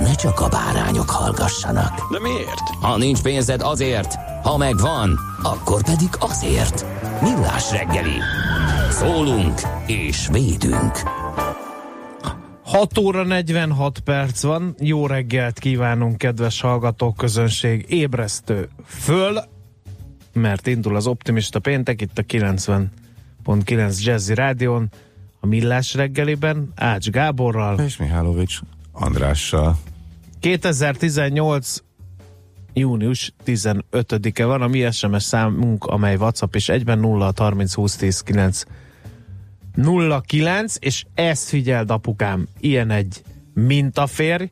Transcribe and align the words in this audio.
ne 0.00 0.14
csak 0.14 0.40
a 0.40 0.48
bárányok 0.48 1.10
hallgassanak. 1.10 2.12
De 2.12 2.20
miért? 2.20 2.68
Ha 2.80 2.96
nincs 2.96 3.22
pénzed 3.22 3.60
azért, 3.62 4.14
ha 4.42 4.56
megvan, 4.56 5.18
akkor 5.42 5.82
pedig 5.82 6.08
azért. 6.18 6.86
Millás 7.22 7.70
reggeli. 7.70 8.18
Szólunk 8.90 9.60
és 9.86 10.28
védünk. 10.32 11.02
6 12.64 12.98
óra 12.98 13.24
46 13.24 13.98
perc 13.98 14.42
van. 14.42 14.74
Jó 14.78 15.06
reggelt 15.06 15.58
kívánunk, 15.58 16.18
kedves 16.18 16.60
hallgatók, 16.60 17.16
közönség. 17.16 17.86
Ébresztő 17.88 18.68
föl, 18.86 19.42
mert 20.32 20.66
indul 20.66 20.96
az 20.96 21.06
optimista 21.06 21.58
péntek 21.58 22.00
itt 22.00 22.18
a 22.18 22.22
90.9 22.22 24.04
Jazzy 24.04 24.34
Rádion, 24.34 24.90
a 25.40 25.46
Millás 25.46 25.94
reggeliben, 25.94 26.72
Ács 26.76 27.10
Gáborral. 27.10 27.78
És 27.78 27.96
Mihálovics 27.96 28.60
Andrással. 28.94 29.78
2018 30.40 31.82
június 32.72 33.34
15-e 33.46 34.44
van 34.44 34.62
a 34.62 34.66
mi 34.66 34.90
SMS 34.90 35.22
számunk, 35.22 35.84
amely 35.84 36.16
WhatsApp 36.16 36.54
és 36.54 36.68
egyben 36.68 36.98
0 36.98 37.32
30 37.36 37.74
20 37.74 37.96
10 37.96 38.20
9 38.20 38.62
09, 40.26 40.76
és 40.80 41.04
ezt 41.14 41.48
figyeld 41.48 41.90
apukám, 41.90 42.48
ilyen 42.60 42.90
egy 42.90 43.22
mintaférj, 43.54 44.50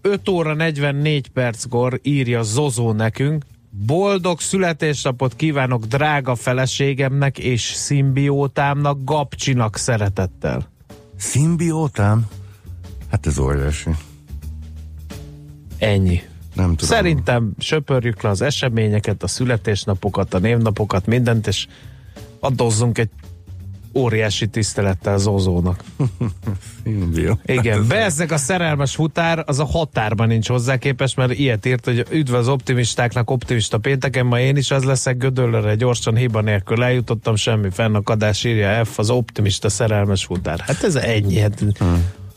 5 0.00 0.28
óra 0.28 0.54
44 0.54 1.28
perckor 1.28 2.00
írja 2.02 2.42
Zozó 2.42 2.92
nekünk, 2.92 3.44
boldog 3.70 4.40
születésnapot 4.40 5.36
kívánok 5.36 5.84
drága 5.84 6.34
feleségemnek 6.34 7.38
és 7.38 7.62
szimbiótámnak, 7.62 8.98
Gabcsinak 9.04 9.76
szeretettel. 9.76 10.70
Szimbiótám? 11.16 12.26
Hát 13.10 13.26
ez 13.26 13.38
óriási. 13.38 13.90
Ennyi. 15.78 16.20
Nem 16.54 16.66
tudom. 16.76 16.96
Szerintem 16.96 17.52
söpörjük 17.58 18.22
le 18.22 18.28
az 18.28 18.42
eseményeket, 18.42 19.22
a 19.22 19.26
születésnapokat, 19.26 20.34
a 20.34 20.38
névnapokat, 20.38 21.06
mindent, 21.06 21.46
és 21.46 21.66
adozzunk 22.40 22.98
egy 22.98 23.08
óriási 23.94 24.46
tisztelettel 24.46 25.18
Zozónak. 25.18 25.82
Szimbió. 26.82 27.38
Igen, 27.46 27.72
Hát 27.72 27.80
ez- 27.82 27.86
bezzeg 27.86 28.32
a 28.32 28.36
szerelmes 28.36 28.94
futár, 28.94 29.42
az 29.46 29.58
a 29.58 29.64
határban 29.64 30.26
nincs 30.28 30.48
hozzá 30.48 30.76
képes, 30.76 31.14
mert 31.14 31.32
ilyet 31.38 31.66
írt, 31.66 31.84
hogy 31.84 32.04
üdv 32.10 32.34
az 32.34 32.48
optimistáknak, 32.48 33.30
optimista 33.30 33.78
pénteken, 33.78 34.26
ma 34.26 34.40
én 34.40 34.56
is 34.56 34.70
az 34.70 34.84
leszek 34.84 35.16
gödöllőre, 35.16 35.74
gyorsan 35.74 36.16
hiba 36.16 36.40
nélkül 36.40 36.82
eljutottam, 36.84 37.36
semmi 37.36 37.70
fennakadás, 37.70 38.44
írja 38.44 38.84
F, 38.84 38.98
az 38.98 39.10
optimista 39.10 39.68
szerelmes 39.68 40.24
futár. 40.24 40.58
Hát 40.58 40.82
ez 40.82 40.94
ennyi. 40.96 41.38
Hát, 41.38 41.64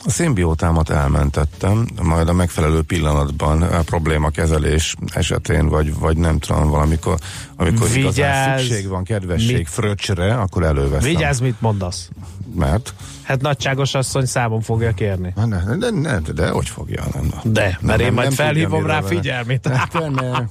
A 0.04 0.10
szimbiótámat 0.10 0.90
elmentettem, 0.90 1.86
majd 2.02 2.28
a 2.28 2.32
megfelelő 2.32 2.82
pillanatban 2.82 3.62
a 3.62 3.82
problémakezelés 3.82 4.94
esetén, 5.12 5.68
vagy, 5.68 5.98
vagy 5.98 6.16
nem 6.16 6.38
tudom, 6.38 6.68
valamikor, 6.68 7.18
amikor 7.56 7.88
Vigyázz! 7.88 8.16
igazán 8.18 8.58
szükség 8.58 8.88
van 8.88 9.04
kedvesség 9.04 9.56
Mit- 9.56 9.68
fröccsre, 9.68 10.34
akkor 10.34 10.62
előveszem. 10.62 11.08
Vigyázz, 11.08 11.40
mit 11.40 11.60
mondasz. 11.60 12.08
Mert? 12.54 12.94
Hát 13.22 13.40
nagyságos 13.40 13.94
asszony 13.94 14.24
számon 14.24 14.60
fogja 14.60 14.92
kérni. 14.92 15.32
Hát 15.36 15.46
Ne, 15.46 15.76
de, 15.76 15.90
de, 15.90 16.20
de, 16.20 16.32
de, 16.32 16.48
hogy 16.48 16.68
fogja? 16.68 17.04
Nem, 17.14 17.32
De, 17.44 17.78
mert 17.80 18.00
én 18.00 18.12
majd 18.12 18.28
tudja, 18.28 18.44
felhívom 18.44 18.86
rá 18.86 19.00
figyelmét. 19.00 19.66
Hát, 19.68 19.92
nem, 19.92 20.12
nem, 20.12 20.48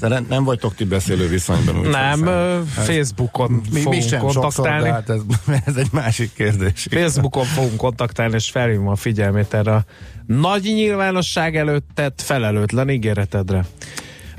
nem, 0.00 0.26
nem 0.28 0.44
vagytok 0.44 0.74
ti 0.74 0.84
beszélő 0.84 1.28
viszonyban. 1.28 1.78
úgy 1.78 1.88
Nem, 1.88 2.10
hiszem. 2.18 2.26
ö, 2.26 2.60
Facebookon 2.66 3.50
mi, 3.50 3.60
mi 3.72 3.80
fogunk 3.80 4.02
sem 4.02 4.20
sokszor, 4.20 4.42
kontaktálni. 4.42 4.82
de 4.82 4.92
hát 4.92 5.10
ez, 5.10 5.20
ez 5.66 5.76
egy 5.76 5.88
másik 5.92 6.32
kérdés. 6.34 6.86
Facebookon 6.90 7.44
fogunk 7.44 7.76
kontaktálni, 7.76 8.34
és 8.34 8.50
felhívom 8.50 8.88
a 8.88 8.96
figyelmét 8.96 9.54
erre 9.54 9.74
a 9.74 9.84
nagy 10.26 10.62
nyilvánosság 10.62 11.56
előtt 11.56 11.88
tett 11.94 12.20
felelőtlen 12.22 12.90
ígéretedre. 12.90 13.64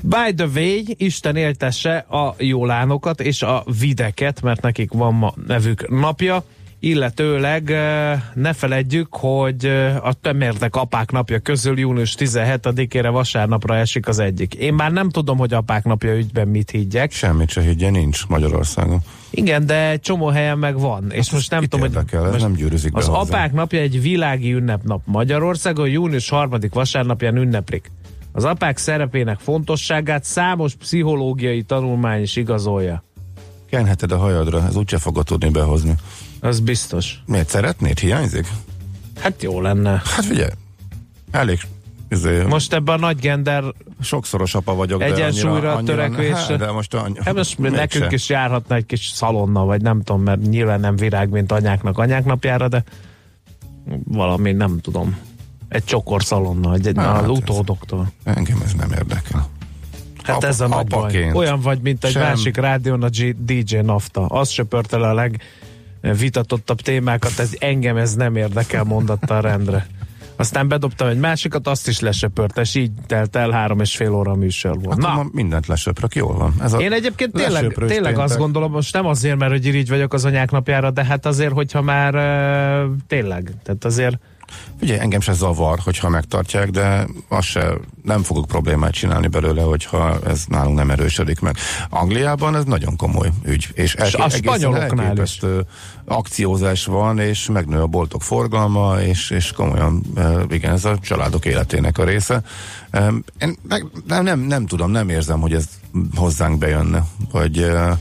By 0.02 0.34
the 0.36 0.46
way, 0.54 0.82
Isten 0.96 1.36
éltesse 1.36 1.96
a 1.96 2.34
jólánokat 2.38 3.20
és 3.20 3.42
a 3.42 3.64
videket, 3.78 4.42
mert 4.42 4.60
nekik 4.62 4.92
van 4.92 5.14
ma 5.14 5.34
nevük 5.46 5.88
napja, 5.88 6.44
illetőleg 6.84 7.70
eh, 7.70 8.20
ne 8.34 8.52
feledjük, 8.52 9.08
hogy 9.10 9.64
eh, 9.64 10.06
a 10.06 10.12
tömérdek 10.12 10.76
apák 10.76 11.10
napja 11.10 11.38
közül 11.38 11.78
június 11.78 12.14
17-ére 12.18 13.08
vasárnapra 13.12 13.76
esik 13.76 14.08
az 14.08 14.18
egyik. 14.18 14.54
Én 14.54 14.74
már 14.74 14.92
nem 14.92 15.08
tudom, 15.10 15.38
hogy 15.38 15.54
apák 15.54 15.84
napja 15.84 16.16
ügyben 16.16 16.48
mit 16.48 16.70
higgyek. 16.70 17.12
Semmit 17.12 17.48
se 17.48 17.60
higgye, 17.60 17.90
nincs 17.90 18.26
Magyarországon. 18.26 19.00
Igen, 19.30 19.66
de 19.66 19.90
egy 19.90 20.00
csomó 20.00 20.26
helyen 20.26 20.58
meg 20.58 20.78
van. 20.78 21.10
És 21.10 21.30
most 21.30 21.50
nem 21.50 21.62
tudom, 21.62 21.80
hogy 21.80 21.90
érdekel, 21.94 22.24
ez 22.24 22.30
most 22.30 22.42
nem 22.42 22.54
gyűrűzik 22.54 22.96
az 22.96 23.06
hozzá. 23.06 23.18
apák 23.18 23.52
napja 23.52 23.80
egy 23.80 24.02
világi 24.02 24.52
ünnepnap. 24.52 25.02
Magyarországon 25.04 25.88
június 25.88 26.28
harmadik 26.28 26.74
vasárnapján 26.74 27.36
ünneplik. 27.36 27.90
Az 28.32 28.44
apák 28.44 28.78
szerepének 28.78 29.38
fontosságát 29.38 30.24
számos 30.24 30.74
pszichológiai 30.74 31.62
tanulmány 31.62 32.22
is 32.22 32.36
igazolja. 32.36 33.02
Kenheted 33.70 34.12
a 34.12 34.18
hajadra, 34.18 34.66
ez 34.66 34.76
úgyse 34.76 34.98
fogod 34.98 35.24
tudni 35.24 35.48
behozni. 35.48 35.94
Az 36.44 36.60
biztos. 36.60 37.22
Miért 37.26 37.48
szeretnéd? 37.48 37.98
Hiányzik? 37.98 38.46
Hát 39.20 39.42
jó 39.42 39.60
lenne. 39.60 39.90
Hát 39.90 40.24
figyelj, 40.24 40.50
elég 41.30 41.60
izé, 42.08 42.42
Most 42.42 42.72
ebben 42.72 42.94
a 42.94 42.98
nagy 42.98 43.18
gender, 43.18 43.64
sokszoros 44.00 44.54
apa 44.54 44.74
vagyok, 44.74 44.98
de 44.98 45.04
Egyensúlyra 45.04 45.54
annyira, 45.54 45.72
annyira, 45.72 45.94
törekvés- 45.94 46.36
Hát, 46.46 46.58
de 46.58 46.70
most, 46.72 46.94
annyi, 46.94 47.14
hát 47.24 47.34
most 47.34 47.58
nekünk 47.58 48.12
is 48.12 48.28
járhatna 48.28 48.74
egy 48.74 48.86
kis 48.86 49.06
szalonna, 49.06 49.64
vagy 49.64 49.82
nem 49.82 50.02
tudom, 50.02 50.22
mert 50.22 50.40
nyilván 50.48 50.80
nem 50.80 50.96
virág, 50.96 51.28
mint 51.28 51.52
anyáknak 51.52 51.98
anyák 51.98 52.24
napjára, 52.24 52.68
de 52.68 52.82
valami 54.04 54.52
nem 54.52 54.78
tudom. 54.80 55.16
Egy 55.68 55.84
csokor 55.84 56.22
szalonna, 56.24 56.74
egy, 56.74 56.86
egy 56.86 56.96
Hát 56.96 57.16
az 57.16 57.22
ez- 57.22 57.28
utódoktól. 57.28 58.12
Engem 58.24 58.60
ez 58.64 58.72
nem 58.72 58.90
érdekel. 58.92 59.48
Hát 60.22 60.36
Apa- 60.36 60.44
ez 60.48 60.60
a 60.60 60.68
nagy 60.68 60.86
baj. 60.86 60.98
apaként. 61.00 61.34
Olyan 61.34 61.60
vagy, 61.60 61.80
mint 61.80 62.04
egy 62.04 62.10
Sem. 62.10 62.22
másik 62.22 62.56
rádión 62.56 63.02
a 63.02 63.08
G- 63.08 63.44
DJ 63.44 63.76
Nafta. 63.76 64.26
Az 64.26 64.48
söpört 64.48 64.92
el 64.92 65.02
a 65.02 65.12
legvitatottabb 66.04 66.80
témákat, 66.80 67.38
ez 67.38 67.50
engem 67.58 67.96
ez 67.96 68.14
nem 68.14 68.36
érdekel, 68.36 68.84
mondatta 68.84 69.36
a 69.36 69.40
rendre. 69.40 69.86
Aztán 70.36 70.68
bedobtam 70.68 71.08
egy 71.08 71.18
másikat, 71.18 71.68
azt 71.68 71.88
is 71.88 72.00
lesöpört, 72.00 72.58
és 72.58 72.74
így 72.74 72.90
telt 73.06 73.36
el 73.36 73.50
három 73.50 73.80
és 73.80 73.96
fél 73.96 74.14
óra 74.14 74.34
műsor 74.34 74.80
volt. 74.80 75.04
Akkor 75.04 75.24
Na, 75.24 75.28
mindent 75.32 75.66
lesöprök, 75.66 76.14
jól 76.14 76.34
van. 76.36 76.54
Ez 76.62 76.72
én 76.72 76.92
egyébként 76.92 77.32
tényleg, 77.32 77.72
tényleg 77.72 78.12
azt 78.12 78.18
péntek. 78.18 78.38
gondolom, 78.38 78.72
most 78.72 78.92
nem 78.92 79.06
azért, 79.06 79.38
mert 79.38 79.52
hogy 79.52 79.66
irigy 79.66 79.88
vagyok 79.88 80.12
az 80.12 80.24
anyák 80.24 80.50
napjára, 80.50 80.90
de 80.90 81.04
hát 81.04 81.26
azért, 81.26 81.52
hogyha 81.52 81.82
már 81.82 82.14
uh, 82.14 82.90
tényleg, 83.06 83.52
tehát 83.62 83.84
azért 83.84 84.18
Ugye 84.80 85.00
engem 85.00 85.20
se 85.20 85.32
zavar, 85.32 85.78
hogyha 85.78 86.08
megtartják, 86.08 86.70
de 86.70 87.06
azt 87.28 87.46
se, 87.46 87.74
nem 88.02 88.22
fogok 88.22 88.46
problémát 88.46 88.92
csinálni 88.92 89.26
belőle, 89.26 89.62
hogyha 89.62 90.18
ez 90.26 90.44
nálunk 90.48 90.76
nem 90.76 90.90
erősödik 90.90 91.40
meg. 91.40 91.56
Angliában 91.88 92.56
ez 92.56 92.64
nagyon 92.64 92.96
komoly 92.96 93.28
ügy. 93.44 93.68
És, 93.74 93.94
És 93.94 94.14
a 94.14 94.22
egészen 94.22 94.30
spanyoloknál 94.30 95.18
is. 95.22 95.40
akciózás 96.04 96.84
van, 96.84 97.18
és 97.18 97.48
megnő 97.52 97.80
a 97.80 97.86
boltok 97.86 98.22
forgalma, 98.22 99.00
és, 99.00 99.30
és 99.30 99.52
komolyan, 99.52 100.02
eh, 100.16 100.42
igen, 100.48 100.72
ez 100.72 100.84
a 100.84 100.98
családok 100.98 101.44
életének 101.44 101.98
a 101.98 102.04
része. 102.04 102.42
Em, 102.90 103.24
Én 103.38 103.56
meg, 103.68 103.86
nem, 104.06 104.24
nem, 104.24 104.40
nem 104.40 104.66
tudom, 104.66 104.90
nem 104.90 105.08
érzem, 105.08 105.40
hogy 105.40 105.52
ez 105.52 105.68
hozzánk 106.14 106.58
bejönne, 106.58 107.04
vagy 107.32 107.56
hm, 107.56 107.92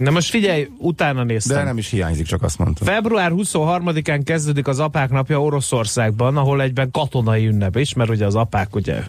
Na 0.00 0.10
most 0.10 0.30
figyelj, 0.30 0.68
utána 0.78 1.24
néztem. 1.24 1.56
De 1.56 1.64
nem 1.64 1.78
is 1.78 1.90
hiányzik, 1.90 2.26
csak 2.26 2.42
azt 2.42 2.58
mondtam. 2.58 2.86
Február 2.86 3.32
23-án 3.34 4.20
kezdődik 4.24 4.68
az 4.68 4.78
apák 4.78 5.10
napja 5.10 5.42
Oroszországban, 5.42 6.36
ahol 6.36 6.62
egyben 6.62 6.90
katonai 6.90 7.46
ünnep 7.46 7.76
is, 7.76 7.94
mert 7.94 8.10
ugye 8.10 8.26
az 8.26 8.34
apák 8.34 8.74
ugye 8.74 9.02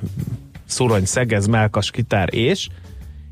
szurony, 0.65 1.05
szegez, 1.05 1.47
melkas, 1.47 1.91
kitár 1.91 2.33
és 2.33 2.67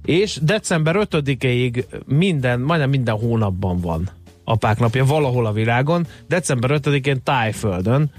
és 0.05 0.39
december 0.41 0.95
5-ig 1.09 1.85
minden, 2.05 2.59
majdnem 2.59 2.89
minden 2.89 3.15
hónapban 3.15 3.79
van 3.79 4.09
apák 4.43 4.79
napja 4.79 5.05
valahol 5.05 5.45
a 5.45 5.51
világon. 5.51 6.07
December 6.27 6.79
5-én 6.83 7.23
Tájföldön 7.23 8.11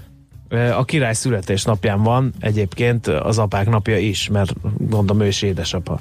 a 0.77 0.85
király 0.85 1.13
születésnapján 1.13 2.03
van 2.03 2.33
egyébként 2.39 3.07
az 3.07 3.37
apák 3.37 3.69
napja 3.69 3.97
is, 3.97 4.29
mert 4.29 4.53
gondolom 4.77 5.21
ő 5.21 5.27
is 5.27 5.41
édesapa. 5.41 5.99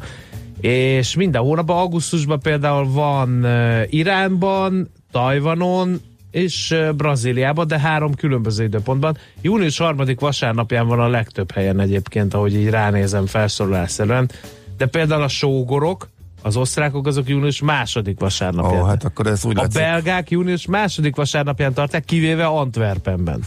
És 0.60 1.14
minden 1.14 1.42
hónapban, 1.42 1.76
augusztusban 1.76 2.40
például 2.40 2.90
van 2.92 3.46
Iránban, 3.88 4.90
Tajvanon, 5.12 6.00
és 6.30 6.76
Brazíliában, 6.96 7.66
de 7.66 7.78
három 7.78 8.14
különböző 8.14 8.64
időpontban. 8.64 9.16
Június 9.40 9.78
harmadik 9.78 10.20
vasárnapján 10.20 10.86
van 10.86 11.00
a 11.00 11.08
legtöbb 11.08 11.50
helyen 11.50 11.80
egyébként, 11.80 12.34
ahogy 12.34 12.54
így 12.54 12.68
ránézem 12.68 13.26
felszólalásszerűen. 13.26 14.30
De 14.76 14.86
például 14.86 15.22
a 15.22 15.28
sógorok, 15.28 16.08
az 16.42 16.56
osztrákok 16.56 17.06
azok 17.06 17.28
június 17.28 17.60
második 17.60 18.20
vasárnapján. 18.20 18.82
Ó, 18.82 18.84
hát 18.84 19.04
akkor 19.04 19.26
ez 19.26 19.44
úgy 19.44 19.58
a 19.58 19.60
látszik. 19.60 19.80
belgák 19.80 20.30
június 20.30 20.66
második 20.66 21.16
vasárnapján 21.16 21.72
tartják, 21.74 22.04
kivéve 22.04 22.46
Antwerpenben. 22.46 23.40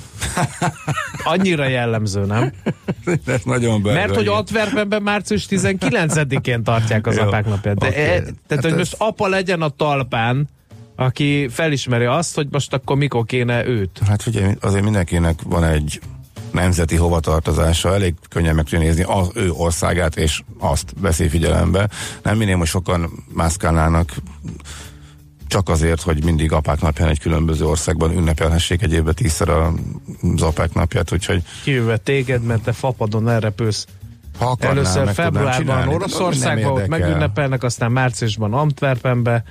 Annyira 1.23 1.67
jellemző, 1.67 2.25
nem? 2.25 2.51
ez 3.25 3.41
nagyon 3.43 3.81
belga. 3.81 3.99
Mert 3.99 4.15
hogy. 4.15 4.27
Antwerpenben 4.27 5.01
március 5.01 5.45
19-én 5.49 6.63
tartják 6.63 7.07
az 7.07 7.15
Jó, 7.17 7.23
apák 7.23 7.45
napját. 7.45 7.77
De 7.77 7.87
oké. 7.87 7.95
e, 8.01 8.05
tehát, 8.07 8.33
Hát 8.49 8.61
hogy 8.61 8.71
ez- 8.71 8.77
most 8.77 8.95
apa 8.97 9.27
legyen 9.27 9.61
a 9.61 9.69
talpán, 9.69 10.49
aki 10.95 11.47
felismeri 11.49 12.05
azt, 12.05 12.35
hogy 12.35 12.47
most 12.51 12.73
akkor 12.73 12.97
mikor 12.97 13.25
kéne 13.25 13.65
őt. 13.65 13.99
Hát 14.07 14.21
figyelj, 14.21 14.53
azért 14.61 14.83
mindenkinek 14.83 15.39
van 15.43 15.63
egy 15.63 15.99
nemzeti 16.53 16.95
hovatartozása, 16.95 17.93
elég 17.93 18.13
könnyen 18.29 18.55
meg 18.55 18.63
tudja 18.63 18.79
nézni 18.79 19.03
az 19.03 19.29
ő 19.33 19.51
országát, 19.51 20.15
és 20.15 20.41
azt 20.59 20.93
veszi 20.99 21.27
figyelembe. 21.27 21.89
Nem 22.23 22.37
minél, 22.37 22.57
hogy 22.57 22.67
sokan 22.67 23.25
mászkálnának 23.33 24.13
csak 25.47 25.69
azért, 25.69 26.01
hogy 26.01 26.23
mindig 26.23 26.51
apák 26.51 26.81
napján 26.81 27.09
egy 27.09 27.19
különböző 27.19 27.65
országban 27.65 28.11
ünnepelhessék 28.11 28.81
egy 28.81 28.93
évben 28.93 29.15
tízszer 29.15 29.49
az 29.49 30.41
apák 30.41 30.73
napját, 30.73 31.11
úgyhogy 31.11 31.43
Kivéve 31.63 31.97
téged, 31.97 32.43
mert 32.43 32.61
te 32.61 32.71
fapadon 32.71 33.29
elrepülsz. 33.29 33.87
ha 34.37 34.45
akarnám, 34.45 34.77
Először 34.77 35.13
februárban 35.13 35.87
Oroszországban 35.87 36.71
ott 36.71 36.87
megünnepelnek, 36.87 37.63
aztán 37.63 37.91
márciusban 37.91 38.53
Antwerpenbe, 38.53 39.43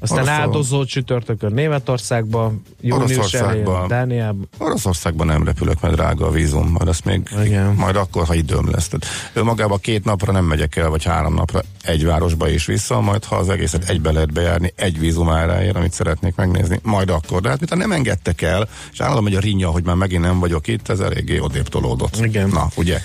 aztán 0.00 0.18
Oroszország- 0.18 0.40
áldozó 0.46 0.84
csütörtökön 0.84 1.52
Németországban, 1.52 2.62
június 2.80 3.34
elején 3.34 3.68
Dániában. 3.88 4.48
Oroszországban 4.58 5.26
nem 5.26 5.44
repülök, 5.44 5.80
mert 5.80 5.94
drága 5.94 6.26
a 6.26 6.30
vízum, 6.30 6.68
majd 6.70 6.88
azt 6.88 7.04
még 7.04 7.28
Igen. 7.44 7.74
majd 7.74 7.96
akkor, 7.96 8.26
ha 8.26 8.34
időm 8.34 8.70
lesz. 8.70 8.88
Tehát 8.88 9.06
ő 9.32 9.42
magába 9.42 9.76
két 9.76 10.04
napra 10.04 10.32
nem 10.32 10.44
megyek 10.44 10.76
el, 10.76 10.88
vagy 10.88 11.04
három 11.04 11.34
napra 11.34 11.60
egy 11.82 12.04
városba 12.04 12.48
és 12.48 12.66
vissza, 12.66 13.00
majd 13.00 13.24
ha 13.24 13.36
az 13.36 13.48
egészet 13.48 13.88
egybe 13.88 14.12
lehet 14.12 14.32
bejárni, 14.32 14.72
egy 14.76 14.98
vízum 14.98 15.28
áráért, 15.30 15.76
amit 15.76 15.92
szeretnék 15.92 16.34
megnézni, 16.34 16.78
majd 16.82 17.10
akkor. 17.10 17.40
De 17.40 17.48
hát 17.48 17.58
mintha 17.58 17.76
nem 17.76 17.92
engedtek 17.92 18.42
el, 18.42 18.68
és 18.92 19.00
állandóan 19.00 19.24
megy 19.24 19.34
a 19.34 19.40
rinja, 19.40 19.68
hogy 19.70 19.84
már 19.84 19.96
megint 19.96 20.22
nem 20.22 20.38
vagyok 20.38 20.68
itt, 20.68 20.88
ez 20.88 21.00
eléggé 21.00 21.38
odébb 21.38 21.68
tolódott. 21.68 22.16
Igen. 22.16 22.48
Na, 22.48 22.68
ugye? 22.76 22.98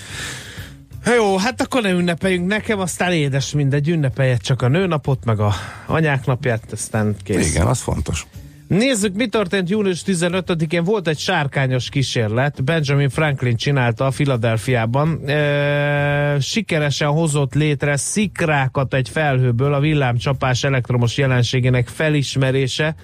Jó, 1.14 1.36
hát 1.36 1.60
akkor 1.60 1.82
ne 1.82 1.90
ünnepeljünk 1.90 2.46
nekem, 2.46 2.78
aztán 2.78 3.12
édes 3.12 3.52
mindegy, 3.52 3.88
ünnepeljet 3.88 4.42
csak 4.42 4.62
a 4.62 4.68
nőnapot, 4.68 5.24
meg 5.24 5.40
a 5.40 5.52
anyák 5.86 6.26
napját, 6.26 6.72
aztán 6.72 7.16
kész. 7.22 7.50
Igen, 7.50 7.66
az 7.66 7.80
fontos. 7.80 8.26
Nézzük, 8.68 9.14
mi 9.14 9.26
történt 9.26 9.70
június 9.70 10.02
15-én. 10.06 10.84
Volt 10.84 11.08
egy 11.08 11.18
sárkányos 11.18 11.88
kísérlet, 11.88 12.64
Benjamin 12.64 13.08
Franklin 13.08 13.56
csinálta 13.56 14.06
a 14.06 14.10
Filadelfiában. 14.10 15.28
E, 15.28 16.40
sikeresen 16.40 17.08
hozott 17.08 17.54
létre 17.54 17.96
szikrákat 17.96 18.94
egy 18.94 19.08
felhőből 19.08 19.74
a 19.74 19.80
villámcsapás 19.80 20.64
elektromos 20.64 21.16
jelenségének 21.16 21.88
felismerése 21.88 22.94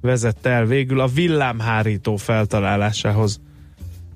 vezette 0.00 0.50
el 0.50 0.64
végül 0.64 1.00
a 1.00 1.06
villámhárító 1.06 2.16
feltalálásához. 2.16 3.40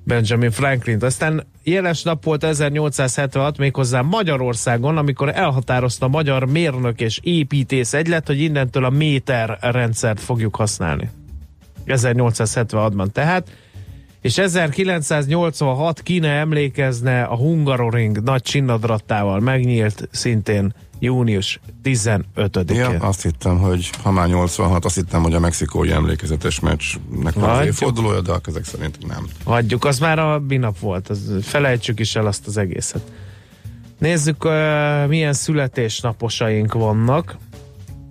Benjamin 0.04 0.50
Franklin. 0.50 0.98
Aztán 1.00 1.46
jeles 1.62 2.02
nap 2.02 2.24
volt 2.24 2.44
1876 2.44 3.58
méghozzá 3.58 4.00
Magyarországon, 4.00 4.96
amikor 4.96 5.28
elhatározta 5.28 6.06
a 6.06 6.08
magyar 6.08 6.46
mérnök 6.46 7.00
és 7.00 7.20
építész 7.22 7.92
egylet, 7.92 8.26
hogy 8.26 8.40
innentől 8.40 8.84
a 8.84 8.90
méter 8.90 9.58
rendszert 9.60 10.20
fogjuk 10.20 10.56
használni. 10.56 11.10
1876-ban 11.86 13.06
tehát. 13.12 13.56
És 14.20 14.38
1986 14.38 16.02
Kína 16.02 16.28
emlékezne 16.28 17.22
a 17.22 17.36
Hungaroring 17.36 18.22
nagy 18.22 18.42
csinnadrattával 18.42 19.40
megnyílt 19.40 20.08
szintén 20.10 20.74
június 20.98 21.60
15-én. 21.84 22.76
Ja, 22.76 22.88
azt 22.88 23.22
hittem, 23.22 23.58
hogy 23.58 23.90
ha 24.02 24.10
már 24.10 24.28
86, 24.28 24.84
azt 24.84 24.94
hittem, 24.94 25.22
hogy 25.22 25.34
a 25.34 25.40
mexikói 25.40 25.90
emlékezetes 25.90 26.60
meccsnek 26.60 27.34
van 27.34 27.50
az 27.50 27.66
évfordulója, 27.66 28.20
de 28.20 28.32
ezek 28.46 28.64
szerint 28.64 29.06
nem. 29.06 29.26
Hagyjuk, 29.44 29.84
az 29.84 29.98
már 29.98 30.18
a 30.18 30.38
binap 30.38 30.78
volt, 30.78 31.08
az, 31.08 31.32
felejtsük 31.42 32.00
is 32.00 32.16
el 32.16 32.26
azt 32.26 32.46
az 32.46 32.56
egészet. 32.56 33.12
Nézzük, 33.98 34.44
uh, 34.44 34.50
milyen 35.08 35.32
születésnaposaink 35.32 36.72
vannak. 36.72 37.36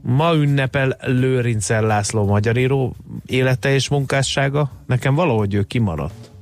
Ma 0.02 0.34
ünnepel 0.34 0.98
Lőrincel 1.02 1.86
László 1.86 2.26
magyaríró 2.26 2.96
élete 3.26 3.74
és 3.74 3.90
munkássága. 3.90 4.72
Nekem 4.88 5.16
valahogy 5.16 5.54
ő 5.54 5.64
kimaradt. 5.64 6.33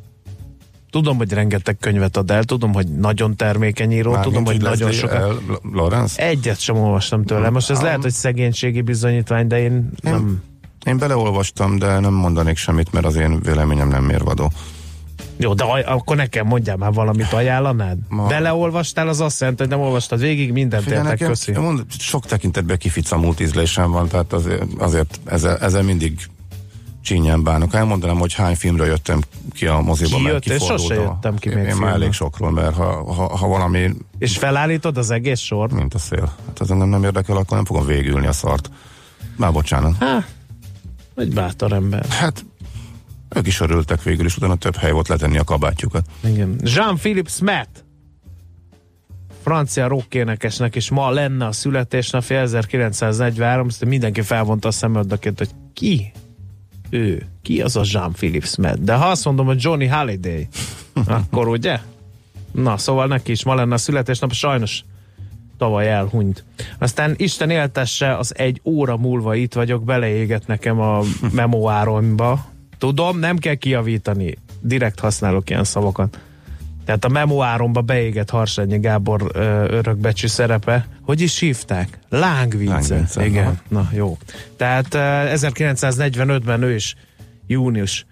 Tudom, 0.91 1.17
hogy 1.17 1.33
rengeteg 1.33 1.77
könyvet 1.77 2.17
ad 2.17 2.31
el, 2.31 2.43
tudom, 2.43 2.73
hogy 2.73 2.88
nagyon 2.88 3.35
termékeny 3.35 3.91
író, 3.91 4.11
Mármint, 4.11 4.33
tudom, 4.33 4.45
hogy 4.45 4.61
nagyon 4.61 4.91
sokat... 4.91 5.41
Lawrence? 5.73 6.27
Egyet 6.27 6.59
sem 6.59 6.77
olvastam 6.77 7.23
tőle. 7.23 7.49
Most 7.49 7.69
ez 7.69 7.81
lehet, 7.81 8.01
hogy 8.01 8.11
szegénységi 8.11 8.81
bizonyítvány, 8.81 9.47
de 9.47 9.59
én 9.59 9.89
nem... 10.01 10.41
Én 10.85 10.97
beleolvastam, 10.97 11.77
de 11.77 11.99
nem 11.99 12.13
mondanék 12.13 12.57
semmit, 12.57 12.91
mert 12.91 13.05
az 13.05 13.15
én 13.15 13.39
véleményem 13.41 13.88
nem 13.88 14.03
mérvadó. 14.03 14.51
Jó, 15.38 15.53
de 15.53 15.63
aj- 15.63 15.88
akkor 15.88 16.15
nekem 16.15 16.47
mondjál 16.47 16.77
már 16.77 16.93
valamit, 16.93 17.33
ajánlanád? 17.33 17.97
Ma- 18.09 18.27
Beleolvastál, 18.27 19.07
az 19.07 19.21
azt 19.21 19.39
jelenti, 19.39 19.61
hogy 19.61 19.71
nem 19.71 19.81
olvastad 19.81 20.19
végig, 20.19 20.51
mindent 20.51 20.83
Figyelj, 20.83 21.01
értek, 21.01 21.19
nekem, 21.19 21.33
köszi. 21.33 21.51
mond, 21.51 21.83
sok 21.99 22.25
tekintetben 22.25 22.77
kificamult 22.77 23.39
ízlésem 23.39 23.91
van, 23.91 24.07
tehát 24.07 24.33
azért, 24.33 24.63
azért 24.77 25.19
ezzel, 25.25 25.57
ezzel 25.57 25.83
mindig 25.83 26.19
csínyán 27.01 27.44
bánok. 27.44 27.74
Elmondanám, 27.74 28.18
hogy 28.18 28.33
hány 28.33 28.56
filmre 28.56 28.86
jöttem 28.86 29.21
ki 29.53 29.65
a 29.65 29.80
moziba, 29.80 30.15
Ki 30.15 30.21
mert 30.21 30.33
jött? 30.33 30.45
Én 30.45 30.57
kifordult 30.57 30.89
sose 30.89 31.01
jöttem 31.01 31.36
ki 31.38 31.50
én, 31.50 31.56
még 31.56 31.63
én 31.63 31.69
már 31.69 31.77
filmre. 31.77 31.94
elég 31.95 32.12
sokról, 32.12 32.51
mert 32.51 32.75
ha, 32.75 33.13
ha, 33.13 33.38
ha 33.38 33.48
valami, 33.48 33.89
És 34.17 34.38
felállítod 34.38 34.98
az 34.98 35.10
egész 35.12 35.39
sort? 35.39 35.72
mint 35.74 35.93
a 35.93 35.98
szél, 36.00 36.34
hát 36.48 36.62
ez 36.62 36.67
nem, 36.67 36.89
nem 36.89 37.03
érdekel, 37.03 37.36
akkor 37.38 37.55
nem 37.58 37.65
fogom 37.65 37.86
végülni 37.86 38.27
a 38.27 38.31
szart. 38.31 38.70
Már 39.38 39.51
bocsánat. 39.51 39.96
Há, 40.00 40.25
egy 41.15 41.34
bátor 41.34 41.72
ember. 41.74 42.05
Hát 42.05 42.46
ők 43.36 43.48
is 43.48 43.60
örültek 43.60 44.03
végül, 44.03 44.25
és 44.25 44.38
utána 44.38 44.55
több 44.55 44.75
hely 44.75 44.91
volt 44.91 45.08
letenni 45.08 45.38
a 45.38 45.43
kabátjukat. 45.43 46.05
Igen. 46.24 46.55
Jean-Philippe 46.63 47.29
Smet, 47.29 47.70
francia 49.43 49.88
rockénekesnek 49.88 50.75
is 50.75 50.89
ma 50.89 51.10
lenne 51.10 51.46
a 51.46 51.51
születésnapja 51.51 52.39
1943, 52.39 53.67
aztán 53.67 53.89
mindenki 53.89 54.22
felvonta 54.22 54.67
a 54.67 54.72
szemöldökét, 54.72 55.38
hogy 55.38 55.50
ki 55.74 56.12
ő? 56.91 57.25
Ki 57.41 57.62
az 57.62 57.75
a 57.75 57.81
Jean-Philippe 57.83 58.45
Smet? 58.45 58.83
De 58.83 58.95
ha 58.95 59.05
azt 59.05 59.25
mondom, 59.25 59.45
hogy 59.45 59.63
Johnny 59.63 59.88
Halliday, 59.88 60.48
akkor 61.07 61.48
ugye? 61.48 61.79
Na, 62.51 62.77
szóval 62.77 63.07
neki 63.07 63.31
is 63.31 63.43
ma 63.43 63.55
lenne 63.55 63.74
a 63.74 63.77
születésnap, 63.77 64.31
sajnos 64.31 64.83
tavaly 65.57 65.91
elhunyt. 65.91 66.43
Aztán 66.79 67.13
Isten 67.17 67.50
éltesse, 67.50 68.17
az 68.17 68.38
egy 68.38 68.62
óra 68.63 68.98
múlva 68.98 69.36
itt 69.36 69.53
vagyok, 69.53 69.83
beleéget 69.83 70.48
nekem 70.48 70.79
a 70.79 71.01
memoáromba. 71.31 72.45
Tudom, 72.77 73.19
nem 73.19 73.38
kell 73.38 73.55
kiavítani. 73.55 74.38
Direkt 74.60 75.00
használok 75.00 75.50
ilyen 75.50 75.63
szavakat. 75.63 76.19
Tehát 76.85 77.05
a 77.05 77.09
memoáromba 77.09 77.81
beégett 77.81 78.29
Harsányi 78.29 78.79
Gábor 78.79 79.31
ö, 79.33 79.39
örökbecsű 79.69 80.27
szerepe. 80.27 80.88
Hogy 81.01 81.21
is 81.21 81.39
hívták? 81.39 82.00
Lángvince. 82.09 82.73
Lángvince, 82.73 83.25
Igen, 83.25 83.45
aha. 83.45 83.55
na 83.67 83.89
jó. 83.93 84.17
Tehát 84.57 84.93
ö, 84.93 85.00
1945-ben 85.35 86.61
ő 86.61 86.73
is 86.73 86.95
június 87.47 88.05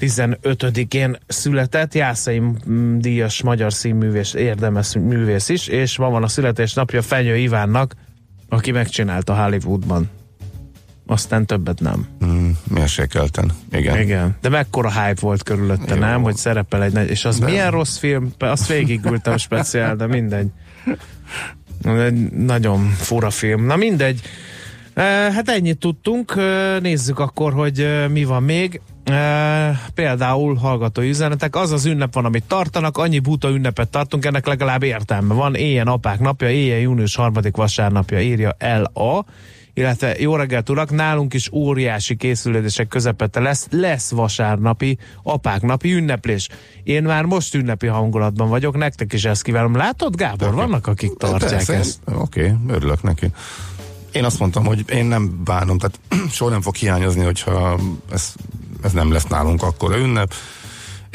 15-én 0.00 1.16
született, 1.26 1.94
Jászai 1.94 2.42
díjas 2.98 3.42
magyar 3.42 3.72
színművész, 3.72 4.34
érdemes 4.34 4.94
művész 4.94 5.48
is, 5.48 5.66
és 5.66 5.98
ma 5.98 6.10
van 6.10 6.22
a 6.22 6.28
születésnapja 6.28 7.02
Fenyő 7.02 7.36
Ivánnak, 7.36 7.94
aki 8.48 8.70
megcsinálta 8.70 9.42
Hollywoodban. 9.42 10.10
Aztán 11.06 11.46
többet 11.46 11.80
nem. 11.80 12.06
Mm, 12.24 12.50
mérsékelten. 12.64 13.52
Igen. 13.72 14.00
Igen. 14.00 14.36
De 14.40 14.48
mekkora 14.48 14.90
hype 14.90 15.20
volt 15.20 15.42
körülötte, 15.42 15.94
Jó. 15.94 16.00
nem? 16.00 16.22
Hogy 16.22 16.36
szerepel 16.36 16.82
egy 16.82 16.92
nagy... 16.92 17.10
És 17.10 17.24
az 17.24 17.38
De- 17.38 17.46
milyen 17.46 17.70
rossz 17.70 17.96
film? 17.96 18.32
Azt 18.38 18.66
végigültem 18.66 19.36
speciál, 19.46 19.96
de 19.96 20.06
mindegy. 20.06 20.48
Egy 21.84 22.30
nagyon 22.32 22.88
fura 22.88 23.30
film. 23.30 23.66
Na 23.66 23.76
mindegy. 23.76 24.20
E, 24.94 25.02
hát 25.32 25.48
ennyit 25.48 25.78
tudtunk, 25.78 26.34
E, 26.36 26.78
nézzük 26.78 27.18
akkor, 27.18 27.52
hogy 27.52 27.80
e, 27.80 28.08
mi 28.08 28.24
van 28.24 28.42
még. 28.42 28.80
Például 29.94 30.54
hallgatói 30.54 31.08
üzenetek, 31.08 31.56
az 31.56 31.72
az 31.72 31.84
ünnep 31.84 32.14
van, 32.14 32.24
amit 32.24 32.44
tartanak, 32.46 32.98
annyi 32.98 33.18
buta 33.18 33.48
ünnepet 33.48 33.88
tartunk, 33.88 34.24
ennek 34.24 34.46
legalább 34.46 34.82
értelme 34.82 35.34
van. 35.34 35.54
Éjjel 35.54 35.86
apák 35.86 36.20
napja, 36.20 36.50
éjjel 36.50 36.78
június 36.78 37.14
harmadik 37.16 37.56
vasárnapja 37.56 38.20
írja 38.20 38.54
el 38.58 38.84
a 38.84 39.24
illetve 39.76 40.14
jó 40.18 40.36
reggelt 40.36 40.70
urak, 40.70 40.90
nálunk 40.90 41.34
is 41.34 41.52
óriási 41.52 42.16
készülődések 42.16 42.88
közepette 42.88 43.40
lesz, 43.40 43.66
lesz 43.70 44.10
vasárnapi, 44.10 44.98
apák 45.22 45.62
napi 45.62 45.92
ünneplés. 45.92 46.48
Én 46.82 47.02
már 47.02 47.24
most 47.24 47.54
ünnepi 47.54 47.86
hangulatban 47.86 48.48
vagyok, 48.48 48.76
nektek 48.76 49.12
is 49.12 49.24
ezt 49.24 49.42
kívánom. 49.42 49.76
Látod, 49.76 50.16
Gábor, 50.16 50.54
vannak 50.54 50.86
akik 50.86 51.16
tartják 51.16 51.50
Persze, 51.50 51.74
ezt. 51.74 51.98
Oké, 52.04 52.40
okay, 52.40 52.74
örülök 52.76 53.02
neki. 53.02 53.26
Én 54.12 54.24
azt 54.24 54.38
mondtam, 54.38 54.64
hogy 54.64 54.84
én 54.90 55.04
nem 55.04 55.40
bánom, 55.44 55.78
tehát 55.78 56.00
soha 56.36 56.50
nem 56.50 56.60
fog 56.60 56.74
hiányozni, 56.74 57.24
hogyha 57.24 57.78
ez, 58.12 58.32
ez 58.82 58.92
nem 58.92 59.12
lesz 59.12 59.26
nálunk 59.26 59.62
akkor 59.62 59.96
ünnep. 59.96 60.32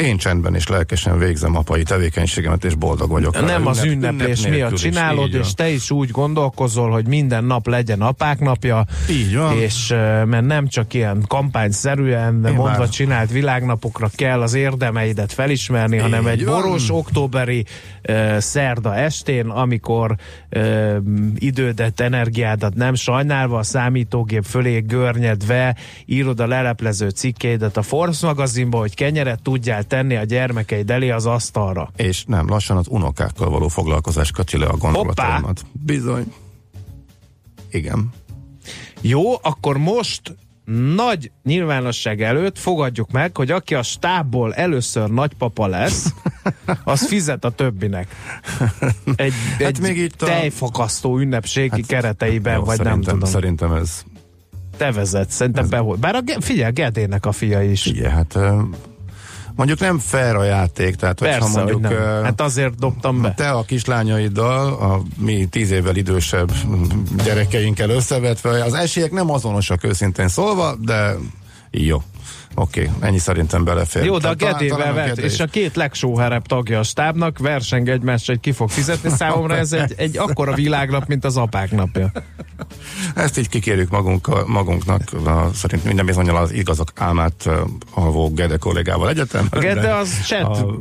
Én 0.01 0.17
csendben 0.17 0.55
és 0.55 0.67
lelkesen 0.67 1.17
végzem 1.17 1.55
apai 1.55 1.83
tevékenységemet, 1.83 2.63
és 2.63 2.75
boldog 2.75 3.09
vagyok. 3.09 3.45
Nem 3.45 3.67
az 3.67 3.83
ünneplés 3.83 4.39
ünnep 4.39 4.51
miatt 4.57 4.71
is, 4.71 4.81
csinálod, 4.81 5.25
így 5.27 5.31
van. 5.31 5.41
és 5.41 5.53
te 5.53 5.69
is 5.69 5.91
úgy 5.91 6.09
gondolkozol, 6.09 6.89
hogy 6.91 7.07
minden 7.07 7.43
nap 7.43 7.67
legyen 7.67 8.01
apák 8.01 8.39
napja, 8.39 8.85
Így 9.09 9.35
van. 9.35 9.57
és 9.57 9.87
mert 10.25 10.45
nem 10.45 10.67
csak 10.67 10.93
ilyen 10.93 11.23
kampányszerűen 11.27 12.33
Én 12.33 12.53
mondva 12.53 12.77
már- 12.77 12.89
csinált 12.91 13.31
világnapokra 13.31 14.09
kell 14.15 14.41
az 14.41 14.53
érdemeidet 14.53 15.31
felismerni, 15.33 15.97
hanem 15.97 16.27
egy 16.27 16.39
Így 16.39 16.45
van. 16.45 16.61
boros 16.61 16.89
októberi 16.89 17.65
ö, 18.01 18.35
szerda 18.39 18.95
estén, 18.95 19.45
amikor 19.45 20.15
ö, 20.49 20.97
idődet, 21.37 21.99
energiádat 21.99 22.73
nem 22.75 22.93
sajnálva 22.93 23.57
a 23.57 23.63
számítógép 23.63 24.43
fölé 24.43 24.79
görnyedve 24.79 25.75
írod 26.05 26.39
a 26.39 26.47
leleplező 26.47 27.09
cikkeidet 27.09 27.77
a 27.77 27.81
Force 27.81 28.25
magazinba, 28.25 28.77
hogy 28.77 28.95
kenyeret 28.95 29.41
tudjál 29.41 29.83
tenni 29.91 30.15
a 30.15 30.23
gyermekeid 30.23 30.89
elé 30.91 31.09
az 31.09 31.25
asztalra. 31.25 31.89
És 31.95 32.23
nem, 32.25 32.47
lassan 32.47 32.77
az 32.77 32.85
unokákkal 32.89 33.49
való 33.49 33.67
foglalkozás 33.67 34.31
köti 34.31 34.57
le 34.57 34.65
a 34.65 34.77
gondolataimat. 34.77 35.65
Bizony. 35.71 36.33
Igen. 37.71 38.09
Jó, 39.01 39.33
akkor 39.41 39.77
most 39.77 40.35
nagy 40.95 41.31
nyilvánosság 41.43 42.21
előtt 42.21 42.57
fogadjuk 42.57 43.11
meg, 43.11 43.37
hogy 43.37 43.51
aki 43.51 43.75
a 43.75 43.83
stábból 43.83 44.53
először 44.53 45.09
nagypapa 45.09 45.67
lesz, 45.67 46.13
az 46.83 47.07
fizet 47.07 47.45
a 47.45 47.49
többinek. 47.49 48.15
Egy, 49.15 49.33
Hát 49.51 49.61
egy 49.61 49.79
még 49.79 49.97
itt 49.97 50.21
a- 50.21 50.25
tejfakasztó 50.25 51.17
ünnepségi 51.17 51.69
hát, 51.69 51.85
kereteiben, 51.85 52.55
Jó, 52.55 52.63
vagy 52.63 52.79
nem 52.79 53.01
tudom. 53.01 53.29
Szerintem 53.29 53.73
ez 53.73 54.03
Te 54.77 54.91
vezetsz, 54.91 55.35
szerintem 55.35 55.69
behol. 55.69 55.95
Bár 55.95 56.15
a, 56.15 56.41
figyelj, 56.41 56.71
Gedének 56.71 57.25
a 57.25 57.31
fia 57.31 57.63
is. 57.63 57.85
Igen, 57.85 58.11
hát 58.11 58.37
mondjuk 59.55 59.79
nem 59.79 59.99
fair 59.99 60.35
a 60.35 60.43
játék, 60.43 60.95
tehát 60.95 61.19
hogyha 61.19 61.37
Persze, 61.37 61.57
mondjuk 61.57 61.87
hogy 61.87 61.95
nem. 61.95 62.23
Hát 62.23 62.41
azért 62.41 62.75
dobtam 62.75 63.21
be. 63.21 63.33
te 63.33 63.49
a 63.49 63.63
kislányaiddal, 63.63 64.73
a 64.73 65.01
mi 65.17 65.45
tíz 65.45 65.71
évvel 65.71 65.95
idősebb 65.95 66.51
gyerekeinkkel 67.23 67.89
összevetve, 67.89 68.63
az 68.63 68.73
esélyek 68.73 69.11
nem 69.11 69.31
azonosak 69.31 69.83
őszintén 69.83 70.27
szólva, 70.27 70.75
de 70.75 71.15
jó. 71.71 72.01
Oké, 72.55 72.81
okay, 72.81 73.07
ennyi 73.07 73.17
szerintem 73.17 73.63
belefér. 73.63 74.03
Jó, 74.03 74.17
de 74.17 74.27
a 74.27 74.35
Gedével 74.35 74.93
vett, 74.93 75.17
és 75.17 75.39
a 75.39 75.45
két 75.45 75.75
legsóherebb 75.75 76.45
tagja 76.45 76.79
a 76.79 76.83
stábnak 76.83 77.37
verseng 77.37 77.89
egymást, 77.89 78.27
hogy 78.27 78.39
ki 78.39 78.51
fog 78.51 78.69
fizetni. 78.69 79.09
Számomra 79.09 79.55
ez 79.55 79.73
egy, 79.73 79.93
egy 79.97 80.17
akkora 80.17 80.53
világnap, 80.53 81.07
mint 81.07 81.25
az 81.25 81.37
apák 81.37 81.71
napja. 81.71 82.11
Ezt 83.15 83.37
így 83.37 83.49
kikérjük 83.49 83.89
magunk, 83.89 84.47
magunknak, 84.47 85.01
szerint 85.53 85.83
minden 85.83 86.05
bizonyal 86.05 86.35
az 86.35 86.51
igazak 86.51 86.91
álmát 86.95 87.49
alvó 87.93 88.29
Gede 88.29 88.57
kollégával 88.57 89.09
egyetem. 89.09 89.47
A 89.49 89.59
Gede 89.59 89.95
az 89.95 90.21
chat, 90.25 90.57
A, 90.57 90.75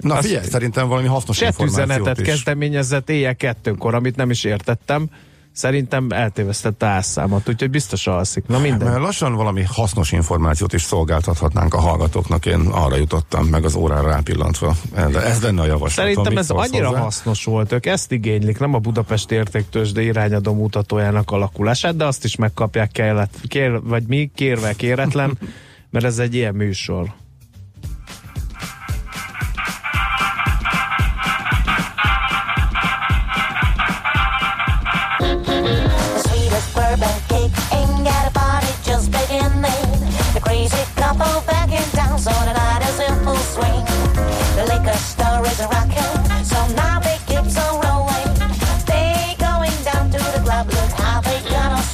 na 0.00 0.22
figyelj, 0.22 0.46
szerintem 0.46 0.88
valami 0.88 1.06
hasznos 1.06 1.40
információt 1.40 1.86
üzenetet 1.86 2.18
is. 2.20 2.26
kezdeményezett 2.26 3.10
éjjel 3.10 3.36
kettőnkor, 3.36 3.94
amit 3.94 4.16
nem 4.16 4.30
is 4.30 4.44
értettem. 4.44 5.08
Szerintem 5.52 6.06
eltévesztette 6.10 6.86
a 6.86 6.88
házszámot, 6.88 7.48
úgyhogy 7.48 7.70
biztos 7.70 8.06
alszik. 8.06 8.46
Na 8.46 8.58
minden. 8.58 8.88
Mert 8.88 9.02
lassan 9.02 9.34
valami 9.34 9.62
hasznos 9.62 10.12
információt 10.12 10.72
is 10.72 10.82
szolgáltathatnánk 10.82 11.74
a 11.74 11.80
hallgatóknak, 11.80 12.46
én 12.46 12.60
arra 12.60 12.96
jutottam 12.96 13.46
meg 13.46 13.64
az 13.64 13.74
órára 13.74 14.08
rápillantva. 14.08 14.76
De 14.94 15.22
ez 15.24 15.42
lenne 15.42 15.60
a 15.60 15.64
javaslat. 15.66 16.06
Szerintem 16.06 16.36
ez 16.36 16.50
annyira 16.50 16.88
hozzá? 16.88 17.00
hasznos 17.00 17.44
volt, 17.44 17.72
ők 17.72 17.86
ezt 17.86 18.12
igénylik, 18.12 18.58
nem 18.58 18.74
a 18.74 18.78
Budapest 18.78 19.30
értéktősde 19.30 20.02
irányadó 20.02 20.54
mutatójának 20.54 21.30
alakulását, 21.30 21.96
de 21.96 22.04
azt 22.04 22.24
is 22.24 22.36
megkapják 22.36 22.90
kellett, 22.90 23.34
kér, 23.48 23.82
vagy 23.82 24.02
mi, 24.06 24.30
kérve 24.34 24.72
kéretlen, 24.72 25.38
mert 25.92 26.04
ez 26.04 26.18
egy 26.18 26.34
ilyen 26.34 26.54
műsor. 26.54 27.12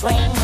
Swing. 0.09 0.38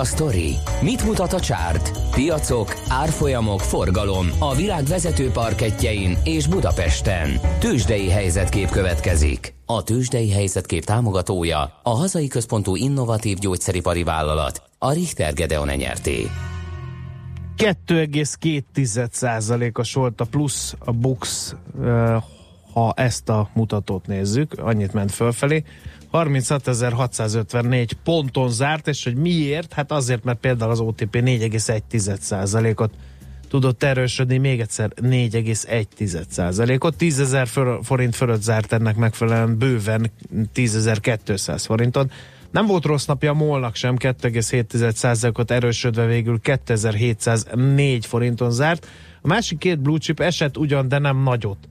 A 0.00 0.04
sztori? 0.04 0.54
Mit 0.82 1.04
mutat 1.04 1.32
a 1.32 1.40
csárt? 1.40 1.90
Piacok, 2.10 2.74
árfolyamok, 2.88 3.60
forgalom 3.60 4.26
a 4.38 4.54
világ 4.54 4.84
vezető 4.84 5.30
parketjein 5.30 6.16
és 6.24 6.46
Budapesten. 6.46 7.40
Tősdei 7.58 8.10
helyzetkép 8.10 8.70
következik. 8.70 9.54
A 9.66 9.82
Tősdei 9.82 10.30
helyzetkép 10.30 10.84
támogatója 10.84 11.80
a 11.82 11.90
hazai 11.90 12.28
központú 12.28 12.76
innovatív 12.76 13.38
gyógyszeripari 13.38 14.02
vállalat, 14.02 14.62
a 14.78 14.92
Richter 14.92 15.32
Gedeon 15.32 15.68
nyerté. 15.68 16.26
2,2%-os 17.56 19.94
volt 19.94 20.20
a 20.20 20.24
plusz 20.24 20.74
a 20.78 20.92
Bux, 20.92 21.54
eh, 21.82 22.22
ha 22.72 22.92
ezt 22.96 23.28
a 23.28 23.48
mutatót 23.54 24.06
nézzük, 24.06 24.58
annyit 24.58 24.92
ment 24.92 25.10
fölfelé. 25.10 25.64
36.654 26.12 27.90
ponton 28.04 28.50
zárt, 28.50 28.88
és 28.88 29.04
hogy 29.04 29.14
miért? 29.16 29.72
Hát 29.72 29.92
azért, 29.92 30.24
mert 30.24 30.38
például 30.38 30.70
az 30.70 30.80
OTP 30.80 31.16
4,1%-ot 31.16 32.92
tudott 33.48 33.82
erősödni, 33.82 34.38
még 34.38 34.60
egyszer 34.60 34.92
4,1%-ot. 35.02 36.94
10.000 36.98 37.78
forint 37.82 38.16
fölött 38.16 38.42
zárt 38.42 38.72
ennek 38.72 38.96
megfelelően 38.96 39.58
bőven 39.58 40.10
10.200 40.54 41.62
forinton. 41.66 42.10
Nem 42.50 42.66
volt 42.66 42.84
rossz 42.84 43.04
napja 43.04 43.30
a 43.30 43.34
molnak 43.34 43.74
sem, 43.74 43.96
2,7%-ot 43.98 45.50
erősödve 45.50 46.06
végül 46.06 46.40
2704 46.40 48.06
forinton 48.06 48.50
zárt. 48.50 48.86
A 49.22 49.26
másik 49.28 49.58
két 49.58 49.78
blue 49.78 49.98
chip 49.98 50.20
eset 50.20 50.56
ugyan, 50.56 50.88
de 50.88 50.98
nem 50.98 51.22
nagyot. 51.22 51.68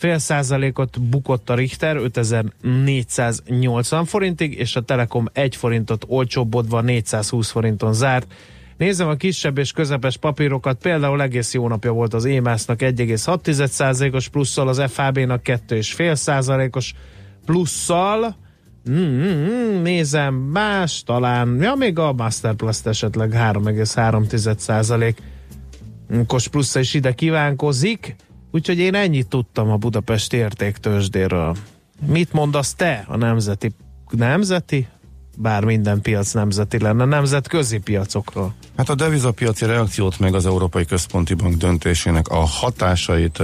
Fél 0.00 0.18
százalékot 0.18 1.00
bukott 1.00 1.50
a 1.50 1.54
Richter 1.54 1.96
5480 1.96 4.04
forintig, 4.04 4.58
és 4.58 4.76
a 4.76 4.80
Telekom 4.80 5.28
1 5.32 5.56
forintot 5.56 6.04
olcsóbbodva 6.06 6.80
420 6.80 7.50
forinton 7.50 7.92
zárt. 7.92 8.32
Nézem 8.76 9.08
a 9.08 9.14
kisebb 9.14 9.58
és 9.58 9.72
közepes 9.72 10.16
papírokat, 10.16 10.78
például 10.82 11.22
egész 11.22 11.54
jó 11.54 11.68
napja 11.68 11.92
volt 11.92 12.14
az 12.14 12.24
EMAS-nak 12.24 12.80
1,6%-os 12.80 14.28
plusszal, 14.28 14.68
az 14.68 14.82
FAB-nak 14.86 15.40
2,5%-os 15.44 16.94
plusszal, 17.44 18.36
Mm, 18.90 19.82
nézem, 19.82 20.34
más 20.34 21.02
talán, 21.02 21.58
ja 21.60 21.74
még 21.74 21.98
a 21.98 22.12
Masterplast 22.12 22.86
esetleg 22.86 23.32
3,3 23.32 25.14
kos 26.26 26.48
plusza 26.48 26.80
is 26.80 26.94
ide 26.94 27.12
kívánkozik, 27.12 28.16
úgyhogy 28.50 28.78
én 28.78 28.94
ennyit 28.94 29.28
tudtam 29.28 29.70
a 29.70 29.76
Budapesti 29.76 30.36
értéktősdéről. 30.36 31.56
Mit 32.06 32.32
mondasz 32.32 32.74
te 32.74 33.04
a 33.08 33.16
nemzeti, 33.16 33.70
nemzeti? 34.10 34.86
Bár 35.36 35.64
minden 35.64 36.00
piac 36.00 36.32
nemzeti 36.32 36.78
lenne, 36.78 37.04
nemzetközi 37.04 37.78
piacokról. 37.78 38.54
Hát 38.76 38.88
a 38.88 38.94
devizapiaci 38.94 39.66
reakciót 39.66 40.18
meg 40.18 40.34
az 40.34 40.46
Európai 40.46 40.84
Központi 40.84 41.34
Bank 41.34 41.54
döntésének 41.54 42.28
a 42.28 42.38
hatásait 42.38 43.42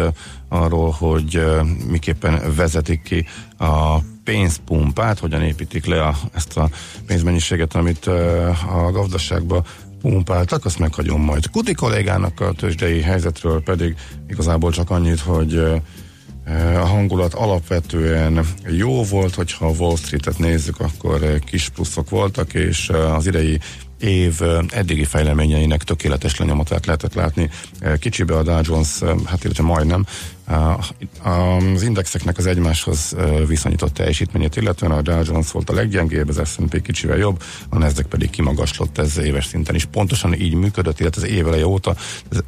arról, 0.49 0.91
hogy 0.91 1.45
miképpen 1.87 2.55
vezetik 2.57 3.03
ki 3.03 3.27
a 3.59 3.99
pénzpumpát, 4.25 5.19
hogyan 5.19 5.43
építik 5.43 5.87
le 5.87 6.03
a, 6.03 6.15
ezt 6.33 6.57
a 6.57 6.69
pénzmennyiséget, 7.07 7.75
amit 7.75 8.07
a 8.07 8.91
gazdaságba 8.93 9.65
pumpáltak, 10.11 10.65
azt 10.65 10.79
meghagyom 10.79 11.21
majd. 11.21 11.51
Kuti 11.51 11.75
kollégának 11.75 12.41
a 12.41 12.53
tőzsdei 12.53 13.01
helyzetről 13.01 13.63
pedig 13.63 13.95
igazából 14.29 14.71
csak 14.71 14.91
annyit, 14.91 15.21
hogy 15.21 15.57
a 16.75 16.87
hangulat 16.87 17.35
alapvetően 17.35 18.47
jó 18.69 19.05
volt, 19.05 19.35
hogyha 19.35 19.67
a 19.67 19.75
Wall 19.79 19.97
Street-et 19.97 20.39
nézzük, 20.39 20.81
akkor 20.81 21.39
kis 21.39 21.69
pluszok 21.69 22.11
voltak, 22.11 22.55
és 22.55 22.89
az 22.89 23.27
idei 23.27 23.59
év 24.01 24.41
eddigi 24.69 25.05
fejleményeinek 25.05 25.83
tökéletes 25.83 26.37
lenyomatát 26.37 26.87
lehetett 26.87 27.15
látni. 27.15 27.51
Kicsibe 27.99 28.37
a 28.37 28.43
Dow 28.43 28.61
Jones, 28.63 28.99
hát 29.25 29.45
illetve 29.45 29.63
majdnem, 29.63 30.07
az 31.23 31.83
indexeknek 31.83 32.39
az 32.39 32.47
egymáshoz 32.47 33.17
viszonyított 33.47 33.95
teljesítményét, 33.95 34.57
illetően 34.57 34.93
a 34.93 35.03
Dow 35.03 35.23
Jones 35.25 35.51
volt 35.51 35.71
a 35.71 35.75
leggyengébb, 35.75 36.29
az 36.29 36.41
S&P 36.49 36.83
kicsivel 36.83 37.17
jobb, 37.17 37.43
a 37.69 37.79
Nasdaq 37.79 38.09
pedig 38.09 38.31
kimagaslott 38.31 38.99
ez 38.99 39.19
éves 39.19 39.47
szinten 39.47 39.75
is. 39.75 39.85
Pontosan 39.85 40.35
így 40.35 40.55
működött, 40.55 41.01
illetve 41.01 41.23
az 41.23 41.29
éveleje 41.29 41.67
óta, 41.67 41.97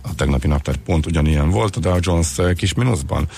a 0.03 0.15
tegnapi 0.15 0.47
naptár 0.47 0.77
pont 0.77 1.07
ugyanilyen 1.07 1.51
volt, 1.51 1.77
a 1.77 1.81
Dow 1.81 1.99
Jones 2.01 2.29
kis 2.57 2.75
mínuszban 2.75 3.29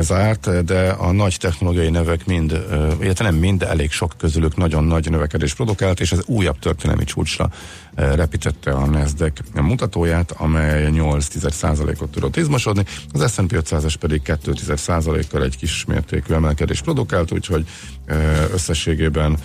zárt, 0.00 0.64
de 0.64 0.88
a 0.88 1.12
nagy 1.12 1.36
technológiai 1.40 1.90
nevek 1.90 2.26
mind, 2.26 2.64
illetve 3.00 3.24
nem 3.24 3.34
mind, 3.34 3.58
de 3.58 3.68
elég 3.68 3.90
sok 3.90 4.12
közülük 4.18 4.56
nagyon 4.56 4.84
nagy 4.84 5.10
növekedés 5.10 5.54
produkált, 5.54 6.00
és 6.00 6.12
ez 6.12 6.20
újabb 6.26 6.58
történelmi 6.58 7.04
csúcsra 7.04 7.50
repítette 7.94 8.70
a 8.70 8.86
Nasdaq 8.86 9.32
mutatóját, 9.54 10.30
amely 10.30 10.90
8,1%-ot 10.92 12.10
tudott 12.10 12.36
izmosodni, 12.36 12.84
az 13.12 13.32
S&P 13.32 13.52
500-es 13.52 13.94
pedig 14.00 14.20
2,1%-kal 14.24 15.42
egy 15.42 15.56
kis 15.56 15.84
mértékű 15.84 16.34
emelkedés 16.34 16.80
produkált, 16.80 17.32
úgyhogy 17.32 17.66
összességében 18.52 19.38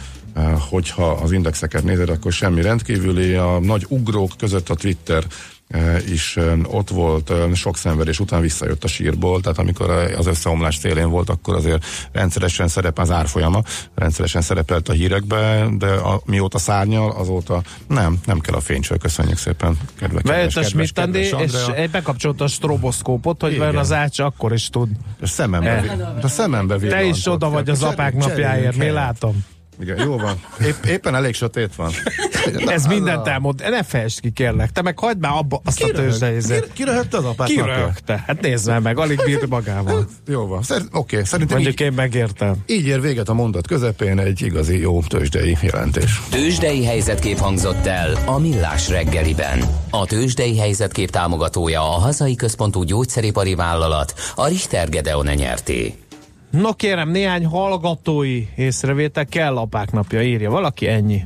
hogyha 0.70 1.12
az 1.12 1.32
indexeket 1.32 1.84
nézed, 1.84 2.10
akkor 2.10 2.32
semmi 2.32 2.62
rendkívüli. 2.62 3.34
A 3.34 3.60
nagy 3.60 3.86
ugrók 3.88 4.32
között 4.38 4.70
a 4.70 4.76
Twitter 4.76 5.24
is 6.12 6.38
ott 6.64 6.90
volt, 6.90 7.34
sok 7.54 7.78
szenvedés 7.78 8.20
után 8.20 8.42
visszajött 8.42 8.84
a 8.84 8.88
sírból, 8.88 9.42
tehát 9.42 9.58
amikor 9.58 9.90
az 9.90 10.26
összeomlás 10.26 10.76
szélén 10.76 11.10
volt, 11.10 11.30
akkor 11.30 11.56
azért 11.56 11.86
rendszeresen 12.12 12.68
szerepel 12.68 13.04
az 13.04 13.12
árfolyama, 13.12 13.62
rendszeresen 13.96 14.42
szerepelt 14.42 14.90
a 14.90 14.94
hírekbe, 14.94 15.68
de 15.78 15.88
a, 15.88 16.22
mióta 16.26 16.58
szárnyal, 16.58 17.12
azóta 17.12 17.62
nem, 17.88 18.20
nem 18.26 18.40
kell 18.40 18.56
a 18.56 18.60
fénycső, 18.60 18.96
köszönjük 18.96 19.38
szépen, 19.38 19.78
kedves, 20.00 20.22
kedves, 20.22 20.54
kedves, 20.54 20.92
kedves, 20.92 21.30
kedves 21.30 21.68
és 21.76 21.90
bekapcsolta 21.90 22.44
a 22.44 22.48
stroboszkópot, 22.48 23.42
hogy 23.42 23.58
vajon 23.58 23.78
az 23.78 23.92
ács 23.92 24.20
akkor 24.20 24.54
is 24.54 24.70
tud. 24.70 24.90
A 25.22 25.28
szemembe, 25.28 25.70
e. 25.70 26.20
a 26.22 26.28
szemembe 26.28 26.78
Te 26.78 27.04
is 27.04 27.28
oda 27.28 27.50
vagy 27.50 27.70
az 27.70 27.84
apák 27.84 28.16
napjáért, 28.16 28.76
mi 28.76 28.90
látom. 28.90 29.46
Igen, 29.80 29.98
jó 30.00 30.18
van. 30.18 30.40
Épp, 30.66 30.86
éppen 30.86 31.16
elég 31.16 31.34
sötét 31.34 31.76
van. 31.76 31.92
Ez 32.66 32.86
mindent 32.86 33.28
elmond. 33.28 33.62
Ne 33.70 33.84
fejtsd 33.84 34.20
ki, 34.20 34.32
kérlek. 34.32 34.72
Te 34.72 34.82
meg 34.82 35.00
hagyd 35.00 35.20
már 35.20 35.32
abba 35.36 35.62
azt 35.66 35.78
ki 35.78 35.84
a 35.84 35.92
tőzsdeizet. 35.92 36.74
Ki, 36.74 36.84
röhögte 36.84 37.18
az 37.18 37.26
apát 37.26 37.48
Ki 37.48 37.56
röhögte? 37.56 38.24
Hát 38.28 38.42
nézd 38.42 38.68
meg, 38.68 38.82
meg, 38.82 38.98
alig 38.98 39.22
bírt 39.26 39.48
magával. 39.48 40.08
Jó 40.28 40.48
van. 40.48 40.64
Szer- 40.64 40.86
Oké, 40.92 40.98
okay. 40.98 41.26
szerintem 41.26 41.56
Mondjuk 41.58 41.80
így, 41.80 41.86
én 41.86 41.94
megértem. 41.94 42.56
Így 42.66 42.86
ér 42.88 43.02
véget 43.02 43.30
a 43.30 43.34
mondat 43.34 43.68
közepén 43.68 44.20
egy 44.20 44.42
igazi 44.42 44.80
jó 44.80 45.02
tőzsdei 45.02 45.58
jelentés. 45.62 46.22
Tőzsdei 46.30 46.86
helyzetkép 46.86 47.38
hangzott 47.38 47.86
el 47.86 48.18
a 48.26 48.40
Millás 48.40 48.90
reggeliben. 48.90 49.64
A 49.90 50.06
tőzsdei 50.06 50.58
helyzetkép 50.58 51.10
támogatója 51.10 51.82
a 51.82 52.00
hazai 52.00 52.36
központú 52.36 52.84
gyógyszeripari 52.84 53.56
vállalat, 53.56 54.14
a 54.36 54.48
Richter 54.48 54.90
Gedeon 54.90 55.26
nyerté. 55.26 56.01
No 56.52 56.74
kérem, 56.74 57.10
néhány 57.10 57.46
hallgatói 57.46 58.46
észrevétel 58.56 59.26
kell 59.26 59.58
apák 59.58 59.92
napja, 59.92 60.22
írja 60.24 60.50
valaki, 60.50 60.88
ennyi. 60.88 61.24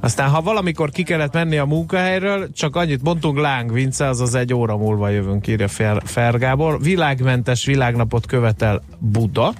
Aztán, 0.00 0.28
ha 0.28 0.42
valamikor 0.42 0.90
ki 0.90 1.02
kellett 1.02 1.32
menni 1.32 1.56
a 1.56 1.64
munkahelyről, 1.64 2.52
csak 2.52 2.76
annyit 2.76 3.02
mondtunk, 3.02 3.38
Láng 3.38 3.72
Vince, 3.72 4.08
azaz 4.08 4.34
egy 4.34 4.54
óra 4.54 4.76
múlva 4.76 5.08
jövünk, 5.08 5.46
írja 5.46 5.68
Fer, 5.68 6.02
Fergábor. 6.04 6.80
Világmentes 6.80 7.64
világnapot 7.64 8.26
követel 8.26 8.82
Buda, 8.98 9.52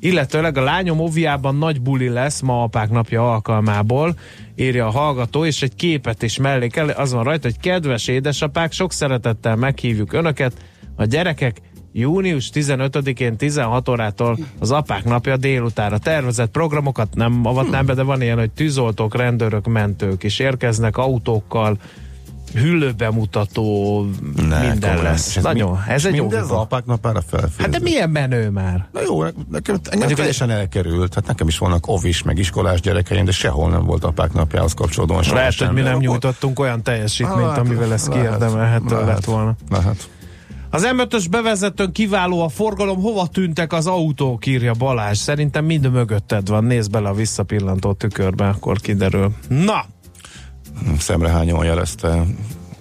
illetőleg 0.00 0.56
a 0.56 0.62
lányom 0.62 1.00
oviában 1.00 1.56
nagy 1.56 1.80
buli 1.80 2.08
lesz 2.08 2.40
ma 2.40 2.62
apák 2.62 2.90
napja 2.90 3.32
alkalmából, 3.32 4.14
írja 4.56 4.86
a 4.86 4.90
hallgató, 4.90 5.44
és 5.44 5.62
egy 5.62 5.74
képet 5.74 6.22
is 6.22 6.38
mellékel, 6.38 6.88
az 6.88 7.12
van 7.12 7.24
rajta, 7.24 7.48
hogy 7.48 7.60
kedves 7.60 8.08
édesapák, 8.08 8.72
sok 8.72 8.92
szeretettel 8.92 9.56
meghívjuk 9.56 10.12
önöket, 10.12 10.52
a 10.96 11.04
gyerekek 11.04 11.60
június 11.92 12.50
15-én 12.54 13.36
16 13.36 13.88
órától 13.88 14.38
az 14.58 14.70
apák 14.70 15.04
napja 15.04 15.36
délutára 15.36 15.98
tervezett 15.98 16.50
programokat 16.50 17.14
nem 17.14 17.46
avatnám 17.46 17.86
be, 17.86 17.94
de 17.94 18.02
van 18.02 18.22
ilyen, 18.22 18.38
hogy 18.38 18.50
tűzoltók, 18.50 19.16
rendőrök, 19.16 19.66
mentők 19.66 20.22
is 20.22 20.38
érkeznek 20.38 20.96
autókkal, 20.96 21.78
hüllőbemutató, 22.54 24.06
ne, 24.48 24.68
minden 24.68 25.02
lesz. 25.02 25.36
Ez 25.36 25.42
Nagyon, 25.42 25.70
mi, 25.70 25.92
ez 25.92 26.04
egy 26.04 26.14
jó 26.14 26.30
az 26.30 26.50
apák 26.50 26.84
napára 26.84 27.20
felfűző. 27.26 27.62
Hát 27.62 27.68
de 27.68 27.78
milyen 27.78 28.10
menő 28.10 28.50
már? 28.50 28.88
Na 28.92 29.00
jó, 29.00 29.22
nekem, 29.50 29.80
engem 29.90 30.08
teljesen 30.08 30.50
elkerült. 30.50 31.14
Hát 31.14 31.26
nekem 31.26 31.48
is 31.48 31.58
vannak 31.58 31.88
ovis, 31.88 32.22
meg 32.22 32.38
iskolás 32.38 32.80
gyerekeim, 32.80 33.24
de 33.24 33.32
sehol 33.32 33.70
nem 33.70 33.84
volt 33.84 34.04
apák 34.04 34.32
napjához 34.32 34.74
kapcsolódóan. 34.74 35.24
Lehet, 35.32 35.54
hogy 35.54 35.72
mi 35.72 35.80
nem 35.80 35.98
nyújtottunk 35.98 36.58
olyan 36.58 36.82
teljesítményt, 36.82 37.48
ah, 37.48 37.58
amivel 37.58 37.92
ezt 37.92 38.08
kiérdemelhető 38.08 39.04
lett 39.04 39.24
volna. 39.24 39.54
Lehet. 39.70 40.08
Az 40.70 40.88
M5-ös 40.96 41.26
bevezetőn 41.30 41.92
kiváló 41.92 42.42
a 42.42 42.48
forgalom, 42.48 43.00
hova 43.00 43.26
tűntek 43.26 43.72
az 43.72 43.86
autók, 43.86 44.46
írja 44.46 44.72
Balázs. 44.78 45.18
Szerintem 45.18 45.64
mind 45.64 45.90
mögötted 45.90 46.48
van, 46.48 46.64
nézd 46.64 46.90
bele 46.90 47.08
a 47.08 47.14
visszapillantó 47.14 47.92
tükörbe, 47.92 48.48
akkor 48.48 48.80
kiderül. 48.80 49.34
Na! 49.48 49.84
Szemrehányóan 50.98 51.64
jelezte 51.64 52.24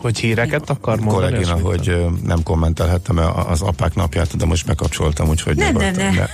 Hogy 0.02 0.20
híreket 0.20 0.70
akar 0.70 1.00
mondani? 1.00 1.32
Kollégina, 1.32 1.56
mit 1.56 1.64
hogy 1.66 2.06
nem 2.24 2.44
kommentelhettem 2.44 3.18
a- 3.18 3.50
az 3.50 3.62
apák 3.62 3.96
napját, 3.96 4.38
de 4.38 4.46
most 4.46 4.68
megkapcsoltam, 4.68 5.28
úgyhogy 5.30 5.56
Nem, 5.56 5.74
nem, 5.76 5.92
nyugodtan, 5.94 6.14
nem. 6.14 6.28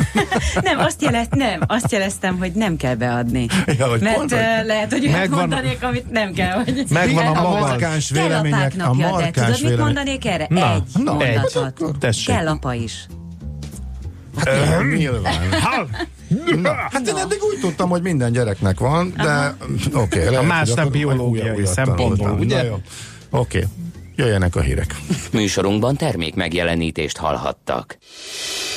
nem, 0.63 0.79
azt, 0.79 1.01
jelez, 1.01 1.27
nem, 1.29 1.59
azt 1.67 1.91
jeleztem, 1.91 2.37
hogy 2.37 2.51
nem 2.51 2.77
kell 2.77 2.95
beadni. 2.95 3.47
Ja, 3.79 3.87
hogy 3.87 4.01
Mert 4.01 4.15
pont, 4.15 4.31
hogy- 4.33 4.65
lehet, 4.65 4.91
hogy 4.91 5.05
olyat 5.05 5.17
Megvan- 5.17 5.39
mondanék, 5.39 5.83
amit 5.83 6.11
nem 6.11 6.33
kell. 6.33 6.63
Hogy 6.63 6.85
Megvan 6.89 7.25
a 7.25 7.45
a 7.45 7.59
markáns 7.59 8.07
kell 8.11 8.23
apák 8.25 8.41
vélemények, 8.41 8.73
a 8.73 8.77
napja, 8.85 9.05
de 9.05 9.11
markáns 9.11 9.33
tudod, 9.35 9.49
mit 9.51 9.59
vélemény. 9.61 9.85
mondanék 9.85 10.25
erre? 10.25 10.45
Na, 10.49 10.73
egy 10.73 11.03
na, 11.03 11.13
mondatot. 11.13 11.73
egy. 11.81 11.97
Tessék. 11.99 12.35
Kell 12.35 12.47
apa 12.47 12.73
is. 12.73 13.07
Hát, 14.37 14.47
nyilván. 14.95 15.33
Na, 16.61 16.73
hát 16.91 17.07
én 17.07 17.15
eddig 17.15 17.37
úgy 17.53 17.59
tudtam, 17.61 17.89
hogy 17.89 18.01
minden 18.01 18.31
gyereknek 18.31 18.79
van, 18.79 19.13
de 19.17 19.55
oké. 19.93 20.21
Okay, 20.23 20.35
A 20.35 20.41
más 20.41 20.73
nem 20.73 20.89
biológiai 20.89 21.65
szempontból, 21.65 22.31
ugye? 22.39 22.63
Oké, 23.35 23.57
okay. 23.57 23.69
jöjjenek 24.15 24.55
a 24.55 24.61
hírek. 24.61 24.95
Műsorunkban 25.31 25.95
termék 25.95 26.35
megjelenítést 26.35 27.17
hallhattak. 27.17 27.97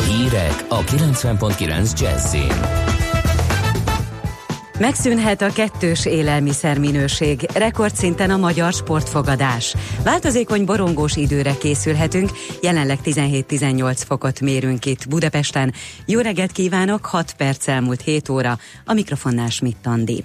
Hírek 0.09 0.65
a 0.69 0.81
90.9 0.81 2.01
Jazzin. 2.01 2.87
Megszűnhet 4.79 5.43
a 5.43 5.53
kettős 5.53 6.07
élelmiszerminőség, 6.07 7.49
rekordszinten 7.55 8.31
a 8.31 8.37
magyar 8.37 8.73
sportfogadás. 8.73 9.75
Változékony 10.05 10.65
borongós 10.65 11.17
időre 11.17 11.57
készülhetünk, 11.59 12.31
jelenleg 12.63 12.99
17-18 13.05 14.03
fokot 14.07 14.41
mérünk 14.41 14.87
itt 14.87 15.09
Budapesten. 15.09 15.73
Jó 16.07 16.21
reggelt 16.21 16.53
kívánok, 16.53 17.07
6 17.07 17.35
perc 17.37 17.69
elmúlt 17.69 18.01
7 18.03 18.29
óra, 18.29 18.59
a 18.85 18.93
mikrofonnál 18.93 19.49
Schmidt 19.49 19.87
Andi. 19.87 20.25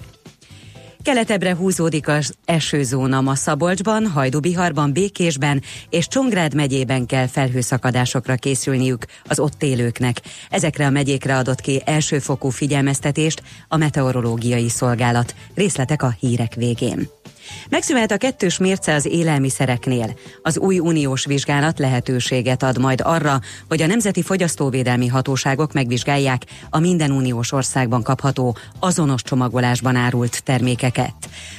Keletebbre 1.04 1.54
húzódik 1.54 2.08
az 2.08 2.34
esőzóna 2.44 3.20
ma 3.20 3.34
Szabolcsban, 3.34 4.06
Hajdúbiharban, 4.06 4.92
Békésben 4.92 5.62
és 5.90 6.08
Csongrád 6.08 6.54
megyében 6.54 7.06
kell 7.06 7.26
felhőszakadásokra 7.26 8.34
készülniük 8.34 9.04
az 9.28 9.38
ott 9.38 9.62
élőknek. 9.62 10.20
Ezekre 10.50 10.86
a 10.86 10.90
megyékre 10.90 11.36
adott 11.36 11.60
ki 11.60 11.82
elsőfokú 11.84 12.48
figyelmeztetést 12.48 13.42
a 13.68 13.76
meteorológiai 13.76 14.68
szolgálat. 14.68 15.34
Részletek 15.54 16.02
a 16.02 16.16
hírek 16.20 16.54
végén. 16.54 17.08
Megszűnhet 17.68 18.10
a 18.10 18.16
kettős 18.16 18.58
mérce 18.58 18.94
az 18.94 19.06
élelmiszereknél. 19.06 20.14
Az 20.42 20.58
új 20.58 20.78
uniós 20.78 21.24
vizsgálat 21.24 21.78
lehetőséget 21.78 22.62
ad 22.62 22.78
majd 22.78 23.00
arra, 23.04 23.40
hogy 23.68 23.82
a 23.82 23.86
nemzeti 23.86 24.22
fogyasztóvédelmi 24.22 25.06
hatóságok 25.06 25.72
megvizsgálják 25.72 26.42
a 26.70 26.78
minden 26.78 27.10
uniós 27.10 27.52
országban 27.52 28.02
kapható 28.02 28.56
azonos 28.80 29.22
csomagolásban 29.22 29.96
árult 29.96 30.42
termékeket. 30.42 31.14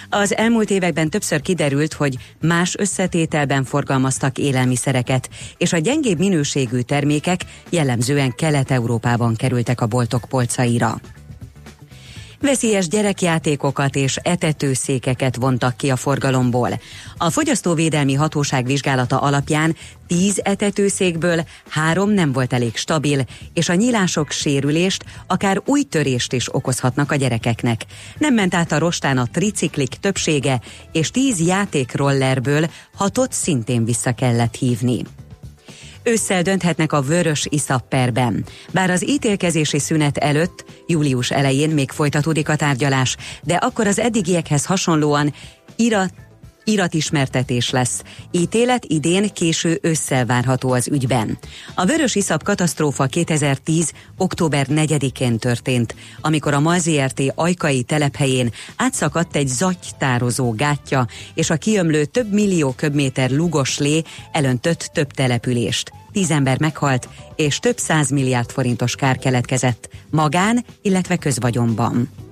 Az 0.09 0.35
elmúlt 0.35 0.69
években 0.69 1.09
többször 1.09 1.41
kiderült, 1.41 1.93
hogy 1.93 2.17
más 2.41 2.75
összetételben 2.77 3.63
forgalmaztak 3.63 4.37
élelmiszereket, 4.37 5.29
és 5.57 5.73
a 5.73 5.77
gyengébb 5.77 6.19
minőségű 6.19 6.79
termékek 6.79 7.41
jellemzően 7.69 8.35
Kelet-Európában 8.35 9.35
kerültek 9.35 9.81
a 9.81 9.85
boltok 9.85 10.25
polcaira. 10.29 11.01
Veszélyes 12.39 12.87
gyerekjátékokat 12.87 13.95
és 13.95 14.15
etetőszékeket 14.15 15.35
vontak 15.35 15.77
ki 15.77 15.89
a 15.89 15.95
forgalomból. 15.95 16.69
A 17.17 17.29
Fogyasztóvédelmi 17.29 18.13
Hatóság 18.13 18.65
vizsgálata 18.65 19.19
alapján 19.21 19.75
10 20.07 20.39
etetőszékből 20.43 21.45
három 21.69 22.09
nem 22.09 22.31
volt 22.31 22.53
elég 22.53 22.75
stabil, 22.75 23.25
és 23.53 23.69
a 23.69 23.73
nyílások 23.73 24.31
sérülést, 24.31 25.05
akár 25.27 25.61
új 25.65 25.83
törést 25.83 26.33
is 26.33 26.55
okozhatnak 26.55 27.11
a 27.11 27.15
gyerekeknek. 27.15 27.85
Nem 28.17 28.33
ment 28.33 28.55
át 28.55 28.71
a 28.71 28.79
rostán 28.79 29.17
a 29.17 29.27
triciklik 29.31 29.89
többsége, 29.89 30.61
és 30.91 31.11
10 31.11 31.39
játékrollerből 31.39 32.69
hatot 32.95 33.31
szintén 33.31 33.85
vissza 33.85 34.11
kellett 34.11 34.55
hívni. 34.55 35.01
Ősszel 36.07 36.41
dönthetnek 36.41 36.93
a 36.93 37.01
vörös 37.01 37.47
iszapperben. 37.49 38.45
Bár 38.71 38.89
az 38.89 39.07
ítélkezési 39.07 39.79
szünet 39.79 40.17
előtt, 40.17 40.65
július 40.87 41.31
elején 41.31 41.69
még 41.69 41.91
folytatódik 41.91 42.49
a 42.49 42.55
tárgyalás, 42.55 43.17
de 43.43 43.53
akkor 43.53 43.87
az 43.87 43.99
eddigiekhez 43.99 44.65
hasonlóan 44.65 45.33
irat 45.75 46.13
iratismertetés 46.65 47.69
lesz. 47.69 48.03
Ítélet 48.31 48.85
idén 48.85 49.33
késő 49.33 49.79
ősszel 49.81 50.25
várható 50.25 50.71
az 50.71 50.87
ügyben. 50.87 51.37
A 51.75 51.85
vörös 51.85 52.15
iszap 52.15 52.43
katasztrófa 52.43 53.05
2010. 53.05 53.91
október 54.17 54.67
4-én 54.69 55.37
történt, 55.37 55.95
amikor 56.21 56.53
a 56.53 56.59
Malzrt 56.59 57.21
ajkai 57.35 57.83
telephelyén 57.83 58.51
átszakadt 58.75 59.35
egy 59.35 59.47
zagytározó 59.47 60.51
gátja, 60.51 61.07
és 61.33 61.49
a 61.49 61.55
kiömlő 61.55 62.05
több 62.05 62.33
millió 62.33 62.71
köbméter 62.71 63.29
lugos 63.29 63.77
lé 63.77 64.01
elöntött 64.31 64.89
több 64.93 65.11
települést. 65.11 65.91
Tíz 66.11 66.31
ember 66.31 66.59
meghalt, 66.59 67.09
és 67.35 67.59
több 67.59 67.77
száz 67.77 68.09
milliárd 68.09 68.51
forintos 68.51 68.95
kár 68.95 69.17
keletkezett 69.17 69.89
magán, 70.09 70.65
illetve 70.81 71.17
közvagyonban. 71.17 72.24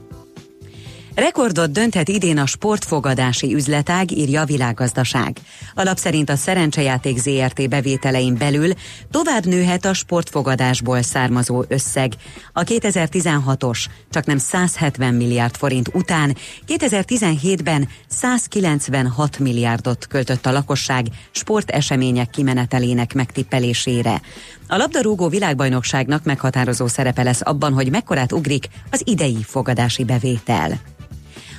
Rekordot 1.15 1.71
dönthet 1.71 2.09
idén 2.09 2.37
a 2.37 2.45
sportfogadási 2.45 3.53
üzletág, 3.53 4.11
írja 4.11 4.41
a 4.41 4.45
világgazdaság. 4.45 5.37
Alap 5.75 5.97
szerint 5.97 6.29
a 6.29 6.35
szerencsejáték 6.35 7.17
ZRT 7.17 7.69
bevételein 7.69 8.37
belül 8.37 8.73
tovább 9.11 9.45
nőhet 9.45 9.85
a 9.85 9.93
sportfogadásból 9.93 11.01
származó 11.01 11.63
összeg. 11.67 12.13
A 12.53 12.63
2016-os 12.63 13.85
csak 14.09 14.25
nem 14.25 14.37
170 14.37 15.13
milliárd 15.13 15.55
forint 15.55 15.89
után 15.93 16.35
2017-ben 16.67 17.87
196 18.07 19.39
milliárdot 19.39 20.07
költött 20.07 20.45
a 20.45 20.51
lakosság 20.51 21.07
sportesemények 21.31 22.29
kimenetelének 22.29 23.13
megtippelésére. 23.13 24.21
A 24.67 24.77
labdarúgó 24.77 25.27
világbajnokságnak 25.27 26.23
meghatározó 26.23 26.87
szerepe 26.87 27.23
lesz 27.23 27.41
abban, 27.43 27.73
hogy 27.73 27.89
mekkorát 27.89 28.31
ugrik 28.31 28.67
az 28.91 29.01
idei 29.05 29.43
fogadási 29.43 30.03
bevétel. 30.03 30.79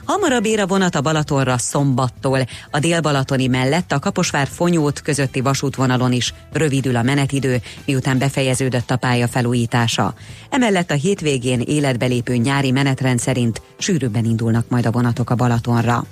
Hamarabb 0.05 0.45
ér 0.45 0.61
a 0.61 0.67
vonat 0.67 0.95
a 0.95 1.01
Balatonra 1.01 1.59
szombattól. 1.59 2.39
A 2.71 2.79
délbalatoni 2.79 3.47
mellett 3.47 3.93
a 3.93 3.99
Kaposvár 3.99 4.47
Fonyót 4.47 5.01
közötti 5.01 5.41
vasútvonalon 5.41 6.13
is 6.13 6.35
rövidül 6.53 6.97
a 6.97 7.03
menetidő, 7.03 7.63
miután 7.85 8.19
befejeződött 8.19 8.91
a 8.91 8.97
pálya 8.97 9.29
felújítása. 9.29 10.15
Emellett 10.51 10.91
a 10.91 10.95
hétvégén 10.95 11.61
életbe 11.61 12.07
lépő 12.07 12.37
nyári 12.37 12.71
menetrend 12.71 13.19
szerint 13.19 13.63
sűrűbben 13.79 14.25
indulnak 14.25 14.69
majd 14.69 14.87
a 14.87 14.91
vonatok 14.91 15.31
a 15.31 15.35
Balatonra. 15.35 16.05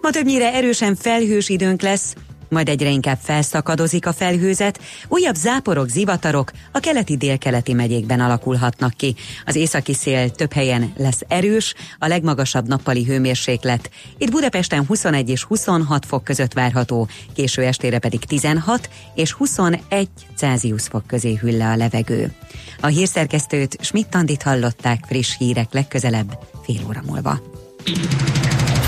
Ma 0.00 0.10
többnyire 0.10 0.52
erősen 0.52 0.94
felhős 0.94 1.48
időnk 1.48 1.82
lesz, 1.82 2.14
majd 2.48 2.68
egyre 2.68 2.88
inkább 2.88 3.18
felszakadozik 3.22 4.06
a 4.06 4.12
felhőzet, 4.12 4.80
újabb 5.08 5.34
záporok, 5.34 5.88
zivatarok 5.88 6.50
a 6.72 6.78
keleti-délkeleti 6.78 7.72
megyékben 7.72 8.20
alakulhatnak 8.20 8.94
ki. 8.96 9.14
Az 9.46 9.54
északi 9.54 9.94
szél 9.94 10.30
több 10.30 10.52
helyen 10.52 10.92
lesz 10.96 11.20
erős, 11.28 11.74
a 11.98 12.06
legmagasabb 12.06 12.68
nappali 12.68 13.04
hőmérséklet. 13.04 13.90
Itt 14.18 14.30
Budapesten 14.30 14.86
21 14.86 15.28
és 15.28 15.42
26 15.42 16.06
fok 16.06 16.24
között 16.24 16.52
várható, 16.52 17.08
késő 17.34 17.62
estére 17.62 17.98
pedig 17.98 18.24
16 18.24 18.88
és 19.14 19.32
21 19.32 20.08
Celsius 20.36 20.82
fok 20.82 21.06
közé 21.06 21.34
hűl 21.34 21.56
le 21.56 21.70
a 21.70 21.76
levegő. 21.76 22.32
A 22.80 22.86
hírszerkesztőt 22.86 23.76
Schmidt-Tandit 23.80 24.42
hallották 24.42 25.04
friss 25.06 25.36
hírek 25.38 25.72
legközelebb 25.72 26.38
fél 26.64 26.80
óra 26.86 27.02
múlva. 27.06 27.40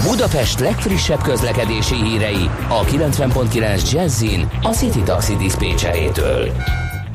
Budapest 0.02 0.60
legfrissebb 0.60 1.22
közlekedési 1.22 1.94
hírei 1.94 2.50
a 2.68 2.84
90.9 2.84 3.92
Jazzin 3.92 4.48
a 4.62 4.68
City 4.68 5.02
Taxi 5.02 5.36
Dispécsejétől. 5.36 6.52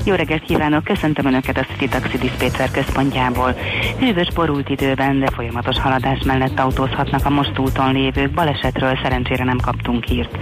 Jó 0.05 0.13
reggelt 0.13 0.43
kívánok, 0.43 0.83
köszöntöm 0.83 1.25
Önöket 1.25 1.57
a 1.57 1.65
City 1.71 1.87
Taxi 1.87 2.17
Dispatcher 2.17 2.71
központjából. 2.71 3.55
Hűvös 3.99 4.27
borult 4.33 4.69
időben, 4.69 5.19
de 5.19 5.29
folyamatos 5.31 5.79
haladás 5.79 6.23
mellett 6.25 6.59
autózhatnak 6.59 7.25
a 7.25 7.29
most 7.29 7.59
úton 7.59 7.93
lévők, 7.93 8.31
balesetről 8.31 8.99
szerencsére 9.03 9.43
nem 9.43 9.57
kaptunk 9.57 10.03
hírt. 10.03 10.37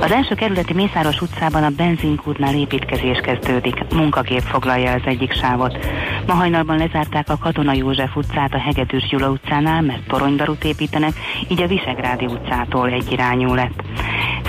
Az 0.00 0.10
első 0.10 0.34
kerületi 0.34 0.72
Mészáros 0.72 1.20
utcában 1.20 1.62
a 1.62 1.70
benzinkútnál 1.70 2.54
építkezés 2.54 3.18
kezdődik, 3.22 3.84
munkagép 3.94 4.42
foglalja 4.42 4.92
az 4.92 5.02
egyik 5.04 5.32
sávot. 5.32 5.78
Ma 6.26 6.32
hajnalban 6.32 6.78
lezárták 6.78 7.28
a 7.28 7.38
Katona 7.38 7.72
József 7.72 8.16
utcát 8.16 8.54
a 8.54 8.58
Hegedűs 8.58 9.08
Gyula 9.08 9.30
utcánál, 9.30 9.82
mert 9.82 10.06
toronydarut 10.06 10.64
építenek, 10.64 11.12
így 11.48 11.62
a 11.62 11.66
Visegrádi 11.66 12.26
utcától 12.26 12.90
egyirányú 12.90 13.54
lett. 13.54 13.82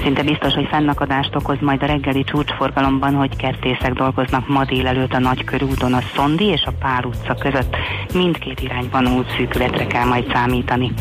Szinte 0.04 0.24
biztos, 0.24 0.54
hogy 0.54 0.68
fennakadást 0.72 1.36
okoz 1.36 1.58
majd 1.62 1.84
a 1.84 1.86
reggeli 1.86 2.24
csúcsforgalomban, 2.24 3.14
hogy 3.14 3.36
kertészek 3.36 3.94
dolgoznak 3.94 4.48
ma 4.48 4.66
délelőtt 4.66 5.14
a 5.14 5.20
Nagykörúton 5.20 5.94
a 5.94 6.02
Szondi 6.16 6.46
és 6.46 6.64
a 6.66 6.72
Pál 6.80 7.04
utca 7.04 7.34
között. 7.34 7.76
Mindkét 8.14 8.60
irányban 8.60 9.08
útszűkületre 9.08 9.88
kell 9.88 10.06
majd 10.06 10.32
számítani. 10.34 10.92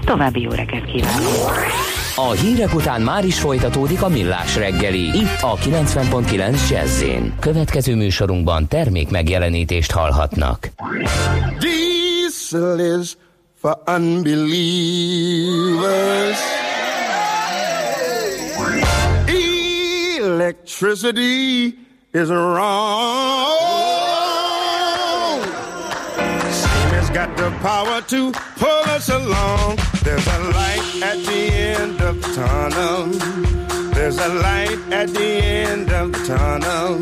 További 0.00 0.40
jó 0.40 0.50
reggelt 0.50 0.84
kívánok! 0.84 2.03
A 2.16 2.30
hírek 2.30 2.74
után 2.74 3.02
már 3.02 3.24
is 3.24 3.40
folytatódik 3.40 4.02
a 4.02 4.08
millás 4.08 4.56
reggeli, 4.56 5.00
itt 5.00 5.40
a 5.40 5.56
90.9 5.56 6.70
Jazzin. 6.70 7.34
Következő 7.40 7.94
műsorunkban 7.94 8.68
termék 8.68 9.10
megjelenítést 9.10 9.90
hallhatnak. 9.90 10.68
Diesel 11.58 13.00
is 13.00 13.16
for 13.60 13.78
unbelievers. 13.86 14.94
electricity 20.24 21.74
is 22.12 22.28
wrong. 22.28 22.60
Steam 26.50 26.90
has 26.94 27.10
got 27.10 27.36
the 27.36 27.50
power 27.60 28.00
to 28.02 28.32
pull 28.56 28.82
us 28.96 29.08
along. 29.08 29.93
There's 30.04 30.26
a 30.26 30.38
light 30.52 31.02
at 31.02 31.18
the 31.24 31.42
end 31.80 32.00
of 32.02 32.20
the 32.20 32.28
tunnel. 32.34 33.06
There's 33.94 34.18
a 34.18 34.28
light 34.28 34.78
at 34.92 35.08
the 35.08 35.30
end 35.70 35.90
of 35.90 36.12
the 36.12 36.22
tunnel. 36.26 36.98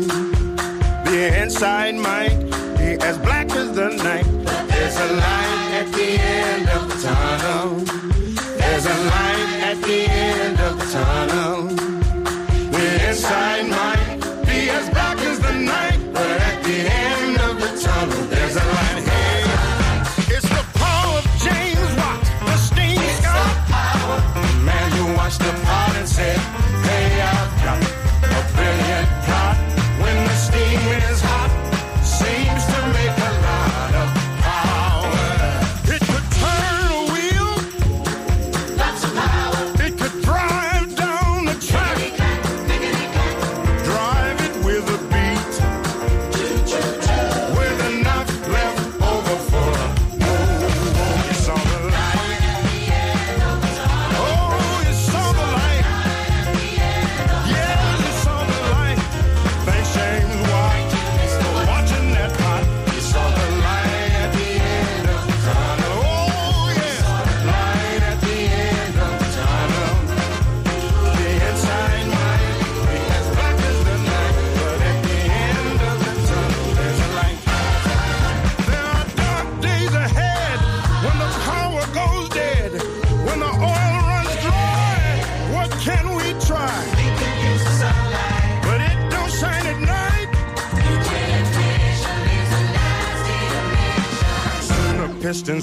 The 1.03 1.41
inside 1.41 1.95
might 1.95 2.39
be 2.77 2.97
as 3.07 3.17
black 3.17 3.51
as 3.51 3.75
the 3.75 3.89
night. 3.89 4.25
There's 4.71 4.97
a 4.97 5.09
light 5.25 5.63
at 5.79 5.87
the 5.91 6.09
end 6.39 6.69
of 6.69 6.81
the 6.89 6.97
tunnel. 7.07 7.67
There's 8.59 8.85
a 8.85 8.97
light 9.13 9.49
at 9.69 9.81
the 9.81 9.99
end 10.09 10.59
of 10.61 10.79
the 10.79 10.85
tunnel. 10.97 11.67
The 12.71 13.09
inside 13.09 13.52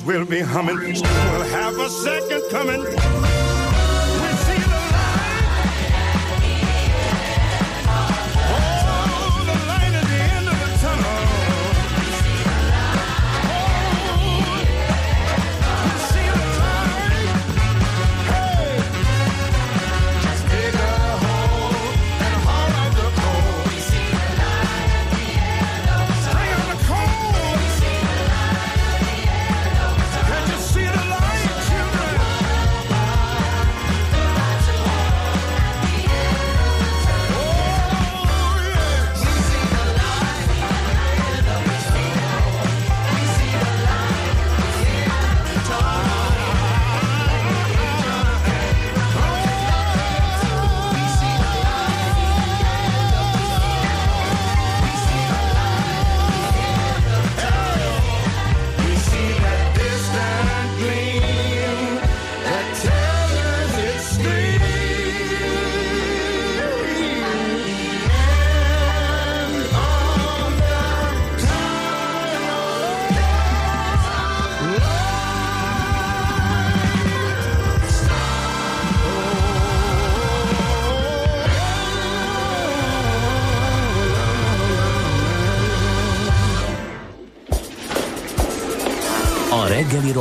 will 0.04 0.24
be 0.24 0.40
humming. 0.40 0.78
We'll 0.78 1.44
have 1.44 1.78
a 1.78 1.88
second 1.88 2.42
coming. 2.50 3.39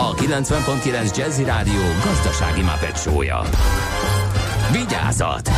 a 0.00 0.14
90.9 0.14 1.16
Jazzy 1.16 1.44
Rádió 1.44 1.80
gazdasági 2.04 2.62
mapetsója. 2.62 3.40
Vigyázat! 4.72 5.50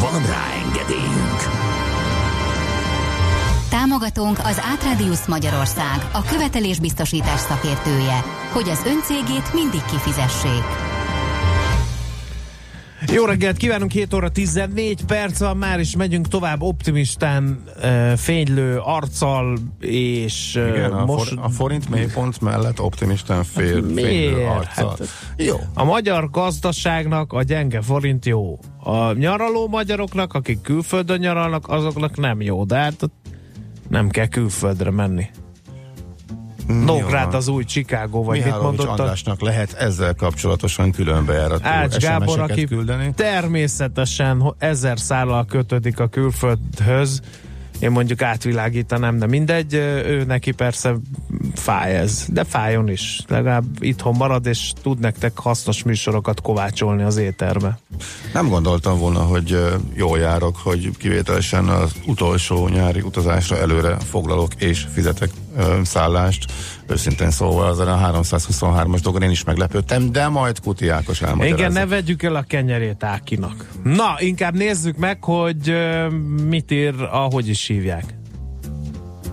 Van 0.00 0.26
rá 0.26 0.44
engedélyünk! 0.64 1.40
Támogatónk 3.70 4.38
az 4.38 4.62
Átradius 4.72 5.26
Magyarország, 5.26 6.08
a 6.12 6.22
követelésbiztosítás 6.22 7.40
szakértője, 7.40 8.24
hogy 8.52 8.68
az 8.68 8.82
öncégét 8.86 9.52
mindig 9.52 9.84
kifizessék. 9.84 10.89
Jó 13.12 13.24
reggelt 13.24 13.56
kívánunk, 13.56 13.90
7 13.90 14.14
óra 14.14 14.30
14 14.30 15.04
perc 15.04 15.38
van 15.38 15.56
már, 15.56 15.78
és 15.78 15.96
megyünk 15.96 16.28
tovább 16.28 16.62
optimistán, 16.62 17.62
uh, 17.82 18.12
fénylő 18.12 18.78
arccal, 18.78 19.58
és 19.80 20.54
uh, 20.56 20.68
Igen, 20.68 20.92
a, 20.92 21.04
most... 21.04 21.28
for, 21.28 21.38
a 21.42 21.48
forint 21.48 21.88
mélypont 21.88 22.40
mellett 22.40 22.80
optimisten 22.80 23.44
fél, 23.44 23.66
fénylő 23.66 23.92
Miért? 23.92 24.48
arccal. 24.48 24.88
Hát, 24.88 25.08
Jó. 25.36 25.56
A 25.74 25.84
magyar 25.84 26.30
gazdaságnak 26.30 27.32
a 27.32 27.42
gyenge 27.42 27.80
forint 27.80 28.26
jó. 28.26 28.58
A 28.78 29.12
nyaraló 29.12 29.68
magyaroknak, 29.68 30.34
akik 30.34 30.60
külföldön 30.60 31.18
nyaralnak, 31.18 31.68
azoknak 31.68 32.16
nem 32.16 32.40
jó, 32.40 32.64
de 32.64 32.76
hát 32.76 33.10
nem 33.88 34.08
kell 34.08 34.26
külföldre 34.26 34.90
menni. 34.90 35.30
Nógrád 36.70 37.34
az 37.34 37.48
új 37.48 37.64
Chicago, 37.64 38.22
vagy 38.22 38.36
mit 38.36 38.44
Mihálovics 38.44 38.78
mondott 38.78 38.98
a 38.98 39.02
Andrásnak 39.02 39.40
lehet 39.40 39.72
ezzel 39.72 40.14
kapcsolatosan 40.14 40.90
különbejárató 40.90 41.66
Ács 41.66 41.96
Gábor, 41.96 42.40
aki 42.40 42.64
küldeni. 42.64 43.12
természetesen 43.14 44.54
ezer 44.58 44.98
szállal 44.98 45.46
kötődik 45.46 46.00
a 46.00 46.08
külföldhöz, 46.08 47.20
én 47.80 47.90
mondjuk 47.90 48.22
átvilágítanám, 48.22 49.18
de 49.18 49.26
mindegy, 49.26 49.74
ő 49.74 50.24
neki 50.26 50.52
persze 50.52 50.94
fáj 51.60 51.96
ez, 51.96 52.24
de 52.28 52.44
fájjon 52.44 52.88
is. 52.88 53.20
Legalább 53.28 53.64
itthon 53.78 54.16
marad, 54.16 54.46
és 54.46 54.72
tud 54.82 54.98
nektek 54.98 55.38
hasznos 55.38 55.82
műsorokat 55.82 56.40
kovácsolni 56.40 57.02
az 57.02 57.16
éterbe. 57.16 57.78
Nem 58.32 58.48
gondoltam 58.48 58.98
volna, 58.98 59.20
hogy 59.20 59.58
jól 59.94 60.18
járok, 60.18 60.56
hogy 60.56 60.90
kivételesen 60.96 61.68
az 61.68 61.92
utolsó 62.06 62.68
nyári 62.68 63.00
utazásra 63.00 63.56
előre 63.56 63.96
foglalok 64.10 64.54
és 64.58 64.86
fizetek 64.92 65.30
ö, 65.56 65.80
szállást. 65.84 66.52
Őszintén 66.86 67.30
szóval 67.30 67.68
az 67.68 67.78
a 67.78 67.84
323-as 67.84 68.98
dolgon 69.02 69.22
én 69.22 69.30
is 69.30 69.44
meglepődtem, 69.44 70.12
de 70.12 70.28
majd 70.28 70.60
Kuti 70.60 70.88
Ákos 70.88 71.22
elmagyarázza. 71.22 71.56
Igen, 71.56 71.72
ne 71.72 71.86
vegyük 71.86 72.22
el 72.22 72.34
a 72.34 72.42
kenyerét 72.42 73.04
Ákinak. 73.04 73.68
Na, 73.82 74.14
inkább 74.18 74.54
nézzük 74.54 74.96
meg, 74.96 75.24
hogy 75.24 75.68
ö, 75.68 76.08
mit 76.48 76.70
ír, 76.70 76.94
ahogy 77.10 77.48
is 77.48 77.66
hívják. 77.66 78.19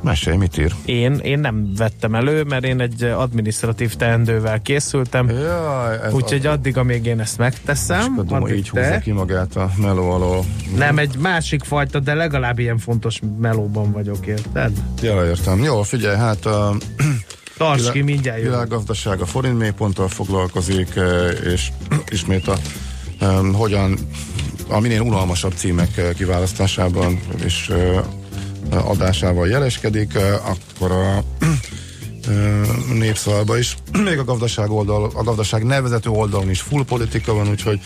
Mesélj, 0.01 0.37
mit 0.37 0.57
ír? 0.57 0.73
Én, 0.85 1.13
én 1.23 1.39
nem 1.39 1.71
vettem 1.77 2.15
elő, 2.15 2.43
mert 2.43 2.63
én 2.63 2.81
egy 2.81 3.03
administratív 3.03 3.95
teendővel 3.95 4.61
készültem, 4.61 5.29
Jaj, 5.29 5.97
úgyhogy 6.11 6.45
addig, 6.45 6.77
amíg 6.77 7.05
én 7.05 7.19
ezt 7.19 7.37
megteszem, 7.37 8.15
Tudom, 8.15 8.43
addig 8.43 8.55
így 8.55 8.69
húzza 8.69 8.89
te. 8.89 8.99
ki 8.99 9.11
magát 9.11 9.55
a 9.55 9.71
meló 9.81 10.09
alól. 10.11 10.45
Nem, 10.75 10.97
egy 10.97 11.17
másik 11.17 11.63
fajta, 11.63 11.99
de 11.99 12.13
legalább 12.13 12.59
ilyen 12.59 12.77
fontos 12.77 13.19
melóban 13.39 13.91
vagyok, 13.91 14.25
érted? 14.25 14.71
Ja, 15.01 15.25
értem. 15.25 15.63
Jó, 15.63 15.81
figyelj, 15.81 16.17
hát 16.17 16.45
a 16.45 16.75
Tarts 17.57 17.91
ki, 17.91 18.01
mindjárt 18.01 18.37
jövök. 18.37 18.51
világgazdaság 18.51 19.21
a 19.21 19.25
forint 19.25 19.57
mélyponttal 19.57 20.07
foglalkozik, 20.07 20.99
és 21.53 21.69
ismét 22.09 22.47
a 22.47 22.57
um, 23.21 23.53
hogyan 23.53 23.97
a 24.69 24.79
minél 24.79 25.01
unalmasabb 25.01 25.53
címek 25.55 26.13
kiválasztásában 26.15 27.19
és 27.45 27.71
adásával 28.71 29.47
jeleskedik, 29.47 30.17
akkor 30.43 30.91
a 30.91 31.23
népszalba 32.93 33.57
is, 33.57 33.77
még 34.03 34.17
a 34.17 34.23
gazdaság 34.23 34.69
oldal, 34.69 35.11
a 35.13 35.23
gazdaság 35.23 35.63
nevezető 35.63 36.09
oldalon 36.09 36.49
is 36.49 36.61
full 36.61 36.85
politika 36.85 37.33
van, 37.33 37.49
úgyhogy 37.49 37.79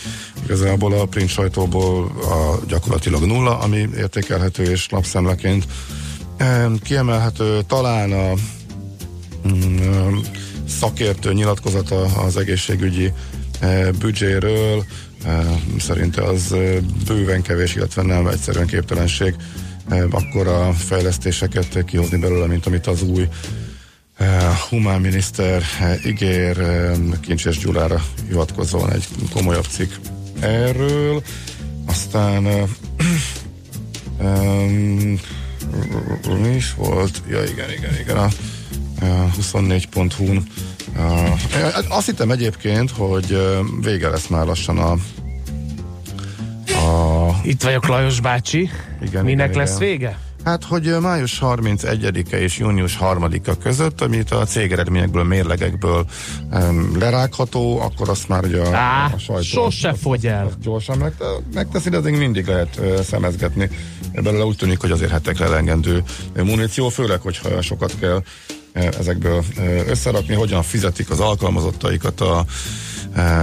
igazából 0.44 0.92
a 0.92 1.04
print 1.04 1.28
sajtóból 1.28 2.04
a 2.06 2.64
gyakorlatilag 2.68 3.24
nulla, 3.24 3.58
ami 3.58 3.88
értékelhető 3.96 4.62
és 4.62 4.88
lapszemleként 4.90 5.66
kiemelhető 6.82 7.60
talán 7.66 8.12
a 8.12 8.32
mm, 9.48 10.18
szakértő 10.68 11.32
nyilatkozata 11.32 12.02
az 12.02 12.36
egészségügyi 12.36 13.12
büdzséről. 13.98 14.84
Szerinte 15.78 16.22
az 16.22 16.54
bőven 17.06 17.42
kevés, 17.42 17.74
illetve 17.74 18.02
nem 18.02 18.26
egyszerűen 18.26 18.66
képtelenség 18.66 19.34
akkor 20.10 20.46
a 20.46 20.72
fejlesztéseket 20.72 21.84
kihozni 21.84 22.18
belőle, 22.18 22.46
mint 22.46 22.66
amit 22.66 22.86
az 22.86 23.02
új 23.02 23.28
eh, 24.16 24.56
humán 24.68 25.00
miniszter 25.00 25.62
eh, 25.80 26.06
ígér, 26.06 26.60
eh, 26.60 26.96
Kincses 27.20 27.58
Gyulára 27.58 28.04
hivatkozóan 28.28 28.92
egy 28.92 29.08
komolyabb 29.32 29.64
cikk 29.64 29.92
erről. 30.40 31.22
Aztán 31.86 32.46
eh, 32.46 32.68
mi 36.42 36.48
is 36.48 36.74
volt? 36.74 37.22
Ja, 37.28 37.42
igen, 37.42 37.70
igen, 37.70 38.00
igen, 38.00 38.16
a, 38.16 38.28
a 39.04 39.30
24.hu-n. 39.40 40.46
A, 40.96 41.38
azt 41.88 42.06
hittem 42.06 42.30
egyébként, 42.30 42.90
hogy 42.90 43.38
vége 43.80 44.08
lesz 44.08 44.26
már 44.26 44.46
lassan 44.46 44.78
a, 44.78 44.96
a 47.32 47.40
Itt 47.42 47.62
vagyok, 47.62 47.86
Lajos 47.86 48.20
bácsi. 48.20 48.70
Igen, 49.02 49.24
Minek 49.24 49.48
igen, 49.48 49.58
lesz 49.58 49.76
igen. 49.76 49.88
vége? 49.88 50.18
Hát, 50.44 50.64
hogy 50.64 50.96
május 51.00 51.38
31-e 51.42 52.40
és 52.40 52.58
június 52.58 52.98
3-a 53.00 53.58
között, 53.62 54.00
amit 54.00 54.30
a 54.30 54.44
cégeredményekből, 54.44 55.24
mérlegekből 55.24 56.06
um, 56.52 56.98
lerágható, 56.98 57.80
akkor 57.80 58.08
azt 58.08 58.28
már 58.28 58.44
ugye 58.44 58.60
a, 58.60 58.76
Á, 58.76 59.10
a 59.14 59.18
sajtó 59.18 59.42
sose 59.42 59.94
fogy 59.94 60.26
el. 60.26 60.46
azt 60.46 60.60
gyorsan 60.60 60.98
meg, 60.98 61.12
megteszi, 61.54 61.88
de 61.88 61.96
azért 61.96 62.18
mindig 62.18 62.46
lehet 62.46 62.78
ö, 62.78 63.02
szemezgetni. 63.02 63.70
Belőle 64.22 64.44
úgy 64.44 64.56
tűnik, 64.56 64.80
hogy 64.80 64.90
azért 64.90 65.10
hetekre 65.10 65.48
lengendő 65.48 66.02
muníció, 66.34 66.88
főleg, 66.88 67.20
hogyha 67.20 67.62
sokat 67.62 67.98
kell 68.00 68.22
ezekből 68.72 69.44
összerakni, 69.88 70.34
hogyan 70.34 70.62
fizetik 70.62 71.10
az 71.10 71.20
alkalmazottaikat 71.20 72.20
a 72.20 72.44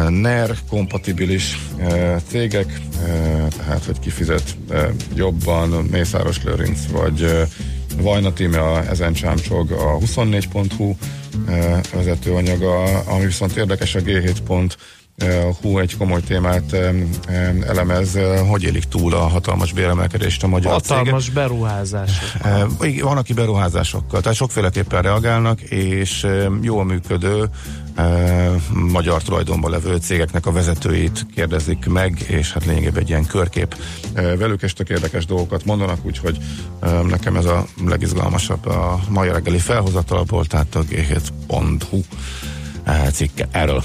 NER 0.10 0.56
kompatibilis 0.70 1.60
ö, 1.80 2.16
cégek, 2.28 2.80
ö, 3.04 3.08
tehát 3.58 3.86
hogy 3.86 4.00
kifizet 4.00 4.58
jobban 5.16 5.70
Mészáros 5.70 6.44
Lőrinc 6.44 6.80
vagy 6.92 7.48
Vajna 8.02 8.34
Tíme 8.34 8.60
a 8.60 8.90
ezen 8.90 9.14
csámcsog 9.14 9.72
a 9.72 9.98
24.hu 9.98 10.96
ö, 11.48 11.78
vezetőanyaga, 11.94 12.84
ami 13.00 13.26
viszont 13.26 13.56
érdekes 13.56 13.96
a 13.96 14.00
G7 14.00 14.38
pont 14.46 14.78
Uh, 15.24 15.56
hú, 15.62 15.80
egy 15.80 15.98
komoly 15.98 16.22
témát 16.22 16.76
elemez, 17.68 18.18
hogy 18.50 18.64
élik 18.64 18.84
túl 18.84 19.14
a 19.14 19.20
hatalmas 19.20 19.74
béremelkedést 19.74 20.44
a 20.44 20.48
magyar 20.48 20.72
Hatalmas 20.72 21.30
beruházás. 21.30 22.10
cégek. 22.42 22.68
Uh, 22.80 22.88
igen, 22.88 23.06
van, 23.06 23.18
aki 23.18 23.34
beruházásokkal, 23.34 24.22
tehát 24.22 24.38
sokféleképpen 24.38 25.02
reagálnak, 25.02 25.62
és 25.62 26.28
jól 26.62 26.86
működő 26.86 27.50
magyar 28.92 29.22
tulajdonban 29.22 29.72
levő 29.72 29.96
cégeknek 29.96 30.46
a 30.46 30.52
vezetőit 30.52 31.26
kérdezik 31.36 31.86
meg, 31.86 32.26
és 32.28 32.54
hát 32.54 32.66
lényegében 32.66 33.02
egy 33.02 33.10
ilyen 33.10 33.26
körkép 33.26 33.76
velük, 34.14 34.62
és 34.62 34.74
tök 34.74 34.90
érdekes 34.90 35.26
dolgokat 35.26 35.66
mondanak, 35.66 36.06
úgyhogy 36.06 36.38
nekem 37.08 37.36
ez 37.36 37.46
a 37.46 37.66
legizgalmasabb 37.86 38.66
a 38.66 39.00
mai 39.10 39.30
reggeli 39.30 39.60
felhozatalból, 39.60 40.46
tehát 40.46 40.76
a 40.76 40.84
g7.hu 40.84 41.98
uh, 42.88 43.10
cikke 43.10 43.48
erről. 43.52 43.84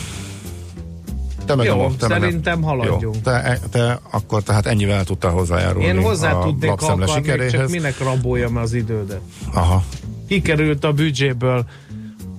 Te 1.45 1.55
meg 1.55 1.67
Jó, 1.67 1.91
te 1.99 2.09
meg 2.09 2.21
szerintem 2.21 2.63
haladjunk. 2.63 3.03
Jó, 3.03 3.11
te, 3.11 3.59
te 3.71 4.01
akkor 4.11 4.43
tehát 4.43 4.67
ennyivel 4.67 5.05
tudtál 5.05 5.31
hozzájárulni 5.31 5.87
Én 5.87 6.03
hozzá 6.03 6.33
a 6.33 6.45
tudnék 6.45 6.71
lapszemle 6.71 7.05
akarni, 7.05 7.27
csak 7.27 7.37
sikeréhez. 7.37 7.71
minek 7.71 7.99
raboljam 7.99 8.57
az 8.57 8.73
idődet. 8.73 9.21
Aha. 9.53 9.85
Kikerült 10.29 10.85
a 10.85 10.93
büdzséből 10.93 11.65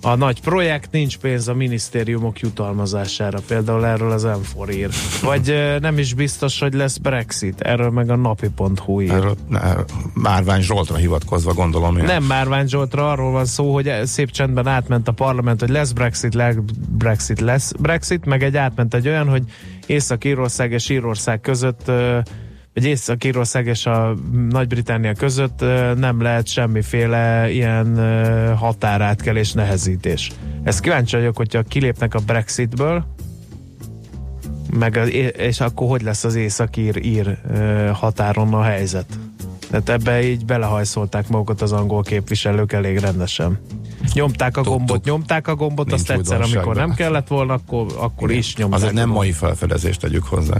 a 0.05 0.15
nagy 0.15 0.41
projekt, 0.41 0.91
nincs 0.91 1.17
pénz 1.17 1.47
a 1.47 1.53
minisztériumok 1.53 2.39
jutalmazására, 2.39 3.39
például 3.47 3.85
erről 3.85 4.11
az 4.11 4.23
m 4.23 4.69
ír. 4.71 4.89
Vagy 5.21 5.75
nem 5.81 5.97
is 5.97 6.13
biztos, 6.13 6.59
hogy 6.59 6.73
lesz 6.73 6.97
Brexit, 6.97 7.61
erről 7.61 7.89
meg 7.89 8.09
a 8.09 8.15
napi.hu 8.15 9.01
ír. 9.01 9.11
Erről, 9.11 9.35
erről 9.63 9.85
Márvány 10.13 10.61
Zsoltra 10.61 10.95
hivatkozva 10.95 11.53
gondolom 11.53 11.97
én. 11.97 12.03
Nem 12.03 12.23
Márvány 12.23 12.67
Zsoltra, 12.67 13.11
arról 13.11 13.31
van 13.31 13.45
szó, 13.45 13.73
hogy 13.73 13.91
szép 14.03 14.31
csendben 14.31 14.67
átment 14.67 15.07
a 15.07 15.11
parlament, 15.11 15.59
hogy 15.59 15.69
lesz 15.69 15.91
Brexit, 15.91 16.33
lesz 16.33 16.55
Brexit, 16.89 17.39
lesz 17.39 17.71
Brexit, 17.79 18.25
meg 18.25 18.43
egy 18.43 18.57
átment 18.57 18.93
egy 18.93 19.07
olyan, 19.07 19.29
hogy 19.29 19.43
Észak-Írország 19.85 20.71
és 20.71 20.89
Írország 20.89 21.41
között 21.41 21.91
vagy 22.75 22.85
Észak-Írország 22.85 23.67
és 23.67 23.85
a 23.85 24.15
Nagy-Britannia 24.49 25.13
között 25.13 25.59
nem 25.97 26.21
lehet 26.21 26.47
semmiféle 26.47 27.51
ilyen 27.51 27.97
határátkelés, 28.55 29.53
nehezítés. 29.53 30.31
Ezt 30.63 30.79
kíváncsi 30.79 31.15
vagyok, 31.15 31.37
hogyha 31.37 31.61
kilépnek 31.61 32.13
a 32.13 32.19
Brexitből, 32.19 33.05
meg 34.77 34.97
az, 34.97 35.09
és 35.37 35.59
akkor 35.59 35.87
hogy 35.87 36.01
lesz 36.01 36.23
az 36.23 36.35
északír 36.35 37.37
határon 37.93 38.53
a 38.53 38.61
helyzet? 38.61 39.19
Tehát 39.69 39.89
ebbe 39.89 40.23
így 40.23 40.45
belehajszolták 40.45 41.27
magukat 41.27 41.61
az 41.61 41.71
angol 41.71 42.03
képviselők 42.03 42.73
elég 42.73 42.97
rendesen. 42.97 43.59
Nyomták 44.13 44.57
a 44.57 44.61
gombot, 44.61 45.03
nyomták 45.05 45.47
a 45.47 45.55
gombot, 45.55 45.85
Nincs 45.85 45.99
azt 45.99 46.11
egyszer, 46.11 46.41
amikor 46.41 46.75
nem 46.75 46.93
kellett 46.93 47.27
volna, 47.27 47.53
akkor, 47.53 47.85
akkor 47.97 48.31
is 48.31 48.55
nyomták. 48.55 48.79
Azért 48.79 48.93
nem 48.93 49.09
mai 49.09 49.31
felfedezést 49.31 49.99
tegyük 49.99 50.23
hozzá. 50.23 50.57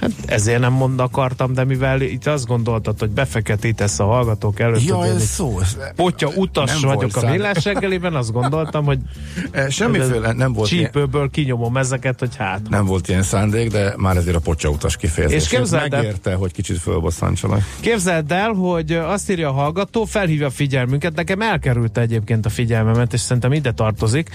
Hát 0.00 0.10
ezért 0.26 0.60
nem 0.60 0.72
mond 0.72 1.00
akartam, 1.00 1.52
de 1.54 1.64
mivel 1.64 2.00
itt 2.00 2.26
azt 2.26 2.46
gondoltad, 2.46 2.98
hogy 2.98 3.10
befeketítesz 3.10 3.98
a 3.98 4.04
hallgatók 4.04 4.60
előtt, 4.60 4.84
Ja, 4.84 4.96
hogy 4.96 5.08
én 5.08 5.14
ez 5.14 5.24
szó. 5.24 5.60
Potya 5.96 6.28
utas 6.36 6.80
nem 6.80 6.94
vagyok 6.94 7.16
a 7.16 7.30
villás 7.30 7.64
reggeliben, 7.64 8.14
azt 8.14 8.32
gondoltam, 8.32 8.84
hogy 8.84 8.98
Eh, 9.50 9.68
Semmiféle 9.70 10.32
nem 10.32 10.52
volt, 10.52 10.70
ilyen, 10.70 10.84
csípőből 10.84 11.30
kinyomom 11.30 11.76
ezeket, 11.76 12.18
hogy 12.18 12.36
hát. 12.36 12.60
nem 12.68 12.84
volt 12.84 13.08
ilyen 13.08 13.22
szándék, 13.22 13.70
de 13.70 13.94
már 13.96 14.16
ezért 14.16 14.36
a 14.36 14.40
pocsautas 14.40 14.96
kifejezés. 14.96 15.42
És 15.42 15.48
képzeld 15.48 15.92
el- 15.92 16.00
Megérte, 16.00 16.34
hogy 16.34 16.52
kicsit 16.52 16.78
fölbosszantsalak. 16.78 17.60
Képzeld 17.80 18.32
el, 18.32 18.52
hogy 18.52 18.92
azt 18.92 19.30
írja 19.30 19.48
a 19.48 19.52
hallgató, 19.52 20.04
felhívja 20.04 20.46
a 20.46 20.50
figyelmünket, 20.50 21.14
nekem 21.14 21.40
elkerült 21.40 21.98
egyébként 21.98 22.46
a 22.46 22.50
figyelmemet, 22.64 23.12
és 23.12 23.20
szerintem 23.20 23.52
ide 23.52 23.72
tartozik. 23.72 24.30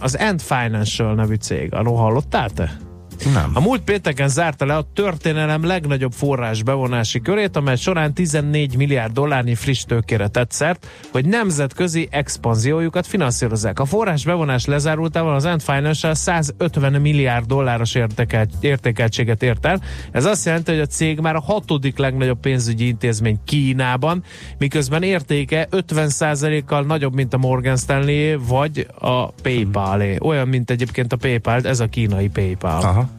Az 0.00 0.18
End 0.18 0.40
Financial 0.40 1.14
nevű 1.14 1.34
cég, 1.34 1.74
arról 1.74 1.96
hallottál 1.96 2.50
te? 2.50 2.76
Nem. 3.24 3.50
A 3.54 3.60
múlt 3.60 3.80
pénteken 3.80 4.28
zárta 4.28 4.66
le 4.66 4.76
a 4.76 4.86
történelem 4.94 5.64
legnagyobb 5.64 6.12
forrás 6.12 6.62
bevonási 6.62 7.20
körét, 7.20 7.56
amely 7.56 7.76
során 7.76 8.14
14 8.14 8.76
milliárd 8.76 9.12
dollárnyi 9.12 9.54
friss 9.54 9.84
tőkére 9.84 10.28
tett 10.28 10.50
szert, 10.50 10.86
hogy 11.12 11.24
nemzetközi 11.24 12.08
expanziójukat 12.10 13.06
finanszírozzák. 13.06 13.78
A 13.78 13.84
forrás 13.84 14.24
bevonás 14.24 14.64
lezárultával 14.64 15.34
az 15.34 15.44
Ant 15.44 15.62
Financial 15.62 16.14
150 16.14 17.00
milliárd 17.00 17.46
dolláros 17.46 17.94
értékelt, 17.94 18.50
értékeltséget 18.60 19.42
ért 19.42 19.66
el. 19.66 19.80
Ez 20.10 20.24
azt 20.24 20.44
jelenti, 20.44 20.70
hogy 20.70 20.80
a 20.80 20.86
cég 20.86 21.20
már 21.20 21.34
a 21.34 21.40
hatodik 21.40 21.98
legnagyobb 21.98 22.40
pénzügyi 22.40 22.86
intézmény 22.86 23.38
Kínában, 23.44 24.22
miközben 24.58 25.02
értéke 25.02 25.68
50%-kal 25.70 26.82
nagyobb, 26.82 27.14
mint 27.14 27.34
a 27.34 27.38
Morgan 27.38 27.76
Stanley 27.76 28.38
vagy 28.46 28.86
a 28.98 29.26
PayPal. 29.30 30.02
Olyan, 30.18 30.48
mint 30.48 30.70
egyébként 30.70 31.12
a 31.12 31.16
PayPal, 31.16 31.60
ez 31.60 31.80
a 31.80 31.86
kínai 31.86 32.28
PayPal. 32.28 32.80
Aha. 32.82 33.11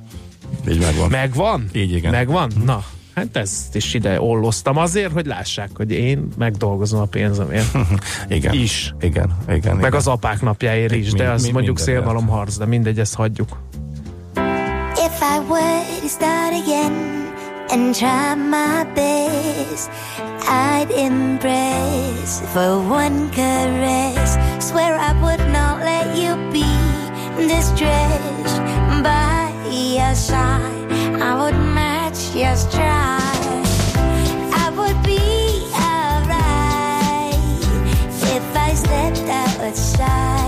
Így 0.70 0.80
megvan. 0.80 1.10
Megvan? 1.10 1.70
Így 1.74 1.96
igen. 1.96 2.12
Megvan? 2.12 2.52
Hm. 2.52 2.64
Na, 2.64 2.84
Hát 3.16 3.38
ezt 3.38 3.76
is 3.76 3.94
ide 3.94 4.22
olloztam 4.22 4.78
azért, 4.78 5.12
hogy 5.12 5.26
lássák, 5.26 5.70
hogy 5.74 5.92
én 5.92 6.28
megdolgozom 6.38 7.00
a 7.00 7.06
pénzemért. 7.06 7.78
igen. 8.28 8.54
Is. 8.54 8.94
Igen, 9.00 9.38
igen. 9.48 9.76
Meg 9.76 9.86
igen. 9.86 9.94
az 9.94 10.08
apák 10.08 10.42
napjáért 10.42 10.96
is, 10.96 11.06
mind, 11.06 11.18
de 11.18 11.30
azt 11.30 11.42
mind, 11.42 11.54
mondjuk 11.54 11.80
szélmalom 11.80 12.28
harc, 12.28 12.58
de 12.58 12.66
mindegy, 12.66 13.00
ezt 13.00 13.16
hagyjuk. 13.16 13.50
If 14.96 15.22
I 15.22 15.40
were 15.50 15.84
to 16.02 16.08
start 16.08 16.54
again 16.64 16.94
and 17.70 17.96
try 17.96 18.36
my 18.36 18.84
best 18.94 19.90
I'd 20.48 20.92
impress 20.92 22.42
for 22.54 22.78
one 22.92 23.30
caress 23.30 24.38
Swear 24.60 24.98
I 24.98 25.14
would 25.22 25.52
not 25.52 25.80
let 25.84 26.18
you 26.18 26.36
be 26.52 26.66
distressed 27.48 28.83
I, 29.76 30.70
I 31.20 31.36
would 31.40 31.58
match, 31.74 32.36
yes 32.36 32.72
try. 32.74 33.20
I 34.54 34.70
would 34.78 35.02
be 35.04 35.20
alright 35.74 37.34
if 38.36 38.56
I 38.56 38.74
stepped 38.76 39.28
outside. 39.30 40.43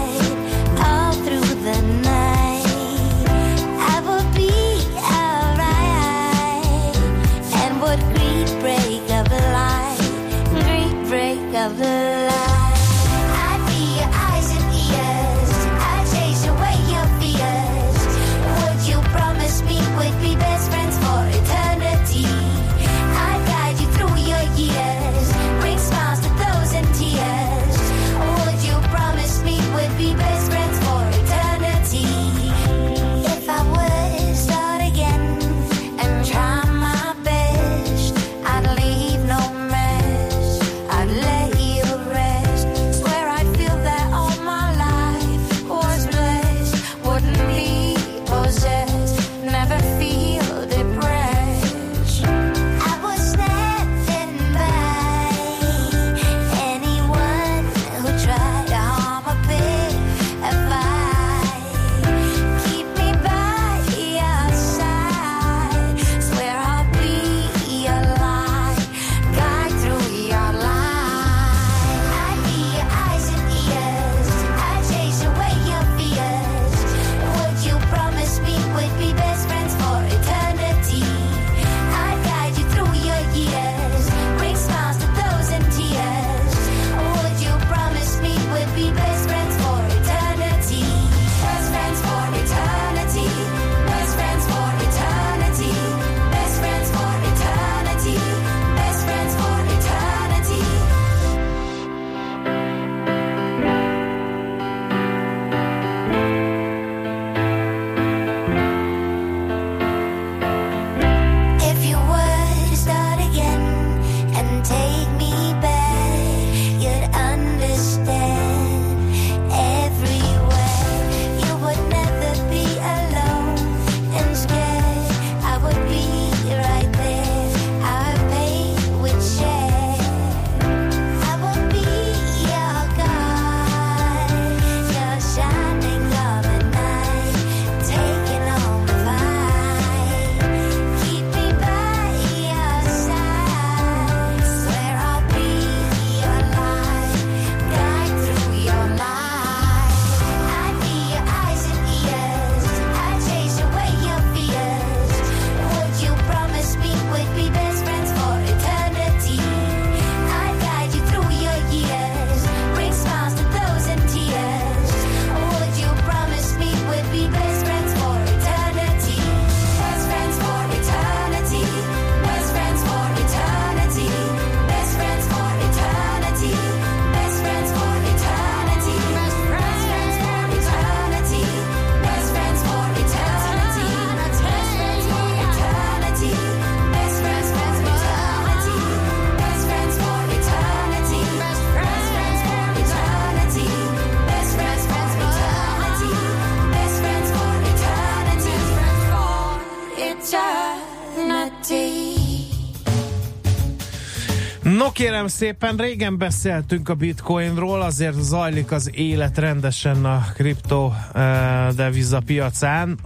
kérem 204.95 205.27
szépen, 205.27 205.75
régen 205.77 206.17
beszéltünk 206.17 206.89
a 206.89 206.93
bitcoinról, 206.93 207.81
azért 207.81 208.19
zajlik 208.19 208.71
az 208.71 208.91
élet 208.93 209.37
rendesen 209.37 210.05
a 210.05 210.25
kripto 210.33 210.91
eh, 211.13 211.67
deviza 211.75 212.19
piacán, 212.25 212.99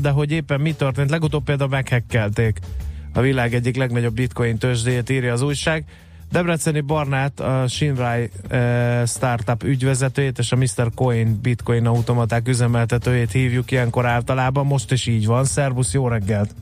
de 0.00 0.10
hogy 0.10 0.30
éppen 0.30 0.60
mi 0.60 0.74
történt, 0.74 1.10
legutóbb 1.10 1.44
például 1.44 1.70
meghekkelték 1.70 2.58
a 3.14 3.20
világ 3.20 3.54
egyik 3.54 3.76
legnagyobb 3.76 4.14
bitcoin 4.14 4.58
tőzsdét, 4.58 5.10
írja 5.10 5.32
az 5.32 5.42
újság. 5.42 5.84
Debreceni 6.30 6.80
Barnát, 6.80 7.40
a 7.40 7.66
Sinrai 7.68 8.30
eh, 8.48 9.02
startup 9.06 9.62
ügyvezetőjét 9.62 10.38
és 10.38 10.52
a 10.52 10.56
Mr. 10.56 10.90
Coin 10.94 11.38
bitcoin 11.42 11.86
automaták 11.86 12.48
üzemeltetőjét 12.48 13.32
hívjuk 13.32 13.70
ilyenkor 13.70 14.06
általában, 14.06 14.66
most 14.66 14.92
is 14.92 15.06
így 15.06 15.26
van. 15.26 15.44
Szerbusz, 15.44 15.92
jó 15.92 16.08
reggelt! 16.08 16.54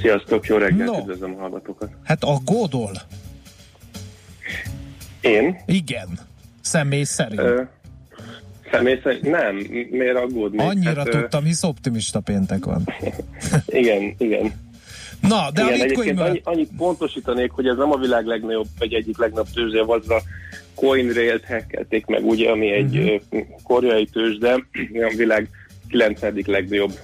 Sziasztok, 0.00 0.46
jó 0.46 0.56
reggelt, 0.56 0.90
no. 0.90 0.98
üdvözlöm 0.98 1.34
a 1.36 1.40
hallgatókat! 1.40 1.90
Hát 2.02 2.24
a 2.24 2.40
Gódol 2.44 2.92
én? 5.20 5.56
Igen. 5.66 6.18
Személy 6.60 7.04
szerint. 7.04 7.40
Ö, 7.40 7.62
személy 8.70 9.00
szerint 9.02 9.22
nem, 9.22 9.56
miért 9.90 10.16
aggódni? 10.16 10.58
Annyira 10.58 11.02
ö, 11.06 11.10
tudtam, 11.10 11.44
hisz 11.44 11.62
optimista 11.62 12.20
péntek 12.20 12.64
van. 12.64 12.88
Igen, 13.66 14.14
igen. 14.18 14.52
Na, 15.20 15.50
de 15.54 15.62
igen, 15.62 15.80
a 15.80 15.84
bitcoin 15.84 16.18
annyi, 16.18 16.40
annyit 16.44 16.70
pontosítanék, 16.76 17.50
hogy 17.50 17.66
ez 17.66 17.76
nem 17.76 17.92
a 17.92 17.96
világ 17.96 18.26
legnagyobb, 18.26 18.66
vagy 18.78 18.94
egyik 18.94 19.18
legnagyobb 19.18 19.50
tőzsde 19.54 19.82
volt, 19.82 20.02
az 20.02 20.10
a 20.10 20.22
CoinRail-t 20.74 21.46
hackelték 21.46 22.06
meg, 22.06 22.24
ugye, 22.24 22.50
ami 22.50 22.70
egy 22.70 22.96
uh-huh. 22.98 23.46
koreai 23.62 24.04
tőzsde, 24.04 24.52
a 24.92 25.14
világ 25.16 25.48
9. 25.88 26.20
legnagyobb 26.46 26.98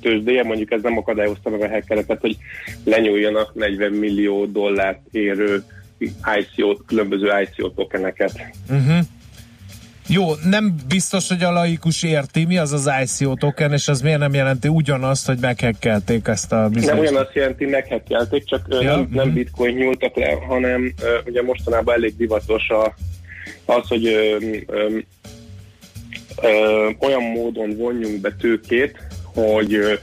tőzsdéje, 0.00 0.42
mondjuk 0.42 0.70
ez 0.70 0.82
nem 0.82 0.98
akadályozta 0.98 1.50
meg 1.50 1.60
a 1.60 1.68
hackereket, 1.68 2.20
hogy 2.20 2.36
lenyúljanak 2.84 3.54
40 3.54 3.92
millió 3.92 4.46
dollárt 4.46 5.00
érő 5.10 5.64
ICO, 5.98 6.76
különböző 6.86 7.30
ICO 7.42 7.70
tokeneket. 7.70 8.32
Uh-huh. 8.70 8.98
Jó, 10.08 10.34
nem 10.44 10.74
biztos, 10.88 11.28
hogy 11.28 11.42
a 11.42 11.52
laikus 11.52 12.02
érti, 12.02 12.44
mi 12.44 12.58
az 12.58 12.72
az 12.72 12.90
ICO 13.02 13.34
token, 13.34 13.72
és 13.72 13.88
az 13.88 14.00
miért 14.00 14.18
nem 14.18 14.34
jelenti 14.34 14.68
ugyanazt, 14.68 15.26
hogy 15.26 15.38
meghekkelték 15.40 16.28
ezt 16.28 16.52
a 16.52 16.56
Nem 16.56 16.70
bizonyos... 16.70 17.08
ugyanazt 17.08 17.34
jelenti, 17.34 17.64
meghekkelték, 17.64 18.44
csak 18.44 18.66
Ja, 18.68 18.80
nem, 18.80 19.08
nem 19.10 19.26
mhm. 19.26 19.34
bitcoin 19.34 19.76
nyúltak 19.76 20.16
le, 20.16 20.32
hanem 20.48 20.94
ugye 21.24 21.42
mostanában 21.42 21.94
elég 21.94 22.16
divatos 22.16 22.68
a, 22.68 22.94
az, 23.64 23.88
hogy 23.88 24.06
ö, 24.06 24.36
ö, 24.66 24.98
ö, 26.42 26.88
olyan 26.98 27.22
módon 27.22 27.76
vonjunk 27.76 28.20
be 28.20 28.34
tőkét, 28.40 28.98
hogy 29.24 29.98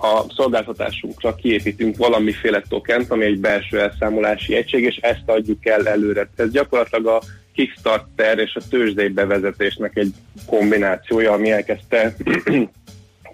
a 0.00 0.24
szolgáltatásunkra 0.36 1.34
kiépítünk 1.34 1.96
valamiféle 1.96 2.62
tokent, 2.68 3.10
ami 3.10 3.24
egy 3.24 3.40
belső 3.40 3.80
elszámolási 3.80 4.54
egység, 4.54 4.84
és 4.84 4.96
ezt 4.96 5.22
adjuk 5.26 5.66
el 5.66 5.88
előre. 5.88 6.28
Ez 6.36 6.50
gyakorlatilag 6.50 7.06
a 7.06 7.22
Kickstarter 7.54 8.38
és 8.38 8.54
a 8.54 8.68
tőzsdei 8.70 9.08
bevezetésnek 9.08 9.96
egy 9.96 10.14
kombinációja, 10.46 11.32
ami 11.32 11.50
elkezdte 11.50 12.14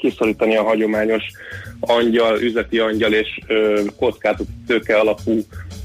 kiszorítani 0.02 0.56
a 0.56 0.62
hagyományos 0.62 1.22
angyal, 1.80 2.40
üzleti 2.40 2.78
angyal 2.78 3.12
és 3.12 3.40
ö, 3.46 3.82
kockázat 3.96 4.46
tőke 4.66 4.96
alapú 4.96 5.40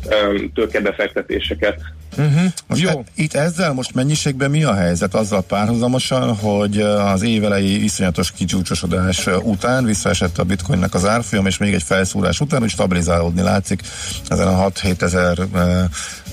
ö, 0.10 0.40
tőkebefektetéseket. 0.54 1.80
Uh-huh. 2.18 2.42
Most 2.68 2.82
Jó. 2.82 2.90
E, 2.90 3.04
itt 3.16 3.34
ezzel 3.34 3.74
most 3.74 3.94
mennyiségben 3.94 4.50
mi 4.50 4.64
a 4.64 4.74
helyzet 4.74 5.14
azzal 5.14 5.42
párhuzamosan, 5.42 6.36
hogy 6.36 6.80
az 6.82 7.22
évelei 7.22 7.84
iszonyatos 7.84 8.32
kicsúcsosodás 8.32 9.28
után 9.44 9.86
visszaesett 9.86 10.38
a 10.38 10.44
bitcoinnek 10.44 10.94
az 10.94 11.06
árfolyam, 11.06 11.46
és 11.46 11.58
még 11.58 11.74
egy 11.74 11.84
felszúrás 11.84 12.40
után 12.40 12.64
úgy 12.64 12.70
stabilizálódni 12.70 13.42
látszik 13.42 13.82
ezen 14.28 14.48
a 14.48 14.70
6-7 14.70 15.02
ezer 15.02 15.38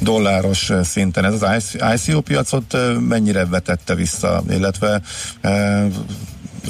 dolláros 0.01 0.73
szinten. 0.83 1.25
Ez 1.25 1.43
az 1.43 1.79
ICO 2.07 2.21
piacot 2.21 2.77
mennyire 3.09 3.47
vetette 3.47 3.95
vissza, 3.95 4.43
illetve 4.51 5.01
e, 5.41 5.85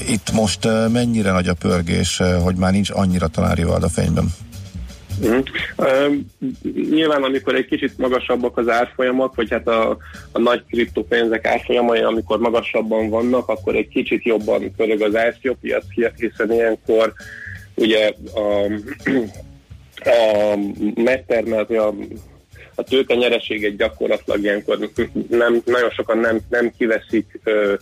itt 0.08 0.32
most 0.32 0.68
mennyire 0.92 1.32
nagy 1.32 1.48
a 1.48 1.54
pörgés, 1.54 2.22
hogy 2.42 2.56
már 2.56 2.72
nincs 2.72 2.90
annyira 2.90 3.28
talán 3.28 3.58
a 3.58 3.88
fényben? 3.88 4.26
Uh-huh. 5.22 5.42
Uh, 5.76 6.14
nyilván, 6.90 7.22
amikor 7.22 7.54
egy 7.54 7.66
kicsit 7.66 7.98
magasabbak 7.98 8.56
az 8.58 8.68
árfolyamok, 8.68 9.34
vagy 9.34 9.50
hát 9.50 9.68
a, 9.68 9.96
a 10.32 10.38
nagy 10.38 10.64
kriptopénzek 10.70 11.46
árfolyamai, 11.46 12.00
amikor 12.00 12.38
magasabban 12.38 13.08
vannak, 13.08 13.48
akkor 13.48 13.74
egy 13.74 13.88
kicsit 13.88 14.24
jobban 14.24 14.74
pörög 14.76 15.02
az 15.02 15.16
ICO 15.42 15.54
piac, 15.54 15.84
hiszen 16.16 16.52
ilyenkor 16.52 17.12
ugye 17.74 18.12
a, 18.34 18.64
a 20.08 20.56
megtermelt, 20.94 21.70
a, 21.70 21.94
a 22.74 22.82
tőke 22.82 23.14
nyereséget 23.14 23.76
gyakorlatilag 23.76 24.42
ilyenkor 24.42 24.90
nem, 25.28 25.62
nagyon 25.64 25.90
sokan 25.90 26.18
nem, 26.18 26.40
nem 26.48 26.72
kiveszik 26.78 27.40
uh, 27.44 27.72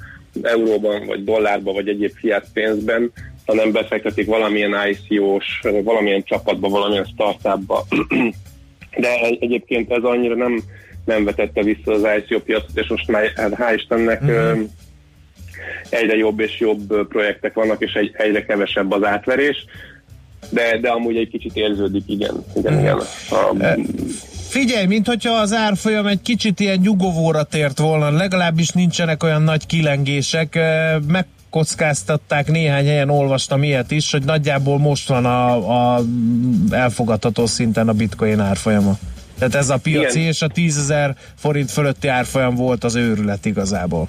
euróban, 0.43 1.07
vagy 1.07 1.25
dollárban, 1.25 1.75
vagy 1.75 1.89
egyéb 1.89 2.13
fiat 2.15 2.47
pénzben, 2.53 3.13
hanem 3.47 3.73
befektetik 3.73 4.27
valamilyen 4.27 4.75
ICO-s, 4.89 5.61
valamilyen 5.85 6.23
csapatba, 6.23 6.69
valamilyen 6.69 7.05
startupba. 7.05 7.87
De 8.97 9.09
egyébként 9.41 9.91
ez 9.91 10.03
annyira 10.03 10.35
nem, 10.35 10.63
nem 11.05 11.25
vetette 11.25 11.63
vissza 11.63 11.93
az 11.93 12.07
ICO 12.19 12.41
piacot, 12.41 12.79
és 12.79 12.89
most 12.89 13.09
már 13.09 13.33
hát 13.37 13.55
hál' 13.55 13.75
Istennek 13.77 14.25
mm-hmm. 14.25 14.63
egyre 15.89 16.17
jobb 16.17 16.41
és 16.41 16.61
jobb 16.61 17.09
projektek 17.09 17.55
vannak, 17.55 17.83
és 17.83 17.93
egy, 17.93 18.11
egyre 18.17 18.45
kevesebb 18.45 18.93
az 18.93 19.05
átverés. 19.05 19.65
De, 20.51 20.79
de 20.79 20.91
amúgy 20.91 21.17
egy 21.17 21.29
kicsit 21.29 21.57
érződik, 21.57 22.05
igen. 22.07 22.45
igen, 22.57 22.79
igen. 22.79 22.99
A, 23.31 23.55
Figyelj, 24.53 24.87
mint 24.87 25.07
hogyha 25.07 25.33
az 25.33 25.53
árfolyam 25.53 26.07
egy 26.07 26.23
kicsit 26.23 26.61
ilyen 26.61 26.79
nyugovóra 26.83 27.43
tért 27.43 27.79
volna, 27.79 28.11
legalábbis 28.11 28.71
nincsenek 28.71 29.23
olyan 29.23 29.43
nagy 29.43 29.67
kilengések, 29.67 30.59
megkockáztatták 31.09 32.51
néhány 32.51 32.87
helyen, 32.87 33.11
olvastam 33.11 33.63
ilyet 33.63 33.91
is, 33.91 34.11
hogy 34.11 34.25
nagyjából 34.25 34.79
most 34.79 35.09
van 35.09 35.25
a, 35.25 35.95
a 35.95 36.01
elfogadható 36.71 37.47
szinten 37.47 37.89
a 37.89 37.93
bitcoin 37.93 38.41
árfolyama. 38.41 38.99
Tehát 39.39 39.55
ez 39.55 39.71
a 39.71 39.79
piaci 39.79 40.19
igen. 40.19 40.31
és 40.31 40.43
a 40.43 40.49
10 40.49 40.93
forint 41.37 41.71
fölötti 41.71 42.09
árfolyam 42.09 42.55
volt 42.55 42.85
az 42.85 42.95
őrület 42.95 43.47
igazából. 43.47 44.09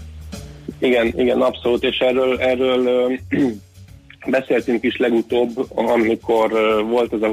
Igen, 0.79 1.13
igen, 1.17 1.41
abszolút, 1.41 1.83
és 1.83 1.97
erről, 1.97 2.39
erről 2.39 3.11
beszéltünk 4.27 4.83
is 4.83 4.97
legutóbb, 4.97 5.67
amikor 5.75 6.51
volt 6.89 7.13
az 7.13 7.21
a 7.21 7.31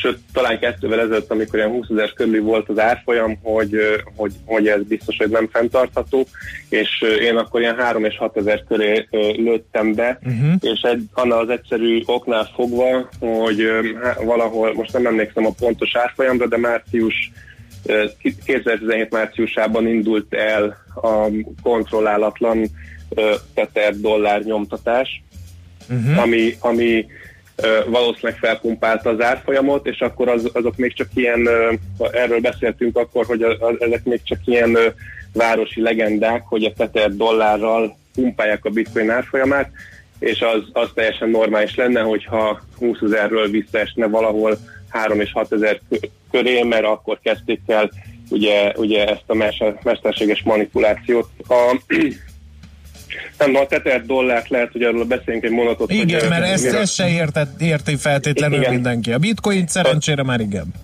sőt, 0.00 0.18
talán 0.32 0.58
kettővel 0.58 1.00
ezelőtt, 1.00 1.30
amikor 1.30 1.58
ilyen 1.58 1.70
20 1.70 1.86
ezer 1.90 2.12
körül 2.12 2.42
volt 2.42 2.68
az 2.68 2.78
árfolyam, 2.78 3.38
hogy, 3.42 3.76
hogy, 4.16 4.32
hogy 4.44 4.68
ez 4.68 4.82
biztos, 4.82 5.16
hogy 5.16 5.30
nem 5.30 5.48
fenntartható, 5.52 6.26
és 6.68 7.04
én 7.20 7.36
akkor 7.36 7.60
ilyen 7.60 7.76
3 7.76 8.04
és 8.04 8.16
6 8.16 8.36
ezer 8.36 8.64
köré 8.68 9.08
lőttem 9.36 9.94
be, 9.94 10.18
uh-huh. 10.22 10.52
és 10.60 10.80
egy, 10.80 11.02
annál 11.12 11.38
az 11.38 11.48
egyszerű 11.48 12.02
oknál 12.06 12.50
fogva, 12.54 13.08
hogy 13.20 13.70
valahol, 14.24 14.74
most 14.74 14.92
nem 14.92 15.06
emlékszem 15.06 15.46
a 15.46 15.54
pontos 15.58 15.96
árfolyamra, 15.96 16.46
de 16.46 16.56
március 16.56 17.32
2017 18.44 19.10
márciusában 19.10 19.86
indult 19.86 20.34
el 20.34 20.76
a 20.94 21.28
kontrollálatlan 21.62 22.66
teter 23.54 23.96
dollár 23.96 24.42
nyomtatás, 24.42 25.22
uh-huh. 25.88 26.22
ami, 26.22 26.56
ami 26.60 27.06
valószínűleg 27.86 28.38
felpumpálta 28.38 29.10
az 29.10 29.20
árfolyamot, 29.20 29.86
és 29.86 30.00
akkor 30.00 30.28
az, 30.28 30.50
azok 30.52 30.76
még 30.76 30.94
csak 30.94 31.08
ilyen, 31.14 31.48
erről 32.12 32.40
beszéltünk 32.40 32.96
akkor, 32.96 33.26
hogy 33.26 33.42
a, 33.42 33.50
a, 33.50 33.74
ezek 33.78 34.04
még 34.04 34.20
csak 34.22 34.38
ilyen 34.44 34.78
városi 35.32 35.80
legendák, 35.80 36.42
hogy 36.46 36.64
a 36.64 36.72
tether 36.76 37.16
dollárral 37.16 37.96
pumpálják 38.14 38.64
a 38.64 38.70
bitcoin 38.70 39.10
árfolyamát, 39.10 39.70
és 40.18 40.40
az, 40.40 40.62
az 40.72 40.90
teljesen 40.94 41.28
normális 41.28 41.74
lenne, 41.74 42.00
hogyha 42.00 42.60
20 42.78 42.98
ezerről 43.02 43.50
visszaesne 43.50 44.06
valahol 44.06 44.58
3 44.88 45.20
és 45.20 45.32
6 45.32 45.52
ezer 45.52 45.80
köré, 46.30 46.62
mert 46.62 46.84
akkor 46.84 47.18
kezdték 47.22 47.60
el 47.66 47.90
ugye, 48.30 48.72
ugye 48.76 49.06
ezt 49.06 49.24
a 49.26 49.34
mesterséges 49.82 50.42
manipulációt. 50.42 51.28
A, 51.48 51.76
nem, 53.38 53.54
a 53.54 53.66
tetert 53.66 54.06
dollárt 54.06 54.48
lehet, 54.48 54.72
hogy 54.72 54.82
arról 54.82 55.04
beszéljünk 55.04 55.44
egy 55.44 55.50
mondatot. 55.50 55.92
Igen, 55.92 56.20
hogy, 56.20 56.28
mert 56.28 56.44
ezt, 56.44 56.64
mire... 56.64 56.78
ezt 56.78 56.94
se 56.94 57.08
értett, 57.08 57.60
érti 57.60 57.96
feltétlenül 57.96 58.58
igen. 58.58 58.72
mindenki. 58.72 59.12
A 59.12 59.18
bitcoin 59.18 59.66
szerencsére 59.66 60.22
már 60.22 60.40
igen. 60.40 60.74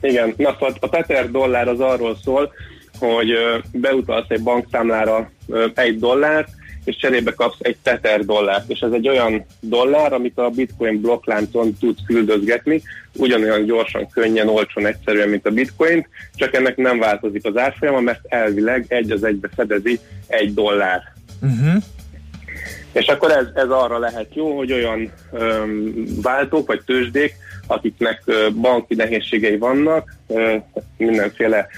Igen, 0.00 0.34
na 0.36 0.52
szóval 0.52 0.74
a 0.80 0.88
tether 0.88 1.30
dollár 1.30 1.68
az 1.68 1.80
arról 1.80 2.16
szól, 2.24 2.52
hogy 2.98 3.28
beutalsz 3.72 4.28
egy 4.28 4.42
bankszámlára 4.42 5.30
egy 5.74 5.98
dollárt, 5.98 6.48
és 6.84 6.96
cserébe 6.96 7.32
kapsz 7.32 7.58
egy 7.60 7.76
tether 7.82 8.24
dollárt, 8.24 8.70
és 8.70 8.80
ez 8.80 8.92
egy 8.92 9.08
olyan 9.08 9.46
dollár, 9.60 10.12
amit 10.12 10.38
a 10.38 10.48
bitcoin 10.48 11.00
blokkláncon 11.00 11.76
tudsz 11.80 12.00
küldözgetni, 12.06 12.82
ugyanolyan 13.16 13.64
gyorsan, 13.64 14.08
könnyen, 14.08 14.48
olcsón, 14.48 14.86
egyszerűen, 14.86 15.28
mint 15.28 15.46
a 15.46 15.50
bitcoin, 15.50 16.06
csak 16.34 16.54
ennek 16.54 16.76
nem 16.76 16.98
változik 16.98 17.44
az 17.44 17.56
árfolyama, 17.56 18.00
mert 18.00 18.20
elvileg 18.28 18.84
egy 18.88 19.10
az 19.10 19.24
egybe 19.24 19.48
fedezi 19.56 20.00
egy 20.26 20.54
dollár. 20.54 21.13
Uh-huh. 21.44 21.82
És 22.92 23.06
akkor 23.06 23.30
ez, 23.30 23.46
ez 23.54 23.68
arra 23.68 23.98
lehet 23.98 24.34
jó, 24.34 24.56
hogy 24.56 24.72
olyan 24.72 25.12
öm, 25.32 25.94
váltók 26.22 26.66
vagy 26.66 26.82
tőzsdék, 26.86 27.34
akiknek 27.66 28.22
ö, 28.24 28.48
banki 28.60 28.94
nehézségei 28.94 29.58
vannak, 29.58 30.16
ö, 30.26 30.56
mindenféle 30.96 31.68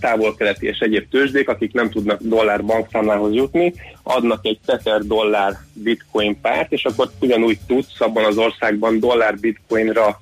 távol-keleti 0.00 0.66
és 0.66 0.78
egyéb 0.78 1.08
tőzsdék, 1.10 1.48
akik 1.48 1.72
nem 1.72 1.90
tudnak 1.90 2.20
dollár 2.22 2.64
bankszámlához 2.64 3.34
jutni, 3.34 3.74
adnak 4.02 4.46
egy 4.46 4.58
tether 4.66 5.00
dollár 5.00 5.58
bitcoin 5.72 6.40
párt, 6.40 6.72
és 6.72 6.84
akkor 6.84 7.10
ugyanúgy 7.20 7.58
tudsz 7.66 8.00
abban 8.00 8.24
az 8.24 8.38
országban 8.38 9.00
dollár 9.00 9.38
bitcoinra 9.38 10.20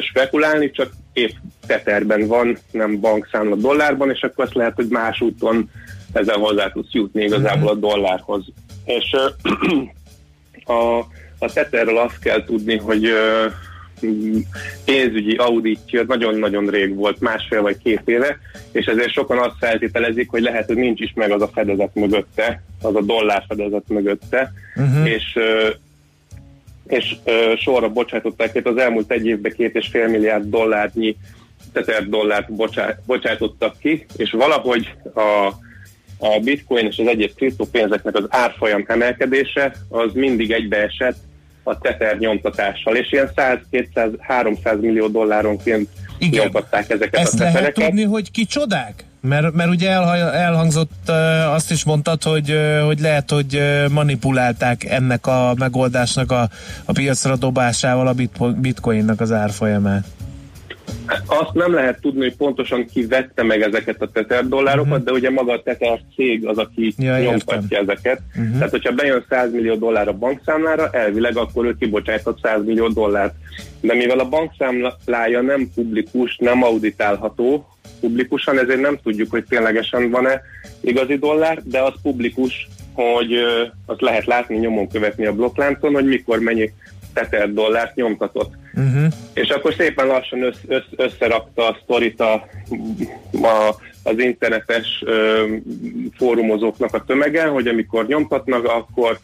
spekulálni, 0.00 0.70
csak 0.70 0.92
épp 1.12 1.30
teterben 1.66 2.26
van, 2.26 2.58
nem 2.70 3.00
bankszámla 3.00 3.56
dollárban, 3.56 4.10
és 4.10 4.22
akkor 4.22 4.44
azt 4.44 4.54
lehet, 4.54 4.74
hogy 4.74 4.88
más 4.88 5.20
úton 5.20 5.70
ezzel 6.12 6.38
hozzá 6.38 6.70
tudsz 6.70 6.92
jutni 6.92 7.24
igazából 7.24 7.68
a 7.68 7.74
dollárhoz. 7.74 8.44
És 8.84 9.16
a, 10.64 10.98
a 11.38 11.52
teterről 11.52 11.98
azt 11.98 12.18
kell 12.18 12.44
tudni, 12.44 12.76
hogy 12.76 13.08
pénzügyi 14.84 15.34
auditja 15.34 16.04
nagyon-nagyon 16.06 16.66
rég 16.66 16.94
volt, 16.94 17.20
másfél 17.20 17.62
vagy 17.62 17.78
két 17.82 18.02
éve, 18.04 18.38
és 18.72 18.86
ezért 18.86 19.12
sokan 19.12 19.38
azt 19.38 19.56
feltételezik, 19.58 20.30
hogy 20.30 20.42
lehet, 20.42 20.66
hogy 20.66 20.76
nincs 20.76 21.00
is 21.00 21.12
meg 21.14 21.30
az 21.30 21.42
a 21.42 21.50
fedezet 21.54 21.94
mögötte, 21.94 22.62
az 22.82 22.94
a 22.94 23.00
dollár 23.00 23.44
fedezet 23.48 23.88
mögötte, 23.88 24.52
Uh-huh. 24.76 25.08
és 25.08 25.38
és 26.86 27.16
sorra 27.56 27.88
bocsátották, 27.88 28.54
itt 28.54 28.66
az 28.66 28.76
elmúlt 28.76 29.10
egy 29.10 29.26
évben 29.26 29.52
két 29.56 29.74
és 29.74 29.86
fél 29.86 30.08
milliárd 30.08 30.44
dollárnyi 30.44 31.16
teter 31.72 32.08
dollárt 32.08 32.52
bocsá, 32.52 32.98
bocsátottak 33.06 33.78
ki, 33.78 34.06
és 34.16 34.30
valahogy 34.30 34.94
a, 35.14 35.50
a 36.20 36.40
bitcoin 36.44 36.86
és 36.86 36.98
az 36.98 37.06
egyéb 37.06 37.34
kriptopénzeknek 37.34 38.14
az 38.16 38.24
árfolyam 38.28 38.84
emelkedése 38.86 39.72
az 39.88 40.10
mindig 40.14 40.50
egybeesett 40.50 41.16
a 41.62 41.78
teter 41.78 42.18
nyomtatással, 42.18 42.96
és 42.96 43.12
ilyen 43.12 43.30
100-200-300 43.36 44.80
millió 44.80 45.06
dolláronként 45.08 45.88
Igen. 46.18 46.42
nyomtatták 46.42 46.90
ezeket 46.90 47.20
Ezt 47.20 47.34
a 47.34 47.38
lehet 47.38 47.54
tetereket. 47.54 47.84
tudni, 47.84 48.02
hogy 48.04 48.30
ki 48.30 48.44
csodák? 48.44 49.04
Mert, 49.20 49.52
mert 49.54 49.70
ugye 49.70 49.90
elha- 49.90 50.34
elhangzott, 50.34 51.08
azt 51.54 51.70
is 51.70 51.84
mondtad, 51.84 52.22
hogy, 52.22 52.56
hogy 52.84 53.00
lehet, 53.00 53.30
hogy 53.30 53.60
manipulálták 53.90 54.84
ennek 54.84 55.26
a 55.26 55.54
megoldásnak 55.58 56.32
a, 56.32 56.48
a 56.84 56.92
piacra 56.92 57.36
dobásával 57.36 58.06
a 58.06 58.12
bit- 58.12 58.60
bitcoinnak 58.60 59.20
az 59.20 59.32
árfolyamát. 59.32 60.04
Azt 61.26 61.52
nem 61.52 61.74
lehet 61.74 62.00
tudni, 62.00 62.20
hogy 62.20 62.36
pontosan 62.36 62.86
ki 62.86 63.06
vette 63.06 63.42
meg 63.42 63.62
ezeket 63.62 64.02
a 64.02 64.10
tether 64.10 64.48
dollárokat, 64.48 64.90
uh-huh. 64.90 65.04
de 65.04 65.12
ugye 65.12 65.30
maga 65.30 65.52
a 65.52 65.62
tether 65.62 66.00
cég 66.14 66.46
az, 66.46 66.58
aki 66.58 66.94
Ja, 66.98 67.18
nyomtatja 67.18 67.78
ezeket. 67.78 68.20
Mhm. 68.32 68.42
Uh-huh. 68.42 68.56
Tehát, 68.56 68.70
hogyha 68.70 68.92
bejön 68.92 69.24
100 69.28 69.52
millió 69.52 69.74
dollár 69.74 70.08
a 70.08 70.12
bankszámlára, 70.12 70.90
elvileg 70.92 71.36
akkor 71.36 71.64
ő 71.64 71.76
kibocsájtott 71.78 72.38
100 72.42 72.64
millió 72.64 72.88
dollárt. 72.88 73.34
De 73.80 73.94
mivel 73.94 74.18
a 74.18 74.28
bankszámlája 74.28 75.40
nem 75.40 75.70
publikus, 75.74 76.36
nem 76.36 76.62
auditálható 76.62 77.66
publikusan, 78.00 78.58
ezért 78.58 78.80
nem 78.80 78.98
tudjuk, 79.02 79.30
hogy 79.30 79.44
ténylegesen 79.48 80.10
van-e 80.10 80.40
igazi 80.80 81.16
dollár, 81.16 81.62
de 81.64 81.80
az 81.80 81.92
publikus, 82.02 82.68
hogy 82.92 83.32
azt 83.86 84.00
lehet 84.00 84.24
látni, 84.24 84.56
nyomon 84.56 84.88
követni 84.88 85.26
a 85.26 85.32
blokkláncon, 85.32 85.92
hogy 85.92 86.04
mikor 86.04 86.38
mennyi 86.38 86.70
tether 87.12 87.52
dollárt 87.52 87.94
nyomtatott 87.94 88.52
Uh-huh. 88.74 89.12
és 89.34 89.48
akkor 89.48 89.74
szépen 89.74 90.06
lassan 90.06 90.42
össz, 90.42 90.58
össz, 90.66 90.84
összerakta 90.96 91.68
a 91.68 91.78
sztorit 91.82 92.20
a, 92.20 92.32
a, 93.32 93.74
az 94.02 94.18
internetes 94.18 95.02
ö, 95.04 95.44
fórumozóknak 96.16 96.94
a 96.94 97.04
tömege, 97.04 97.46
hogy 97.46 97.66
amikor 97.66 98.06
nyomtatnak, 98.06 98.64
akkor 98.64 99.18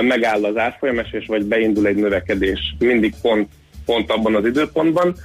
megáll 0.00 0.44
az 0.44 0.56
árfolyamesés, 0.56 1.26
vagy 1.26 1.44
beindul 1.44 1.86
egy 1.86 1.96
növekedés. 1.96 2.74
Mindig 2.78 3.14
pont, 3.22 3.48
pont 3.84 4.10
abban 4.10 4.34
az 4.34 4.46
időpontban. 4.46 5.16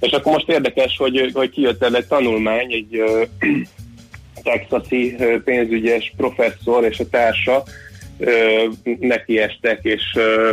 És 0.00 0.10
akkor 0.12 0.32
most 0.32 0.48
érdekes, 0.48 0.96
hogy, 0.96 1.30
hogy 1.34 1.50
kijött 1.50 1.82
el 1.82 1.96
egy 1.96 2.06
tanulmány, 2.06 2.72
egy 2.72 2.98
ö, 2.98 3.22
texasi 4.42 5.16
pénzügyes 5.44 6.12
professzor 6.16 6.84
és 6.84 6.98
a 6.98 7.08
társa 7.08 7.62
ö, 8.18 8.64
nekiestek, 9.00 9.78
és 9.82 10.02
ö, 10.14 10.52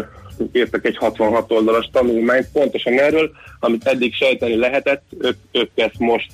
írtak 0.54 0.86
egy 0.86 0.98
66 0.98 1.52
oldalas 1.52 1.90
tanulmányt 1.92 2.48
pontosan 2.54 3.00
erről, 3.00 3.32
amit 3.60 3.88
eddig 3.88 4.14
sejteni 4.14 4.56
lehetett, 4.56 5.04
ők, 5.20 5.38
ők 5.52 5.70
ezt 5.76 6.00
most 6.00 6.32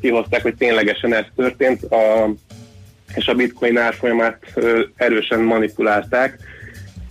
kihozták, 0.00 0.42
hogy 0.42 0.54
ténylegesen 0.54 1.14
ez 1.14 1.24
történt, 1.36 1.84
a, 1.84 2.30
és 3.14 3.26
a 3.26 3.34
bitcoin 3.34 3.78
árfolyamát 3.78 4.38
erősen 4.96 5.40
manipulálták, 5.40 6.38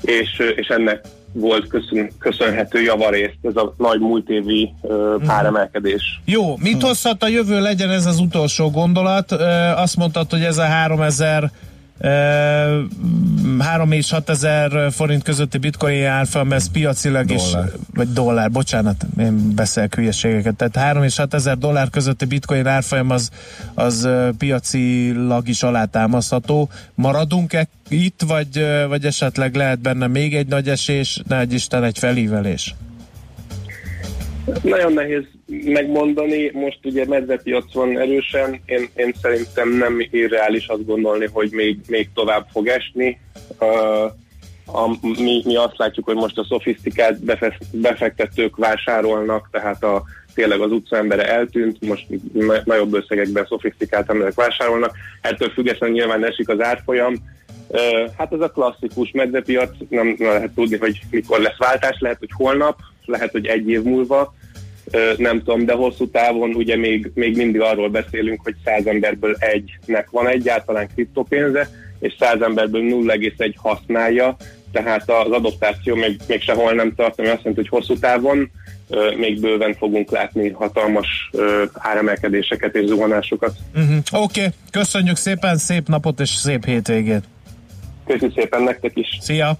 és, 0.01 0.53
és 0.55 0.67
ennek 0.67 1.05
volt 1.33 1.67
köszön, 1.67 2.09
köszönhető 2.19 2.81
javarészt 2.81 3.37
ez 3.41 3.55
a 3.55 3.73
nagy 3.77 3.99
múlt 3.99 4.29
évi 4.29 4.73
ö, 4.81 5.15
áremelkedés. 5.27 6.21
Jó, 6.25 6.57
mit 6.57 6.81
hozhat 6.81 7.23
a 7.23 7.27
jövő 7.27 7.61
legyen 7.61 7.89
ez 7.89 8.05
az 8.05 8.19
utolsó 8.19 8.69
gondolat? 8.69 9.31
Ö, 9.31 9.43
Azt 9.75 9.95
mondtad, 9.95 10.29
hogy 10.29 10.41
ez 10.41 10.57
a 10.57 10.65
3000 10.65 11.51
3 11.99 13.91
és 13.91 14.11
6 14.11 14.29
ezer 14.29 14.91
forint 14.91 15.23
közötti 15.23 15.57
bitcoin 15.57 16.05
árfolyam, 16.05 16.53
ez 16.53 16.71
piacilag 16.71 17.31
is, 17.31 17.43
vagy 17.93 18.13
dollár, 18.13 18.51
bocsánat, 18.51 19.05
én 19.19 19.55
beszélek 19.55 19.95
hülyeségeket, 19.95 20.55
tehát 20.55 20.75
3 20.75 21.03
és 21.03 21.17
6 21.17 21.33
ezer 21.33 21.57
dollár 21.57 21.89
közötti 21.89 22.25
bitcoin 22.25 22.67
árfolyam 22.67 23.09
az, 23.09 23.29
az 23.73 24.09
piacilag 24.37 25.47
is 25.47 25.63
alátámasztható. 25.63 26.69
Maradunk-e 26.95 27.67
itt, 27.89 28.21
vagy, 28.27 28.65
vagy 28.87 29.05
esetleg 29.05 29.55
lehet 29.55 29.79
benne 29.79 30.07
még 30.07 30.35
egy 30.35 30.47
nagy 30.47 30.69
esés, 30.69 31.21
ne 31.27 31.39
egy 31.39 31.53
Isten, 31.53 31.83
egy 31.83 31.99
felívelés? 31.99 32.75
Nagyon 34.63 34.93
nehéz 34.93 35.23
megmondani, 35.65 36.51
most 36.53 36.79
ugye 36.83 37.05
medvepiac 37.05 37.73
van 37.73 37.99
erősen, 37.99 38.61
én, 38.65 38.89
én 38.95 39.13
szerintem 39.21 39.69
nem 39.69 40.07
irreális 40.11 40.67
azt 40.67 40.85
gondolni, 40.85 41.27
hogy 41.31 41.51
még, 41.51 41.79
még 41.87 42.09
tovább 42.13 42.47
fog 42.51 42.67
esni. 42.67 43.19
Uh, 43.59 44.11
a, 44.65 44.97
mi, 45.01 45.41
mi 45.45 45.55
azt 45.55 45.77
látjuk, 45.77 46.05
hogy 46.05 46.15
most 46.15 46.37
a 46.37 46.45
szofisztikált 46.49 47.23
befe- 47.23 47.57
befektetők 47.71 48.55
vásárolnak, 48.55 49.49
tehát 49.51 49.83
a, 49.83 50.03
tényleg 50.33 50.59
az 50.59 50.71
utcaembere 50.71 51.29
eltűnt, 51.29 51.85
most 51.87 52.05
na- 52.33 52.61
nagyobb 52.63 52.93
összegekben 52.93 53.45
szofisztikált 53.49 54.09
emberek 54.09 54.33
vásárolnak, 54.33 54.95
ettől 55.21 55.49
függetlenül 55.49 55.95
nyilván 55.95 56.25
esik 56.25 56.49
az 56.49 56.61
árfolyam. 56.61 57.15
Hát 58.17 58.33
ez 58.33 58.39
a 58.39 58.49
klasszikus 58.49 59.11
medvepiac, 59.11 59.69
nem, 59.89 60.15
nem 60.17 60.29
lehet 60.31 60.51
tudni, 60.55 60.77
hogy 60.77 60.99
mikor 61.09 61.39
lesz 61.39 61.57
váltás, 61.57 61.97
lehet, 61.99 62.19
hogy 62.19 62.31
holnap, 62.33 62.79
lehet, 63.05 63.31
hogy 63.31 63.45
egy 63.45 63.69
év 63.69 63.83
múlva, 63.83 64.35
nem 65.17 65.37
tudom, 65.37 65.65
de 65.65 65.73
hosszú 65.73 66.09
távon 66.09 66.49
ugye 66.49 66.77
még, 66.77 67.11
még 67.13 67.35
mindig 67.35 67.61
arról 67.61 67.89
beszélünk, 67.89 68.41
hogy 68.43 68.55
100 68.63 68.85
emberből 68.85 69.35
egynek 69.39 70.09
van 70.09 70.27
egyáltalán 70.27 70.89
kriptopénze, 70.93 71.69
és 71.99 72.15
100 72.19 72.41
emberből 72.41 72.81
0,1 72.81 73.53
használja, 73.55 74.35
tehát 74.71 75.09
az 75.09 75.31
adoptáció 75.31 75.95
még, 75.95 76.19
még 76.27 76.41
sehol 76.41 76.73
nem 76.73 76.93
tart, 76.95 77.19
ami 77.19 77.27
azt 77.27 77.43
jelenti, 77.43 77.67
hogy 77.67 77.79
hosszú 77.79 77.99
távon 77.99 78.51
még 79.17 79.39
bőven 79.39 79.73
fogunk 79.73 80.11
látni 80.11 80.49
hatalmas 80.49 81.29
áremelkedéseket 81.73 82.75
és 82.75 82.85
zuhanásokat. 82.85 83.55
Uh-huh. 83.75 83.97
Oké, 84.11 84.39
okay. 84.39 84.53
köszönjük 84.71 85.15
szépen, 85.15 85.57
szép 85.57 85.87
napot 85.87 86.19
és 86.19 86.29
szép 86.29 86.65
hétvégét. 86.65 87.23
Köszönjük 88.07 88.37
szépen 88.37 88.61
nektek 88.61 88.91
is. 88.95 89.17
Szia! 89.21 89.57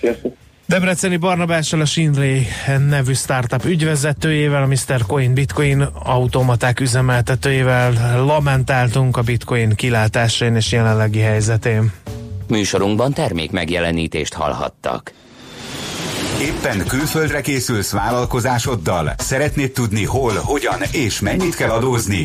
Sziasztok! 0.00 0.36
Debreceni 0.66 1.16
Barnabással 1.16 1.80
a 1.80 1.84
Shinray 1.84 2.46
nevű 2.88 3.12
startup 3.12 3.64
ügyvezetőjével, 3.64 4.62
a 4.62 4.66
Mr. 4.66 5.06
Coin 5.06 5.34
Bitcoin 5.34 5.80
automaták 6.02 6.80
üzemeltetőjével 6.80 8.24
lamentáltunk 8.24 9.16
a 9.16 9.22
Bitcoin 9.22 9.74
kilátásán 9.74 10.56
és 10.56 10.72
jelenlegi 10.72 11.18
helyzetén. 11.18 11.92
Műsorunkban 12.48 13.12
termék 13.12 13.50
megjelenítést 13.50 14.34
hallhattak. 14.34 15.12
Éppen 16.40 16.86
külföldre 16.86 17.40
készülsz 17.40 17.92
vállalkozásoddal? 17.92 19.14
Szeretnéd 19.16 19.72
tudni 19.72 20.04
hol, 20.04 20.32
hogyan 20.34 20.80
és 20.92 21.20
mennyit 21.20 21.54
kell 21.54 21.70
adózni? 21.70 22.24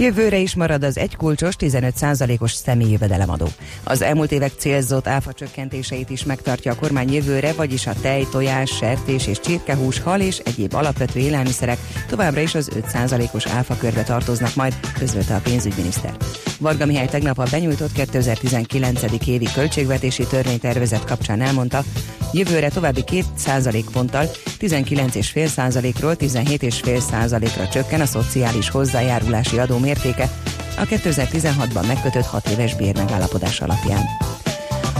Jövőre 0.00 0.36
is 0.36 0.54
marad 0.54 0.82
az 0.82 0.98
egykulcsos 0.98 1.54
15%-os 1.58 2.52
személyi 2.52 2.90
jövedelemadó. 2.90 3.48
Az 3.84 4.02
elmúlt 4.02 4.32
évek 4.32 4.52
célzott 4.56 5.06
áfa 5.06 5.32
csökkentéseit 5.32 6.10
is 6.10 6.24
megtartja 6.24 6.72
a 6.72 6.74
kormány 6.74 7.12
jövőre, 7.12 7.52
vagyis 7.52 7.86
a 7.86 7.92
tej, 8.00 8.26
tojás, 8.30 8.70
sertés 8.70 9.26
és 9.26 9.40
csirkehús, 9.40 10.00
hal 10.00 10.20
és 10.20 10.38
egyéb 10.38 10.74
alapvető 10.74 11.18
élelmiszerek 11.18 11.78
továbbra 12.08 12.40
is 12.40 12.54
az 12.54 12.70
5%-os 12.92 13.46
áfa 13.46 13.76
körbe 13.76 14.02
tartoznak 14.02 14.54
majd, 14.54 14.74
közölte 14.98 15.34
a 15.34 15.40
pénzügyminiszter. 15.40 16.16
Varga 16.58 16.86
Mihály 16.86 17.08
tegnap 17.08 17.38
a 17.38 17.46
benyújtott 17.50 17.92
2019. 17.92 19.02
évi 19.26 19.48
költségvetési 19.54 20.26
törvénytervezet 20.26 21.04
kapcsán 21.04 21.40
elmondta, 21.40 21.84
jövőre 22.32 22.68
további 22.68 23.04
2 23.04 23.82
ponttal 23.92 24.30
19,5%-ról 24.58 26.16
17,5%-ra 26.18 27.68
csökken 27.68 28.00
a 28.00 28.06
szociális 28.06 28.70
hozzájárulási 28.70 29.58
adó 29.58 29.78
mértéke, 29.78 30.30
a 30.76 30.82
2016-ban 30.82 31.86
megkötött 31.86 32.26
6 32.26 32.48
éves 32.48 32.74
bérmegállapodás 32.74 33.60
alapján. 33.60 34.02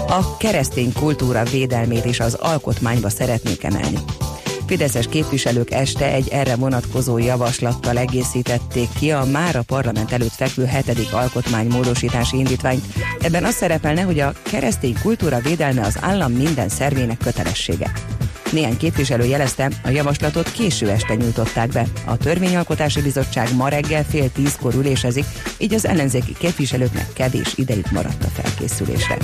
A 0.09 0.37
keresztény 0.37 0.93
kultúra 0.93 1.45
védelmét 1.45 2.05
is 2.05 2.21
az 2.21 2.35
alkotmányba 2.35 3.09
szeretnék 3.09 3.65
emelni. 3.65 3.99
Fideszes 4.71 5.07
képviselők 5.09 5.71
este 5.71 6.13
egy 6.13 6.29
erre 6.29 6.57
vonatkozó 6.57 7.19
javaslattal 7.19 7.99
egészítették 7.99 8.89
ki 8.99 9.11
a 9.11 9.25
már 9.25 9.57
a 9.57 9.63
parlament 9.63 10.13
előtt 10.13 10.33
fekvő 10.33 10.65
hetedik 10.65 11.13
alkotmánymódosítási 11.13 12.37
indítványt. 12.37 12.85
Ebben 13.21 13.45
az 13.45 13.55
szerepelne, 13.55 14.03
hogy 14.03 14.21
a 14.21 14.33
keresztény 14.43 14.97
kultúra 15.03 15.39
védelme 15.39 15.81
az 15.81 15.99
állam 16.01 16.33
minden 16.33 16.69
szervének 16.69 17.19
kötelessége. 17.19 17.93
Néhány 18.53 18.77
képviselő 18.77 19.25
jelezte, 19.25 19.71
a 19.85 19.91
javaslatot 19.91 20.53
késő 20.53 20.91
este 20.91 21.15
nyújtották 21.15 21.69
be. 21.69 21.87
A 22.05 22.17
Törvényalkotási 22.17 23.03
Bizottság 23.03 23.55
ma 23.55 23.69
reggel 23.69 24.05
fél 24.05 24.33
tízkor 24.33 24.75
ülésezik, 24.75 25.25
így 25.59 25.75
az 25.75 25.87
ellenzéki 25.87 26.33
képviselőknek 26.39 27.13
kevés 27.13 27.53
idejük 27.57 27.91
maradt 27.91 28.25
a 28.25 28.41
felkészülésre. 28.43 29.17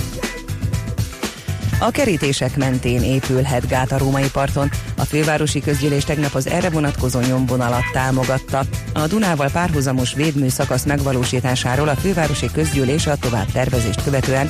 A 1.79 1.91
kerítések 1.91 2.57
mentén 2.57 3.03
épülhet 3.03 3.67
gát 3.67 3.91
a 3.91 3.97
római 3.97 4.29
parton. 4.31 4.69
A 4.97 5.05
fővárosi 5.05 5.59
közgyűlés 5.59 6.03
tegnap 6.03 6.33
az 6.33 6.47
erre 6.47 6.69
vonatkozó 6.69 7.19
nyomvonalat 7.19 7.91
támogatta. 7.91 8.63
A 8.93 9.07
Dunával 9.07 9.49
párhuzamos 9.49 10.13
védmű 10.13 10.47
szakasz 10.47 10.83
megvalósításáról 10.83 11.87
a 11.87 11.95
fővárosi 11.95 12.47
közgyűlés 12.53 13.07
a 13.07 13.15
tovább 13.15 13.51
tervezést 13.51 14.03
követően 14.03 14.49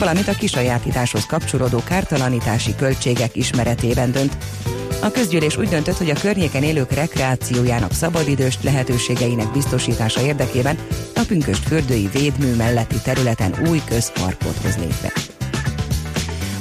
valamint 0.00 0.28
a 0.28 0.34
kisajátításhoz 0.34 1.26
kapcsolódó 1.26 1.82
kártalanítási 1.84 2.74
költségek 2.74 3.36
ismeretében 3.36 4.12
dönt. 4.12 4.36
A 5.02 5.10
közgyűlés 5.10 5.56
úgy 5.56 5.68
döntött, 5.68 5.96
hogy 5.96 6.10
a 6.10 6.20
környéken 6.20 6.62
élők 6.62 6.92
rekreációjának 6.92 7.92
szabadidős 7.92 8.58
lehetőségeinek 8.62 9.52
biztosítása 9.52 10.20
érdekében 10.20 10.78
a 11.14 11.20
pünköst 11.26 11.66
fürdői 11.66 12.08
védmű 12.12 12.54
melletti 12.54 12.96
területen 13.04 13.54
új 13.68 13.80
közparkot 13.88 14.56
hoz 14.62 14.76
létre. 14.76 15.12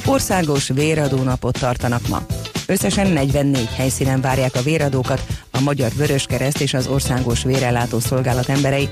Országos 0.06 0.68
véradó 0.68 1.24
napot 1.24 1.60
tartanak 1.60 2.08
ma. 2.08 2.26
Összesen 2.68 3.08
44 3.08 3.70
helyszínen 3.76 4.22
várják 4.22 4.56
a 4.56 4.62
véradókat 4.62 5.26
a 5.52 5.60
Magyar 5.60 5.92
Vöröskereszt 5.96 6.62
és 6.62 6.74
az 6.74 6.88
Országos 6.88 7.44
Vérellátó 7.44 8.00
Szolgálat 8.00 8.50
emberei. 8.50 8.90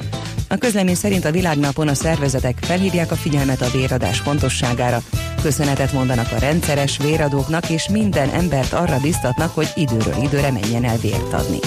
A 0.48 0.58
közlemény 0.58 0.96
szerint 0.96 1.26
a 1.26 1.32
világnapon 1.32 1.88
a 1.88 1.94
szervezetek 1.94 2.58
felhívják 2.62 3.12
a 3.12 3.16
figyelmet 3.16 3.62
a 3.62 3.70
véradás 3.70 4.20
fontosságára, 4.20 5.02
köszönetet 5.42 5.94
mondanak 5.94 6.32
a 6.32 6.40
rendszeres 6.40 6.98
véradóknak, 6.98 7.70
és 7.70 7.90
minden 7.90 8.30
embert 8.30 8.74
arra 8.74 9.00
biztatnak, 9.00 9.56
hogy 9.56 9.72
időről 9.76 10.24
időre 10.24 10.52
menjen 10.52 10.84
el 10.84 10.98
vért 10.98 11.34
adni. 11.34 11.60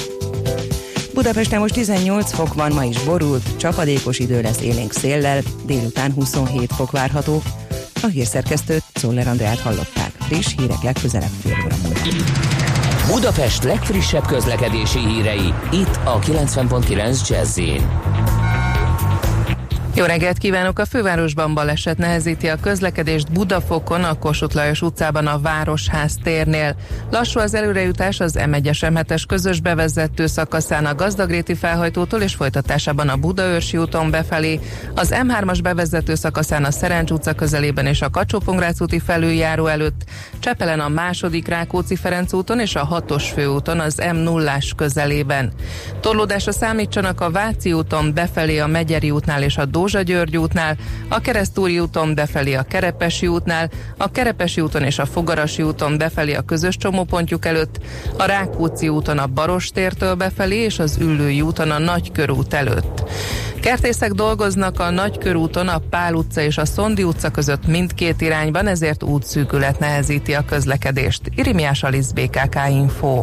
Budapesten 1.14 1.60
most 1.60 1.74
18 1.74 2.32
fok 2.32 2.54
van, 2.54 2.72
ma 2.72 2.84
is 2.84 3.02
borult, 3.02 3.56
csapadékos 3.56 4.18
idő 4.18 4.40
lesz 4.40 4.60
élénk 4.60 4.92
széllel, 4.92 5.42
délután 5.64 6.12
27 6.12 6.72
fok 6.72 6.90
várható. 6.90 7.42
A 8.02 8.06
hírszerkesztőt 8.06 8.82
Szoller 8.94 9.28
Andrát 9.28 9.58
hallották. 9.58 10.12
Friss 10.18 10.54
hírek 10.56 10.82
legközelebb 10.82 11.30
fél 11.40 11.56
óra 11.64 11.76
múlva. 11.82 12.00
Budapest 13.06 13.62
legfrissebb 13.62 14.26
közlekedési 14.26 14.98
hírei, 14.98 15.54
itt 15.72 15.98
a 16.04 16.18
90.9 16.18 17.28
jazz 17.28 17.58
jó 19.94 20.04
reggelt 20.04 20.38
kívánok! 20.38 20.78
A 20.78 20.84
fővárosban 20.84 21.54
baleset 21.54 21.98
nehezíti 21.98 22.48
a 22.48 22.60
közlekedést 22.60 23.32
Budafokon, 23.32 24.04
a 24.04 24.18
Kossuth 24.18 24.54
Lajos 24.54 24.82
utcában 24.82 25.26
a 25.26 25.38
Városház 25.38 26.14
térnél. 26.22 26.76
Lassú 27.10 27.40
az 27.40 27.54
előrejutás 27.54 28.20
az 28.20 28.38
M1-es 28.38 28.92
m 28.92 29.26
közös 29.28 29.60
bevezető 29.60 30.26
szakaszán 30.26 30.86
a 30.86 30.94
Gazdagréti 30.94 31.54
felhajtótól 31.54 32.20
és 32.20 32.34
folytatásában 32.34 33.08
a 33.08 33.16
Budaörsi 33.16 33.76
úton 33.76 34.10
befelé, 34.10 34.60
az 34.94 35.14
M3-as 35.22 35.58
bevezető 35.62 36.14
szakaszán 36.14 36.64
a 36.64 36.70
Szerencs 36.70 37.10
utca 37.10 37.32
közelében 37.32 37.86
és 37.86 38.02
a 38.02 38.10
kacsó 38.10 38.42
úti 38.78 38.98
felüljáró 38.98 39.66
előtt, 39.66 40.04
Csepelen 40.38 40.80
a 40.80 40.88
második 40.88 41.48
Rákóczi 41.48 41.96
Ferenc 41.96 42.32
úton 42.32 42.60
és 42.60 42.74
a 42.74 42.88
6-os 42.88 43.24
főúton 43.34 43.80
az 43.80 44.02
m 44.12 44.16
0 44.16 44.58
közelében. 44.76 45.52
Torlódásra 46.00 46.52
számítsanak 46.52 47.20
a 47.20 47.30
Váci 47.30 47.72
úton 47.72 48.14
befelé 48.14 48.58
a 48.58 48.66
Megyeri 48.66 49.10
útnál 49.10 49.42
és 49.42 49.56
a 49.56 49.64
Dózsa 49.64 49.79
György 49.86 50.36
útnál, 50.36 50.76
a 51.08 51.20
Keresztúri 51.20 51.78
úton 51.78 52.14
befelé 52.14 52.54
a 52.54 52.62
Kerepesi 52.62 53.26
útnál, 53.26 53.70
a 53.96 54.10
Kerepesi 54.10 54.60
úton 54.60 54.82
és 54.82 54.98
a 54.98 55.06
Fogarasi 55.06 55.62
úton 55.62 55.98
befelé 55.98 56.34
a 56.34 56.42
közös 56.42 56.76
csomópontjuk 56.76 57.44
előtt, 57.44 57.80
a 58.16 58.24
Rákóczi 58.24 58.88
úton 58.88 59.18
a 59.18 59.26
Barostértől 59.26 60.14
befelé 60.14 60.56
és 60.56 60.78
az 60.78 60.96
Üllői 61.00 61.40
úton 61.40 61.70
a 61.70 61.78
Nagykörút 61.78 62.54
előtt. 62.54 63.02
Kertészek 63.60 64.12
dolgoznak 64.12 64.80
a 64.80 64.90
Nagykörúton, 64.90 65.68
a 65.68 65.78
Pál 65.90 66.14
utca 66.14 66.40
és 66.40 66.58
a 66.58 66.64
Szondi 66.64 67.02
utca 67.02 67.30
között 67.30 67.66
mindkét 67.66 68.20
irányban, 68.20 68.66
ezért 68.66 69.02
útszűkület 69.02 69.78
nehezíti 69.78 70.34
a 70.34 70.44
közlekedést. 70.44 71.20
Irimiás 71.34 71.82
Alisz 71.82 72.10
BKK 72.10 72.58
Info. 72.70 73.22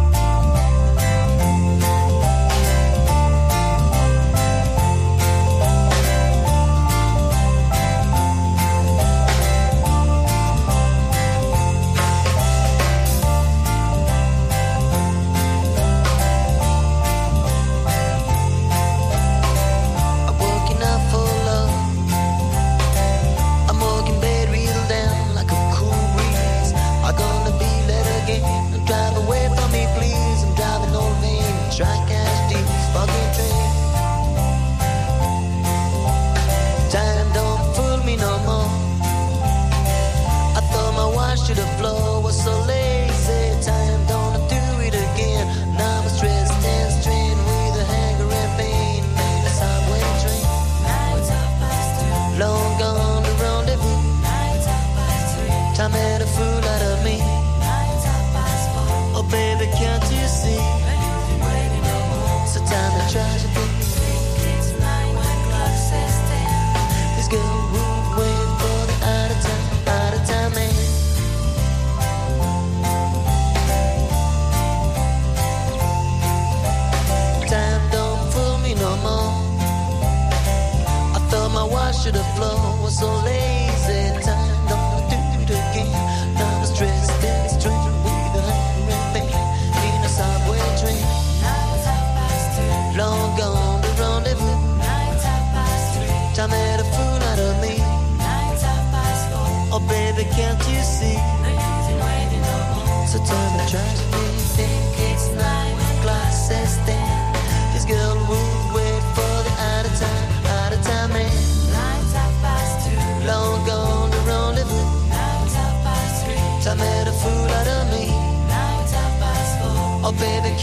I 120.11 120.13
made 120.13 120.45
a 120.45 120.59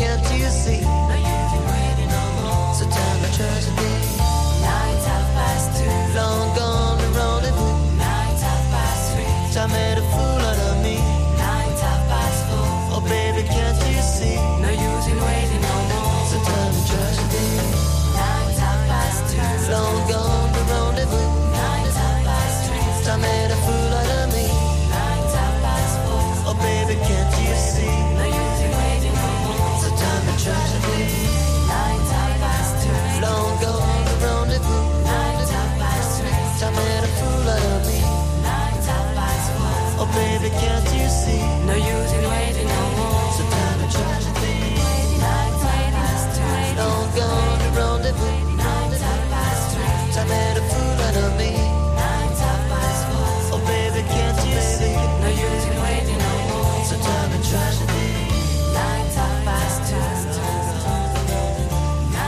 fool 0.83 1.28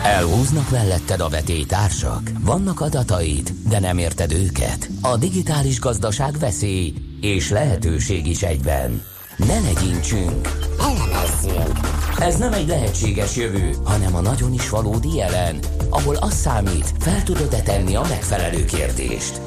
Elhúznak 0.05 0.71
melletted 0.71 1.21
a 1.21 1.29
vetélytársak? 1.29 2.31
Vannak 2.41 2.81
adataid, 2.81 3.53
de 3.69 3.81
nem 3.81 3.99
érted 3.99 4.33
őket? 4.33 4.91
A 5.01 5.17
digitális 5.17 5.81
gazdaság 5.81 6.39
veszély 6.39 6.95
és 7.21 7.51
lehetőség 7.51 8.27
is 8.27 8.43
egyben. 8.43 9.03
Ne 9.37 9.61
legyintsünk, 9.61 10.49
elemezzünk. 10.79 11.79
Ez 12.19 12.37
nem 12.37 12.53
egy 12.53 12.67
lehetséges 12.67 13.37
jövő, 13.37 13.77
hanem 13.85 14.15
a 14.15 14.21
nagyon 14.21 14.53
is 14.53 14.69
valódi 14.69 15.15
jelen, 15.15 15.59
ahol 15.91 16.17
az 16.17 16.35
számít, 16.35 16.93
fel 16.99 17.23
tudod-e 17.23 17.63
tenni 17.63 17.95
a 17.95 18.05
megfelelő 18.09 18.65
kérdést. 18.65 19.41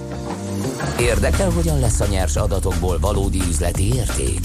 Érdekel, 1.00 1.50
hogyan 1.50 1.80
lesz 1.80 2.00
a 2.00 2.08
nyers 2.08 2.36
adatokból 2.36 3.00
valódi 3.00 3.40
üzleti 3.50 3.94
érték? 3.94 4.40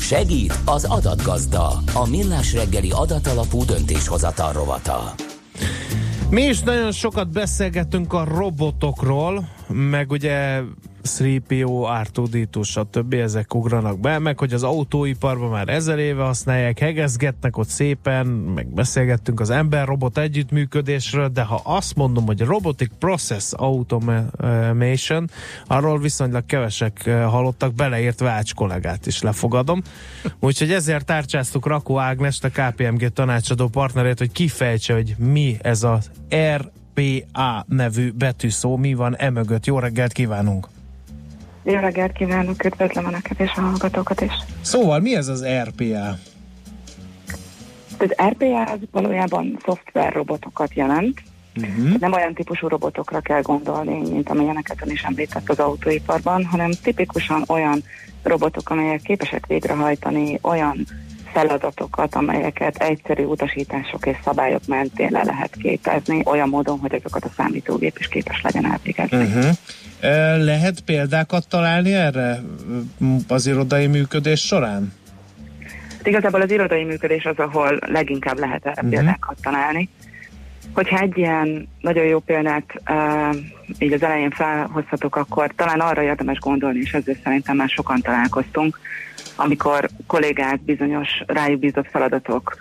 Segít 0.00 0.58
az 0.64 0.84
adatgazda, 0.84 1.82
a 1.92 2.08
millás 2.08 2.52
reggeli 2.52 2.90
adatalapú 2.90 3.64
döntéshozatal 3.64 4.52
rovata. 4.52 5.14
Mi 6.30 6.42
is 6.42 6.60
nagyon 6.60 6.92
sokat 6.92 7.28
beszélgetünk 7.32 8.12
a 8.12 8.24
robotokról, 8.24 9.48
meg 9.68 10.10
ugye 10.10 10.60
3PO, 11.06 12.04
R2D2, 12.04 12.64
stb. 12.64 13.14
ezek 13.14 13.54
ugranak 13.54 14.00
be, 14.00 14.18
meg 14.18 14.38
hogy 14.38 14.52
az 14.52 14.62
autóiparban 14.62 15.50
már 15.50 15.68
ezer 15.68 15.98
éve 15.98 16.22
használják, 16.22 16.78
hegezgetnek 16.78 17.56
ott 17.56 17.68
szépen, 17.68 18.26
meg 18.26 18.66
beszélgettünk 18.66 19.40
az 19.40 19.50
ember-robot 19.50 20.18
együttműködésről, 20.18 21.28
de 21.28 21.42
ha 21.42 21.60
azt 21.64 21.94
mondom, 21.94 22.26
hogy 22.26 22.40
Robotic 22.40 22.90
Process 22.98 23.52
Automation, 23.52 25.30
arról 25.66 25.98
viszonylag 25.98 26.46
kevesek 26.46 27.06
eh, 27.06 27.30
hallottak, 27.30 27.74
beleért 27.74 28.20
Vács 28.20 28.54
kollégát 28.54 29.06
is 29.06 29.22
lefogadom. 29.22 29.82
Úgyhogy 30.40 30.72
ezért 30.72 31.04
tárcsáztuk 31.04 31.66
Rakó 31.66 31.98
Ágnest, 31.98 32.44
a 32.44 32.48
KPMG 32.48 33.08
tanácsadó 33.08 33.68
partnerét, 33.68 34.18
hogy 34.18 34.32
kifejtse, 34.32 34.94
hogy 34.94 35.14
mi 35.18 35.56
ez 35.62 35.82
a 35.82 35.98
RPA 36.56 37.64
nevű 37.68 38.12
betűszó, 38.12 38.76
mi 38.76 38.94
van 38.94 39.16
emögött. 39.16 39.66
Jó 39.66 39.78
reggelt 39.78 40.12
kívánunk! 40.12 40.75
Jó 41.68 41.78
reggelt 41.78 42.12
kívánok, 42.12 42.64
üdvözlöm 42.64 43.06
a 43.06 43.10
neked 43.10 43.40
és 43.40 43.52
a 43.56 43.60
hallgatókat 43.60 44.20
is. 44.20 44.32
Szóval 44.60 45.00
mi 45.00 45.14
ez 45.16 45.28
az 45.28 45.44
RPA? 45.62 46.18
Az 47.98 48.14
RPA 48.28 48.62
az 48.62 48.78
valójában 48.90 49.58
szoftver 49.64 50.12
robotokat 50.12 50.74
jelent. 50.74 51.22
Uh-huh. 51.56 51.98
Nem 51.98 52.12
olyan 52.12 52.34
típusú 52.34 52.68
robotokra 52.68 53.20
kell 53.20 53.42
gondolni, 53.42 54.10
mint 54.10 54.28
amilyeneket 54.28 54.82
ön 54.82 54.90
is 54.90 55.02
említett 55.02 55.48
az 55.48 55.58
autóiparban, 55.58 56.44
hanem 56.44 56.70
tipikusan 56.82 57.44
olyan 57.48 57.82
robotok, 58.22 58.70
amelyek 58.70 59.00
képesek 59.00 59.46
végrehajtani 59.46 60.38
olyan 60.42 60.86
feladatokat, 61.36 62.14
amelyeket 62.14 62.76
egyszerű 62.76 63.22
utasítások 63.22 64.06
és 64.06 64.16
szabályok 64.24 64.66
mentén 64.66 65.08
le 65.10 65.22
lehet 65.24 65.56
képezni, 65.62 66.22
olyan 66.24 66.48
módon, 66.48 66.78
hogy 66.78 66.94
azokat 66.94 67.24
a 67.24 67.30
számítógép 67.36 67.98
is 67.98 68.08
képes 68.08 68.40
legyen 68.42 68.66
elvégezni. 68.72 69.18
Uh-huh. 69.18 69.56
Lehet 70.44 70.80
példákat 70.80 71.48
találni 71.48 71.94
erre 71.94 72.42
az 73.28 73.46
irodai 73.46 73.86
működés 73.86 74.40
során? 74.40 74.92
Igazából 76.02 76.40
az 76.40 76.50
irodai 76.50 76.84
működés 76.84 77.24
az, 77.24 77.38
ahol 77.38 77.78
leginkább 77.86 78.38
lehet 78.38 78.66
erre 78.66 78.74
uh-huh. 78.74 78.90
példákat 78.90 79.36
találni. 79.42 79.88
Hogyha 80.72 80.98
egy 80.98 81.18
ilyen 81.18 81.68
nagyon 81.80 82.04
jó 82.04 82.18
példát 82.18 82.64
uh, 82.90 83.36
így 83.78 83.92
az 83.92 84.02
elején 84.02 84.30
felhozhatok, 84.30 85.16
akkor 85.16 85.52
talán 85.56 85.80
arra 85.80 86.02
érdemes 86.02 86.38
gondolni, 86.38 86.78
és 86.78 86.92
ezzel 86.92 87.16
szerintem 87.24 87.56
már 87.56 87.68
sokan 87.68 88.00
találkoztunk, 88.00 88.78
amikor 89.36 89.88
kollégák 90.06 90.60
bizonyos 90.60 91.08
rájuk 91.26 91.60
bízott 91.60 91.88
feladatok 91.90 92.56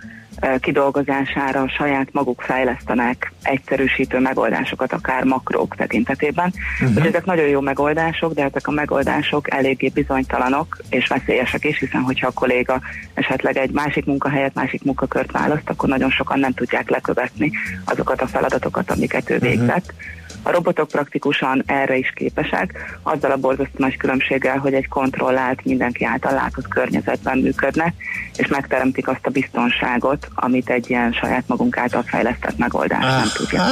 kidolgozására 0.59 1.69
saját 1.69 2.07
maguk 2.11 2.41
fejlesztenek 2.41 3.33
egyszerűsítő 3.41 4.19
megoldásokat, 4.19 4.93
akár 4.93 5.23
makrók 5.23 5.75
tekintetében. 5.75 6.53
Uh-huh. 6.81 7.05
ezek 7.05 7.25
nagyon 7.25 7.47
jó 7.47 7.59
megoldások, 7.59 8.33
de 8.33 8.43
ezek 8.43 8.67
a 8.67 8.71
megoldások 8.71 9.53
eléggé 9.53 9.89
bizonytalanok 9.93 10.77
és 10.89 11.07
veszélyesek 11.07 11.65
is, 11.65 11.79
hiszen 11.79 12.01
hogyha 12.01 12.27
a 12.27 12.31
kolléga 12.31 12.81
esetleg 13.13 13.57
egy 13.57 13.71
másik 13.71 14.05
munkahelyet, 14.05 14.53
másik 14.53 14.83
munkakört 14.83 15.31
választ, 15.31 15.69
akkor 15.69 15.89
nagyon 15.89 16.09
sokan 16.09 16.39
nem 16.39 16.53
tudják 16.53 16.89
lekövetni 16.89 17.51
azokat 17.85 18.21
a 18.21 18.27
feladatokat, 18.27 18.91
amiket 18.91 19.29
ő 19.29 19.39
végzett. 19.39 19.93
Uh-huh. 19.93 20.23
A 20.47 20.51
robotok 20.51 20.87
praktikusan 20.87 21.63
erre 21.65 21.95
is 21.97 22.11
képesek, 22.15 22.97
azzal 23.03 23.31
a 23.31 23.37
borzasztó 23.37 23.75
nagy 23.77 23.97
különbséggel, 23.97 24.57
hogy 24.57 24.73
egy 24.73 24.87
kontrollált, 24.87 25.65
mindenki 25.65 26.05
által 26.05 26.33
látott 26.33 26.67
környezetben 26.67 27.37
működnek, 27.37 27.93
és 28.35 28.47
megteremtik 28.47 29.07
azt 29.07 29.25
a 29.25 29.29
biztonságot, 29.29 30.27
amit 30.35 30.69
egy 30.69 30.89
ilyen 30.89 31.11
saját 31.11 31.43
magunk 31.47 31.77
által 31.77 32.03
fejlesztett 32.03 32.57
megoldás 32.57 33.03
ah, 33.03 33.19
nem 33.19 33.27
tudja. 33.33 33.63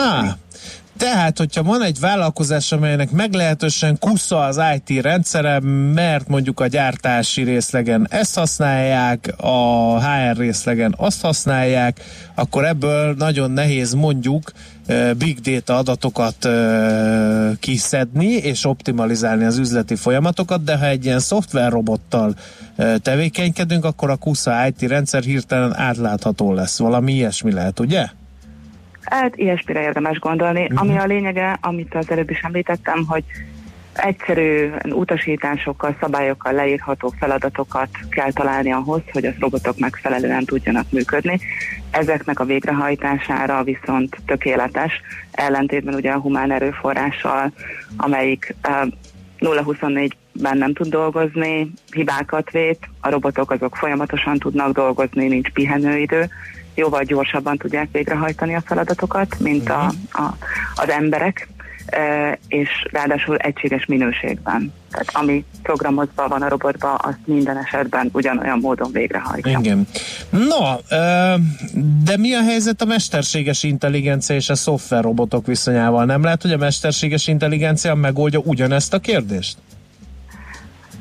Tehát, 0.97 1.37
hogyha 1.37 1.63
van 1.63 1.81
egy 1.81 1.99
vállalkozás, 1.99 2.71
amelynek 2.71 3.11
meglehetősen 3.11 3.97
kusza 3.99 4.39
az 4.39 4.61
IT 4.75 5.01
rendszere, 5.01 5.59
mert 5.93 6.27
mondjuk 6.27 6.59
a 6.59 6.67
gyártási 6.67 7.43
részlegen 7.43 8.07
ezt 8.09 8.35
használják, 8.35 9.33
a 9.37 9.99
HR 9.99 10.37
részlegen 10.37 10.93
azt 10.97 11.21
használják, 11.21 12.01
akkor 12.35 12.65
ebből 12.65 13.13
nagyon 13.17 13.51
nehéz 13.51 13.93
mondjuk 13.93 14.51
big 15.17 15.39
data 15.39 15.77
adatokat 15.77 16.49
kiszedni 17.59 18.27
és 18.27 18.65
optimalizálni 18.65 19.43
az 19.43 19.57
üzleti 19.57 19.95
folyamatokat, 19.95 20.63
de 20.63 20.77
ha 20.77 20.85
egy 20.85 21.05
ilyen 21.05 21.19
szoftverrobottal 21.19 22.33
tevékenykedünk, 23.01 23.85
akkor 23.85 24.09
a 24.09 24.15
KUSA 24.15 24.67
IT 24.67 24.81
rendszer 24.81 25.23
hirtelen 25.23 25.75
átlátható 25.75 26.53
lesz. 26.53 26.79
Valami 26.79 27.13
ilyesmi 27.13 27.51
lehet, 27.51 27.79
ugye? 27.79 28.05
Hát 29.01 29.35
ilyesmire 29.35 29.81
érdemes 29.81 30.19
gondolni. 30.19 30.61
Uh-huh. 30.63 30.81
Ami 30.81 30.97
a 30.97 31.05
lényege, 31.05 31.57
amit 31.61 31.95
az 31.95 32.11
előbb 32.11 32.29
is 32.29 32.39
említettem, 32.39 33.05
hogy 33.07 33.23
egyszerű 33.93 34.71
utasításokkal, 34.89 35.97
szabályokkal 35.99 36.53
leírható 36.53 37.13
feladatokat 37.19 37.89
kell 38.09 38.31
találni 38.31 38.71
ahhoz, 38.71 39.01
hogy 39.11 39.25
a 39.25 39.33
robotok 39.39 39.77
megfelelően 39.77 40.45
tudjanak 40.45 40.91
működni. 40.91 41.39
Ezeknek 41.91 42.39
a 42.39 42.45
végrehajtására 42.45 43.63
viszont 43.63 44.17
tökéletes, 44.25 45.01
ellentétben 45.31 45.93
ugye 45.93 46.11
a 46.11 46.19
humán 46.19 46.51
erőforrással, 46.51 47.51
amelyik 47.97 48.55
uh, 48.67 48.87
0-24-ben 49.39 50.57
nem 50.57 50.73
tud 50.73 50.87
dolgozni, 50.87 51.71
hibákat 51.91 52.51
vét, 52.51 52.89
a 53.01 53.09
robotok 53.09 53.51
azok 53.51 53.75
folyamatosan 53.75 54.37
tudnak 54.37 54.73
dolgozni, 54.73 55.27
nincs 55.27 55.49
pihenőidő, 55.49 56.29
jóval 56.75 57.03
gyorsabban 57.03 57.57
tudják 57.57 57.87
végrehajtani 57.91 58.55
a 58.55 58.61
feladatokat, 58.61 59.39
mint 59.39 59.69
a, 59.69 59.85
a, 60.11 60.37
az 60.75 60.89
emberek, 60.89 61.47
és 62.47 62.69
ráadásul 62.91 63.37
egységes 63.37 63.85
minőségben. 63.85 64.73
Tehát 64.91 65.09
ami 65.13 65.45
programozva 65.61 66.27
van 66.27 66.41
a 66.41 66.49
robotba, 66.49 66.93
azt 66.95 67.17
minden 67.25 67.57
esetben 67.57 68.09
ugyanolyan 68.11 68.59
módon 68.59 68.91
végrehajtja. 68.91 69.59
Igen. 69.59 69.87
No, 70.29 70.75
de 72.03 72.17
mi 72.17 72.33
a 72.33 72.43
helyzet 72.43 72.81
a 72.81 72.85
mesterséges 72.85 73.63
intelligencia 73.63 74.35
és 74.35 74.49
a 74.49 74.55
szoftverrobotok 74.55 75.45
viszonyával? 75.45 76.05
Nem 76.05 76.23
lehet, 76.23 76.41
hogy 76.41 76.51
a 76.51 76.57
mesterséges 76.57 77.27
intelligencia 77.27 77.95
megoldja 77.95 78.39
ugyanezt 78.39 78.93
a 78.93 78.99
kérdést? 78.99 79.57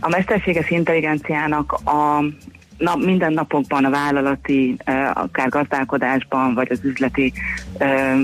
A 0.00 0.08
mesterséges 0.08 0.70
intelligenciának 0.70 1.72
a 1.72 2.24
na, 2.82 2.96
minden 2.96 3.32
napokban 3.32 3.84
a 3.84 3.90
vállalati, 3.90 4.76
akár 5.12 5.48
gazdálkodásban, 5.48 6.54
vagy 6.54 6.68
az 6.70 6.80
üzleti 6.82 7.32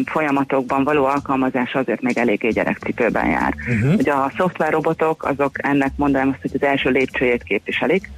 folyamatokban 0.05 0.85
való 0.85 1.05
alkalmazás 1.05 1.75
azért 1.75 2.03
még 2.03 2.19
eléggé 2.19 2.49
gyerekcipőben 2.49 3.27
jár. 3.27 3.55
Uh-huh. 3.69 3.95
Ugye 3.95 4.13
a 4.13 4.33
szoftverrobotok 4.37 5.25
azok 5.25 5.67
ennek 5.67 5.93
mondanám 5.97 6.29
azt, 6.29 6.41
hogy 6.41 6.51
az 6.55 6.63
első 6.63 6.91
lépcsőjét 6.91 7.43
képviselik, 7.43 8.11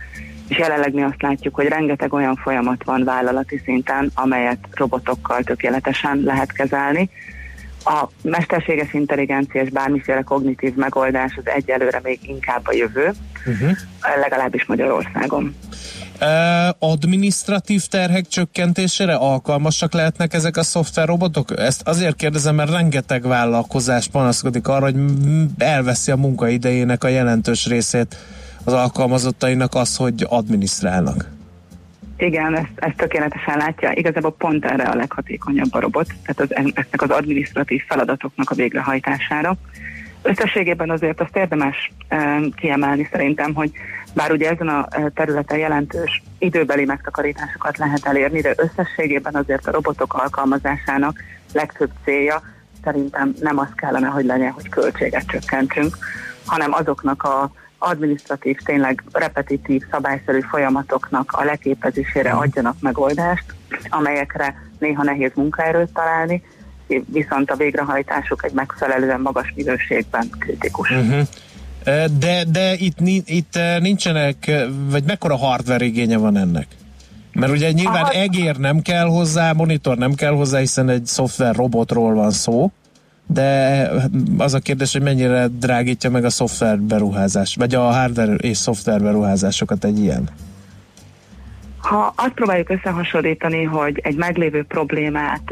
és 0.48 0.58
jelenleg 0.58 0.94
mi 0.94 1.02
azt 1.02 1.22
látjuk, 1.22 1.54
hogy 1.54 1.66
rengeteg 1.66 2.12
olyan 2.12 2.36
folyamat 2.36 2.84
van 2.84 3.04
vállalati 3.04 3.60
szinten, 3.64 4.10
amelyet 4.14 4.68
robotokkal 4.70 5.42
tökéletesen 5.42 6.20
lehet 6.24 6.52
kezelni. 6.52 7.10
A 7.84 8.08
mesterséges 8.22 8.92
intelligencia 8.92 9.62
és 9.62 9.70
bármiféle 9.70 10.22
kognitív 10.22 10.74
megoldás 10.74 11.32
az 11.36 11.52
egyelőre 11.54 12.00
még 12.02 12.18
inkább 12.22 12.60
a 12.64 12.74
jövő, 12.74 13.12
uh-huh. 13.46 13.76
legalábbis 14.20 14.64
Magyarországon 14.64 15.54
administratív 16.78 17.86
terhek 17.86 18.28
csökkentésére 18.28 19.14
alkalmasak 19.14 19.92
lehetnek 19.92 20.34
ezek 20.34 20.56
a 20.56 20.62
szoftverrobotok? 20.62 21.58
Ezt 21.58 21.88
azért 21.88 22.16
kérdezem, 22.16 22.54
mert 22.54 22.70
rengeteg 22.70 23.26
vállalkozás 23.26 24.08
panaszkodik 24.08 24.68
arra, 24.68 24.84
hogy 24.84 24.96
elveszi 25.58 26.10
a 26.10 26.16
munkaidejének 26.16 27.04
a 27.04 27.08
jelentős 27.08 27.66
részét 27.66 28.16
az 28.64 28.72
alkalmazottainak 28.72 29.74
az, 29.74 29.96
hogy 29.96 30.26
adminisztrálnak. 30.28 31.30
Igen, 32.16 32.56
ezt, 32.56 32.72
ezt 32.74 32.96
tökéletesen 32.96 33.56
látja. 33.56 33.92
Igazából 33.94 34.32
pont 34.32 34.64
erre 34.64 34.82
a 34.82 34.94
leghatékonyabb 34.94 35.74
a 35.74 35.80
robot, 35.80 36.06
tehát 36.06 36.40
az, 36.40 36.56
ezeknek 36.56 37.02
az 37.02 37.10
administratív 37.10 37.82
feladatoknak 37.88 38.50
a 38.50 38.54
végrehajtására. 38.54 39.56
Összességében 40.22 40.90
azért 40.90 41.20
azt 41.20 41.36
érdemes 41.36 41.92
kiemelni 42.56 43.08
szerintem, 43.12 43.54
hogy 43.54 43.70
bár 44.14 44.32
ugye 44.32 44.50
ezen 44.50 44.68
a 44.68 44.88
területen 45.14 45.58
jelentős 45.58 46.22
időbeli 46.38 46.84
megtakarításokat 46.84 47.78
lehet 47.78 48.06
elérni, 48.06 48.40
de 48.40 48.54
összességében 48.56 49.34
azért 49.34 49.66
a 49.66 49.72
robotok 49.72 50.14
alkalmazásának 50.14 51.22
legfőbb 51.52 51.90
célja 52.04 52.42
szerintem 52.84 53.34
nem 53.40 53.58
az 53.58 53.68
kellene, 53.74 54.06
hogy 54.06 54.24
legyen, 54.24 54.50
hogy 54.50 54.68
költséget 54.68 55.26
csökkentsünk, 55.26 55.96
hanem 56.46 56.72
azoknak 56.72 57.22
a 57.22 57.52
administratív, 57.78 58.58
tényleg 58.64 59.02
repetitív, 59.12 59.82
szabályszerű 59.90 60.40
folyamatoknak 60.40 61.32
a 61.32 61.44
leképezésére 61.44 62.30
adjanak 62.30 62.76
megoldást, 62.80 63.44
amelyekre 63.88 64.54
néha 64.78 65.02
nehéz 65.02 65.30
munkaerőt 65.34 65.92
találni, 65.92 66.42
viszont 67.06 67.50
a 67.50 67.56
végrehajtásuk 67.56 68.44
egy 68.44 68.52
megfelelően 68.52 69.20
magas 69.20 69.52
minőségben 69.56 70.28
kritikus. 70.38 70.90
Uh-huh. 70.90 71.26
De, 72.18 72.44
de 72.52 72.74
itt, 72.74 72.98
itt 73.24 73.58
nincsenek, 73.80 74.50
vagy 74.90 75.04
mekkora 75.04 75.36
hardware 75.36 75.84
igénye 75.84 76.16
van 76.16 76.36
ennek? 76.36 76.66
Mert 77.32 77.52
ugye 77.52 77.70
nyilván 77.70 78.02
Aha. 78.02 78.12
egér 78.12 78.56
nem 78.56 78.80
kell 78.80 79.06
hozzá, 79.06 79.52
monitor 79.52 79.96
nem 79.96 80.14
kell 80.14 80.32
hozzá, 80.32 80.58
hiszen 80.58 80.88
egy 80.88 81.06
szoftver 81.06 81.54
robotról 81.54 82.14
van 82.14 82.30
szó, 82.30 82.72
de 83.26 83.90
az 84.38 84.54
a 84.54 84.58
kérdés, 84.58 84.92
hogy 84.92 85.02
mennyire 85.02 85.46
drágítja 85.46 86.10
meg 86.10 86.24
a 86.24 86.30
szoftver 86.30 86.78
beruházás, 86.80 87.54
vagy 87.54 87.74
a 87.74 87.80
hardware 87.80 88.34
és 88.34 88.56
szoftver 88.56 89.02
beruházásokat 89.02 89.84
egy 89.84 89.98
ilyen? 89.98 90.28
Ha 91.80 92.12
azt 92.16 92.32
próbáljuk 92.32 92.68
összehasonlítani, 92.68 93.62
hogy 93.62 94.00
egy 94.02 94.16
meglévő 94.16 94.64
problémát 94.64 95.42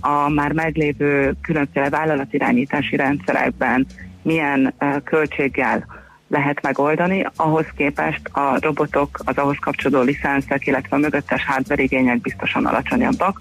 a 0.00 0.28
már 0.28 0.52
meglévő 0.52 1.34
különféle 1.42 1.88
vállalatirányítási 1.90 2.96
rendszerekben 2.96 3.86
milyen 4.22 4.74
költséggel 5.04 5.86
lehet 6.28 6.62
megoldani, 6.62 7.26
ahhoz 7.36 7.66
képest 7.76 8.20
a 8.32 8.56
robotok, 8.60 9.18
az 9.24 9.38
ahhoz 9.38 9.56
kapcsolódó 9.60 10.02
licenszek, 10.02 10.66
illetve 10.66 10.96
a 10.96 10.98
mögöttes 10.98 11.44
hardware 11.44 11.82
igények 11.82 12.20
biztosan 12.20 12.66
alacsonyabbak. 12.66 13.40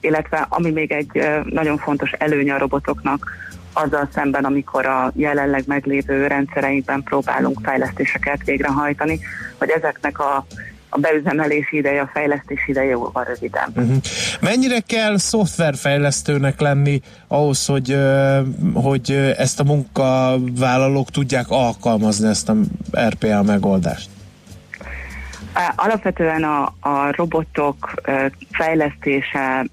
Illetve 0.00 0.46
ami 0.48 0.70
még 0.70 0.92
egy 0.92 1.28
nagyon 1.44 1.78
fontos 1.78 2.10
előnye 2.10 2.54
a 2.54 2.58
robotoknak, 2.58 3.30
azzal 3.72 4.08
szemben, 4.12 4.44
amikor 4.44 4.86
a 4.86 5.12
jelenleg 5.14 5.62
meglévő 5.66 6.26
rendszereinkben 6.26 7.02
próbálunk 7.02 7.58
fejlesztéseket 7.62 8.44
végrehajtani, 8.44 9.20
hogy 9.58 9.70
ezeknek 9.70 10.18
a 10.18 10.46
a 10.94 10.98
beüzemelési 10.98 11.76
ideje, 11.76 12.00
a 12.00 12.10
fejlesztési 12.12 12.70
ideje 12.70 12.90
jóval 12.90 13.24
rövidebb. 13.24 13.76
Uh-huh. 13.76 13.96
Mennyire 14.40 14.80
kell 14.80 15.18
szoftverfejlesztőnek 15.18 16.60
lenni 16.60 17.00
ahhoz, 17.28 17.66
hogy, 17.66 17.96
hogy 18.74 19.10
ezt 19.36 19.60
a 19.60 19.64
munkavállalók 19.64 21.10
tudják 21.10 21.46
alkalmazni 21.48 22.28
ezt 22.28 22.48
a 22.48 22.54
RPA 23.08 23.42
megoldást? 23.42 24.08
Alapvetően 25.76 26.42
a, 26.44 26.74
a 26.80 27.12
robotok 27.16 27.94
fejlesztése 28.50 29.66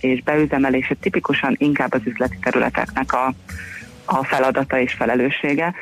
és 0.00 0.22
beüzemelése 0.22 0.94
tipikusan 1.00 1.54
inkább 1.58 1.94
az 1.94 2.00
üzleti 2.04 2.38
területeknek 2.42 3.12
a, 3.12 3.34
a 4.04 4.24
feladata 4.24 4.80
és 4.80 4.92
felelőssége 4.92 5.74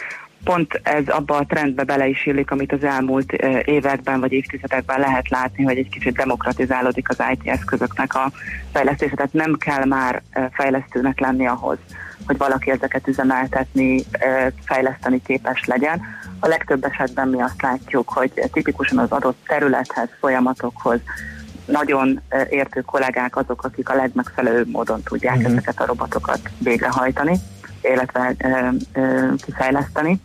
pont 0.45 0.81
ez 0.83 1.09
abba 1.09 1.37
a 1.37 1.47
trendbe 1.47 1.85
bele 1.85 2.07
is 2.07 2.27
illik, 2.27 2.51
amit 2.51 2.73
az 2.73 2.85
elmúlt 2.85 3.33
években 3.65 4.21
vagy 4.21 4.33
évtizedekben 4.33 5.01
lehet 5.01 5.29
látni, 5.29 5.65
hogy 5.65 5.77
egy 5.77 5.89
kicsit 5.89 6.17
demokratizálódik 6.17 7.09
az 7.09 7.23
IT 7.33 7.49
eszközöknek 7.49 8.15
a 8.15 8.33
fejlesztése, 8.73 9.15
tehát 9.15 9.33
nem 9.33 9.57
kell 9.59 9.85
már 9.85 10.23
fejlesztőnek 10.53 11.21
lenni 11.21 11.47
ahhoz, 11.47 11.79
hogy 12.27 12.37
valaki 12.37 12.71
ezeket 12.71 13.09
üzemeltetni, 13.09 14.05
fejleszteni 14.65 15.23
képes 15.23 15.65
legyen. 15.65 16.01
A 16.41 16.47
legtöbb 16.47 16.85
esetben 16.85 17.29
mi 17.29 17.41
azt 17.41 17.63
látjuk, 17.63 18.09
hogy 18.09 18.33
tipikusan 18.53 18.99
az 18.99 19.11
adott 19.11 19.39
területhez, 19.47 20.09
folyamatokhoz 20.21 21.01
nagyon 21.67 22.21
értő 22.51 22.81
kollégák 22.81 23.37
azok, 23.37 23.65
akik 23.65 23.89
a 23.89 23.95
legmegfelelőbb 23.95 24.71
módon 24.71 25.03
tudják 25.03 25.37
uh-huh. 25.37 25.53
ezeket 25.53 25.81
a 25.81 25.87
robotokat 25.87 26.41
végrehajtani, 26.59 27.39
illetve 27.83 28.35
kifejleszteni. 29.45 30.21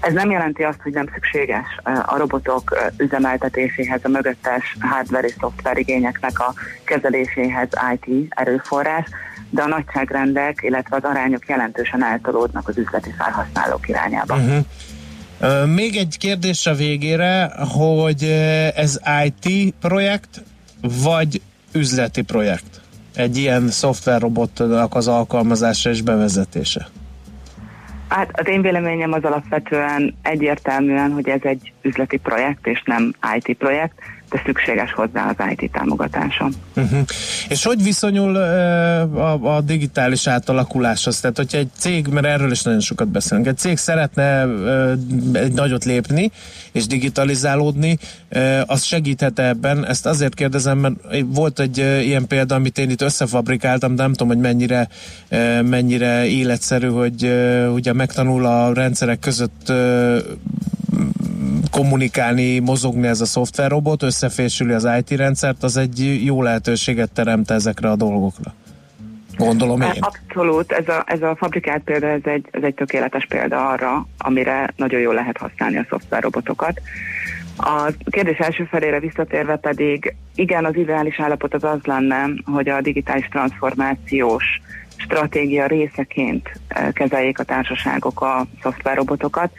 Ez 0.00 0.12
nem 0.12 0.30
jelenti 0.30 0.62
azt, 0.62 0.80
hogy 0.82 0.92
nem 0.92 1.08
szükséges 1.12 1.66
a 2.06 2.16
robotok 2.16 2.90
üzemeltetéséhez, 2.96 4.00
a 4.02 4.08
mögöttes 4.08 4.76
hardware 4.80 5.26
és 5.26 5.34
szoftver 5.40 5.78
igényeknek 5.78 6.38
a 6.38 6.54
kezeléséhez 6.84 7.68
IT 7.94 8.26
erőforrás, 8.28 9.04
de 9.50 9.62
a 9.62 9.66
nagyságrendek, 9.66 10.58
illetve 10.62 10.96
az 10.96 11.04
arányok 11.04 11.48
jelentősen 11.48 12.04
eltolódnak 12.04 12.68
az 12.68 12.78
üzleti 12.78 13.10
felhasználók 13.18 13.88
irányába. 13.88 14.34
Uh-huh. 14.34 14.64
Még 15.74 15.96
egy 15.96 16.18
kérdés 16.18 16.66
a 16.66 16.74
végére, 16.74 17.52
hogy 17.68 18.22
ez 18.74 19.00
IT 19.24 19.74
projekt, 19.80 20.42
vagy 21.02 21.40
üzleti 21.72 22.22
projekt? 22.22 22.80
Egy 23.14 23.36
ilyen 23.36 23.68
szoftverrobotnak 23.68 24.94
az 24.94 25.08
alkalmazása 25.08 25.90
és 25.90 26.02
bevezetése? 26.02 26.88
Hát 28.08 28.40
az 28.40 28.48
én 28.48 28.62
véleményem 28.62 29.12
az 29.12 29.24
alapvetően 29.24 30.14
egyértelműen, 30.22 31.12
hogy 31.12 31.28
ez 31.28 31.40
egy 31.42 31.72
üzleti 31.82 32.16
projekt, 32.16 32.66
és 32.66 32.82
nem 32.84 33.12
IT 33.36 33.56
projekt 33.56 33.98
de 34.30 34.42
szükséges 34.44 34.92
hozzá 34.92 35.34
az 35.36 35.46
IT 35.56 35.72
támogatása. 35.72 36.50
Uh-huh. 36.76 37.00
És 37.48 37.64
hogy 37.64 37.82
viszonyul 37.82 38.30
uh, 38.30 39.16
a, 39.16 39.56
a 39.56 39.60
digitális 39.60 40.26
átalakuláshoz? 40.26 41.20
Tehát, 41.20 41.36
hogyha 41.36 41.58
egy 41.58 41.68
cég, 41.78 42.06
mert 42.06 42.26
erről 42.26 42.50
is 42.50 42.62
nagyon 42.62 42.80
sokat 42.80 43.08
beszélünk, 43.08 43.46
egy 43.46 43.58
cég 43.58 43.76
szeretne 43.76 44.46
uh, 44.46 44.92
egy 45.32 45.52
nagyot 45.52 45.84
lépni 45.84 46.30
és 46.72 46.86
digitalizálódni, 46.86 47.98
uh, 48.30 48.60
az 48.66 48.82
segíthet 48.82 49.38
ebben? 49.38 49.86
Ezt 49.86 50.06
azért 50.06 50.34
kérdezem, 50.34 50.78
mert 50.78 50.94
volt 51.26 51.60
egy 51.60 51.78
uh, 51.78 52.06
ilyen 52.06 52.26
példa, 52.26 52.54
amit 52.54 52.78
én 52.78 52.90
itt 52.90 53.02
összefabrikáltam, 53.02 53.94
de 53.94 54.02
nem 54.02 54.12
tudom, 54.12 54.28
hogy 54.28 54.42
mennyire, 54.42 54.88
uh, 55.30 55.62
mennyire 55.62 56.26
életszerű, 56.26 56.88
hogy 56.88 57.24
uh, 57.24 57.74
ugye 57.74 57.92
megtanul 57.92 58.46
a 58.46 58.72
rendszerek 58.72 59.18
között 59.18 59.66
uh, 59.68 60.18
kommunikálni, 61.70 62.58
mozogni 62.58 63.06
ez 63.06 63.20
a 63.20 63.26
szoftverrobot, 63.26 64.02
összefésüli 64.02 64.72
az 64.72 64.88
IT 64.98 65.10
rendszert, 65.10 65.62
az 65.62 65.76
egy 65.76 66.24
jó 66.24 66.42
lehetőséget 66.42 67.12
teremt 67.12 67.50
ezekre 67.50 67.90
a 67.90 67.96
dolgokra. 67.96 68.54
Gondolom 69.36 69.80
én. 69.80 69.90
Abszolút, 70.00 70.72
ez 70.72 70.88
a, 70.88 71.04
ez 71.06 71.22
a 71.22 71.36
fabrikált 71.36 71.82
példa, 71.82 72.06
ez 72.06 72.20
egy, 72.24 72.48
ez 72.50 72.62
egy 72.62 72.74
tökéletes 72.74 73.26
példa 73.26 73.68
arra, 73.68 74.06
amire 74.18 74.72
nagyon 74.76 75.00
jól 75.00 75.14
lehet 75.14 75.36
használni 75.36 75.76
a 75.76 75.86
szoftverrobotokat. 75.88 76.80
A 77.56 77.92
kérdés 78.10 78.38
első 78.38 78.64
felére 78.64 79.00
visszatérve 79.00 79.56
pedig, 79.56 80.14
igen, 80.34 80.64
az 80.64 80.76
ideális 80.76 81.20
állapot 81.20 81.54
az 81.54 81.64
az 81.64 81.78
lenne, 81.84 82.28
hogy 82.44 82.68
a 82.68 82.80
digitális 82.80 83.28
transformációs 83.28 84.44
stratégia 84.96 85.66
részeként 85.66 86.60
eh, 86.68 86.88
kezeljék 86.92 87.38
a 87.38 87.44
társaságok 87.44 88.20
a 88.20 88.46
szoftverrobotokat, 88.62 89.52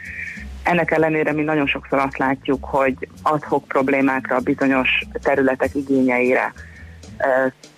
ennek 0.68 0.90
ellenére 0.90 1.32
mi 1.32 1.42
nagyon 1.42 1.66
sokszor 1.66 1.98
azt 1.98 2.18
látjuk, 2.18 2.64
hogy 2.64 3.08
adhok 3.22 3.64
problémákra, 3.64 4.38
bizonyos 4.38 4.88
területek 5.22 5.74
igényeire 5.74 6.52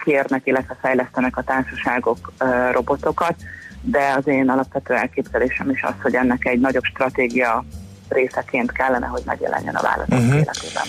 kérnek, 0.04 0.40
illetve 0.44 0.76
fejlesztenek 0.80 1.36
a 1.36 1.42
társaságok 1.42 2.32
robotokat, 2.72 3.34
de 3.82 4.14
az 4.16 4.26
én 4.26 4.48
alapvető 4.48 4.94
elképzelésem 4.94 5.70
is 5.70 5.82
az, 5.82 5.94
hogy 6.02 6.14
ennek 6.14 6.46
egy 6.46 6.60
nagyobb 6.60 6.84
stratégia 6.84 7.64
részeként 8.08 8.72
kellene, 8.72 9.06
hogy 9.06 9.22
megjelenjen 9.24 9.74
a 9.74 9.82
vállalatok 9.82 10.18
uh-huh. 10.18 10.34
életében. 10.34 10.84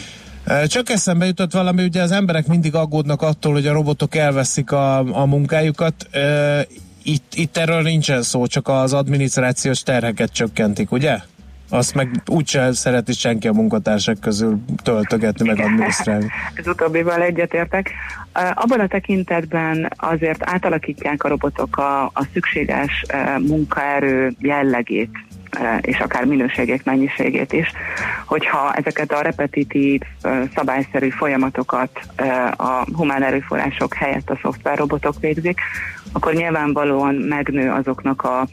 Csak 0.68 0.90
eszembe 0.90 1.26
jutott 1.26 1.52
valami, 1.52 1.84
ugye 1.84 2.02
az 2.02 2.12
emberek 2.12 2.48
mindig 2.48 2.76
aggódnak 2.76 3.22
attól, 3.22 3.54
hogy 3.54 3.68
a 3.68 3.74
robotok 3.74 4.16
elveszik 4.16 4.72
a, 4.72 4.98
a 4.98 5.26
munkájukat. 5.26 5.94
Itt, 7.04 7.34
itt 7.34 7.58
erről 7.58 7.82
nincsen 7.82 8.22
szó, 8.22 8.48
csak 8.48 8.68
az 8.68 8.94
adminisztrációs 8.94 9.84
terheket 9.84 10.32
csökkentik, 10.32 10.92
ugye? 10.92 11.18
Azt 11.74 11.96
meg 11.96 12.10
úgyse 12.26 12.74
szereti 12.74 13.14
senki 13.14 13.48
a 13.48 13.54
munkatársak 13.54 14.20
közül 14.20 14.60
töltögetni, 14.84 15.48
meg 15.48 15.60
adminisztrálni. 15.60 16.28
Ez 16.54 16.68
utóbbival 16.68 17.22
egyetértek. 17.22 17.92
Abban 18.54 18.80
a 18.80 18.88
tekintetben 18.88 19.94
azért 19.96 20.50
átalakítják 20.50 21.24
a 21.24 21.28
robotok 21.28 21.78
a, 21.78 22.04
a 22.06 22.28
szükséges 22.34 23.06
munkaerő 23.40 24.34
jellegét 24.40 25.10
és 25.82 26.00
akár 26.00 26.26
minőségét, 26.26 26.86
mennyiségét 26.86 27.54
is, 27.54 27.72
hogyha 28.26 28.74
ezeket 28.74 29.12
a 29.12 29.22
repetitív, 29.22 30.02
szabályszerű 30.56 31.10
folyamatokat 31.10 32.00
a 32.58 32.86
humán 32.96 33.24
erőforrások 33.24 33.94
helyett 33.94 34.30
a 34.30 34.40
szoftverrobotok 34.42 35.20
végzik, 35.20 35.60
akkor 36.12 36.34
nyilvánvalóan 36.34 37.16
megnő 37.16 37.72
azoknak 37.72 38.24
a 38.24 38.48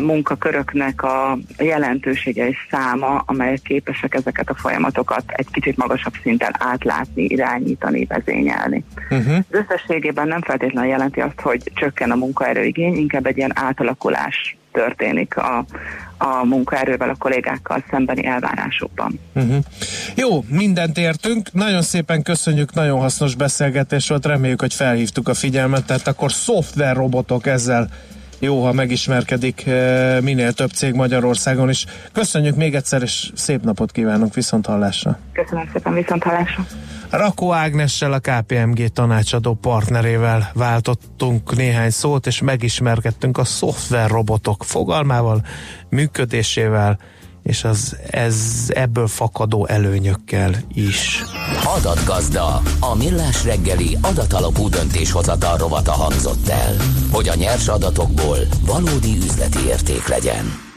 munkaköröknek 0.00 1.02
a 1.02 1.38
jelentősége 1.58 2.48
és 2.48 2.56
száma, 2.70 3.22
amelyek 3.26 3.62
képesek 3.62 4.14
ezeket 4.14 4.50
a 4.50 4.54
folyamatokat 4.54 5.24
egy 5.26 5.46
kicsit 5.50 5.76
magasabb 5.76 6.14
szinten 6.22 6.54
átlátni, 6.58 7.22
irányítani, 7.22 8.04
vezényelni. 8.04 8.84
Uh-huh. 9.10 9.36
Az 9.36 9.58
összességében 9.68 10.28
nem 10.28 10.40
feltétlenül 10.40 10.90
jelenti 10.90 11.20
azt, 11.20 11.40
hogy 11.40 11.70
csökken 11.74 12.10
a 12.10 12.16
munkaerőigény, 12.16 12.96
inkább 12.96 13.26
egy 13.26 13.36
ilyen 13.36 13.52
átalakulás 13.54 14.56
történik 14.72 15.36
a, 15.36 15.64
a 16.22 16.44
munkaerővel, 16.44 17.08
a 17.08 17.14
kollégákkal 17.18 17.84
szembeni 17.90 18.26
elvárásokban. 18.26 19.20
Uh-huh. 19.34 19.56
Jó, 20.14 20.44
mindent 20.48 20.98
értünk. 20.98 21.52
Nagyon 21.52 21.82
szépen 21.82 22.22
köszönjük, 22.22 22.74
nagyon 22.74 23.00
hasznos 23.00 23.34
beszélgetés 23.34 24.08
volt. 24.08 24.26
Reméljük, 24.26 24.60
hogy 24.60 24.74
felhívtuk 24.74 25.28
a 25.28 25.34
figyelmet. 25.34 25.84
Tehát 25.84 26.06
akkor 26.06 26.32
szoftver 26.32 26.96
robotok 26.96 27.46
ezzel 27.46 27.88
jó, 28.38 28.64
ha 28.64 28.72
megismerkedik 28.72 29.66
eh, 29.66 30.20
minél 30.20 30.52
több 30.52 30.70
cég 30.70 30.94
Magyarországon 30.94 31.68
is. 31.68 31.86
Köszönjük 32.12 32.56
még 32.56 32.74
egyszer, 32.74 33.02
és 33.02 33.30
szép 33.34 33.62
napot 33.62 33.92
kívánunk 33.92 34.34
viszont 34.34 34.66
hallásra. 34.66 35.18
Köszönöm 35.32 35.68
szépen, 35.72 35.94
viszont 35.94 36.22
hallásra. 36.22 36.66
Rakó 37.12 37.52
Ágnessel, 37.52 38.12
a 38.12 38.18
KPMG 38.18 38.88
tanácsadó 38.88 39.54
partnerével 39.54 40.50
váltottunk 40.54 41.56
néhány 41.56 41.90
szót, 41.90 42.26
és 42.26 42.40
megismerkedtünk 42.40 43.38
a 43.38 43.44
szoftverrobotok 43.44 44.64
fogalmával, 44.64 45.46
működésével, 45.88 46.98
és 47.42 47.64
az 47.64 47.96
ez 48.10 48.66
ebből 48.68 49.06
fakadó 49.06 49.66
előnyökkel 49.66 50.54
is. 50.74 51.22
Adatgazda, 51.76 52.62
a 52.80 52.94
millás 52.96 53.44
reggeli 53.44 53.98
adatalapú 54.00 54.68
döntéshozatal 54.68 55.56
rovata 55.56 55.92
hangzott 55.92 56.48
el, 56.48 56.76
hogy 57.10 57.28
a 57.28 57.34
nyers 57.34 57.68
adatokból 57.68 58.38
valódi 58.66 59.16
üzleti 59.16 59.66
érték 59.66 60.06
legyen. 60.06 60.71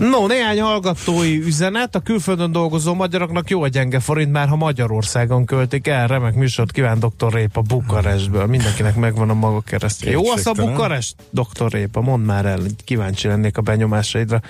No, 0.00 0.26
néhány 0.26 0.60
hallgatói 0.60 1.38
üzenet. 1.38 1.94
A 1.94 2.00
külföldön 2.00 2.52
dolgozó 2.52 2.94
magyaroknak 2.94 3.50
jó 3.50 3.62
a 3.62 3.68
gyenge 3.68 4.00
forint, 4.00 4.32
már 4.32 4.48
ha 4.48 4.56
Magyarországon 4.56 5.44
költik 5.44 5.86
el. 5.86 6.06
Remek 6.06 6.34
műsort 6.34 6.72
kíván 6.72 6.98
Dr. 6.98 7.32
Répa 7.32 7.60
Bukarestből. 7.60 8.46
Mindenkinek 8.46 8.96
megvan 8.96 9.30
a 9.30 9.34
maga 9.34 9.60
keresztje. 9.60 10.10
Jó 10.10 10.30
az 10.30 10.46
a 10.46 10.52
Bukarest, 10.52 11.14
Dr. 11.30 11.70
Répa? 11.70 12.00
Mondd 12.00 12.24
már 12.24 12.46
el, 12.46 12.60
kíváncsi 12.84 13.28
lennék 13.28 13.56
a 13.56 13.60
benyomásaidra. 13.60 14.40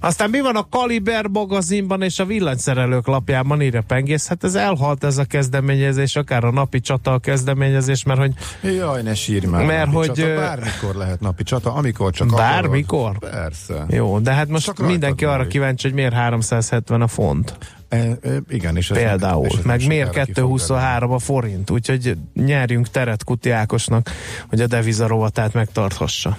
Aztán 0.00 0.30
mi 0.30 0.40
van 0.40 0.56
a 0.56 0.68
Kaliber 0.68 1.26
magazinban 1.26 2.02
és 2.02 2.18
a 2.18 2.24
villanyszerelők 2.24 3.06
lapjában 3.06 3.62
írja 3.62 3.82
Pengész? 3.86 4.28
Hát 4.28 4.44
ez 4.44 4.54
elhalt 4.54 5.04
ez 5.04 5.18
a 5.18 5.24
kezdeményezés, 5.24 6.16
akár 6.16 6.44
a 6.44 6.50
napi 6.50 6.80
csata 6.80 7.12
a 7.12 7.18
kezdeményezés, 7.18 8.02
mert 8.02 8.20
hogy... 8.20 8.32
Jaj, 8.76 9.02
ne 9.02 9.14
sírj 9.14 9.46
már. 9.46 9.64
Mert 9.66 9.92
hogy... 9.92 10.12
Csata, 10.12 10.34
bármikor 10.34 10.94
lehet 10.94 11.20
napi 11.20 11.42
csata, 11.42 11.72
amikor 11.72 12.12
csak 12.12 12.28
Bármikor? 12.34 13.12
Akarod. 13.16 13.34
Persze. 13.34 13.86
Jó, 13.88 14.18
de 14.18 14.32
hát 14.32 14.48
most 14.48 14.64
Csak 14.64 14.78
mindenki 14.86 15.24
arra 15.24 15.36
múlik. 15.36 15.50
kíváncsi, 15.52 15.86
hogy 15.86 15.96
miért 15.96 16.12
370 16.12 17.00
a 17.02 17.06
font. 17.06 17.58
E, 17.88 17.96
e, 17.96 18.16
igen, 18.48 18.76
és 18.76 18.90
ez 18.90 18.96
Például. 18.96 19.46
nem, 19.46 19.58
és 19.58 19.64
meg 19.64 19.86
miért 19.86 20.06
sokára 20.06 20.24
ki 20.24 20.32
fog 20.32 20.44
223 20.44 21.10
a 21.12 21.18
forint? 21.18 21.70
Úgyhogy 21.70 22.16
nyerjünk 22.34 22.88
teret 22.88 23.24
Kuti 23.24 23.50
Ákosnak, 23.50 24.10
hogy 24.48 24.60
a 24.60 24.66
deviza 24.66 25.06
rovatát 25.06 25.52
megtarthassa. 25.52 26.36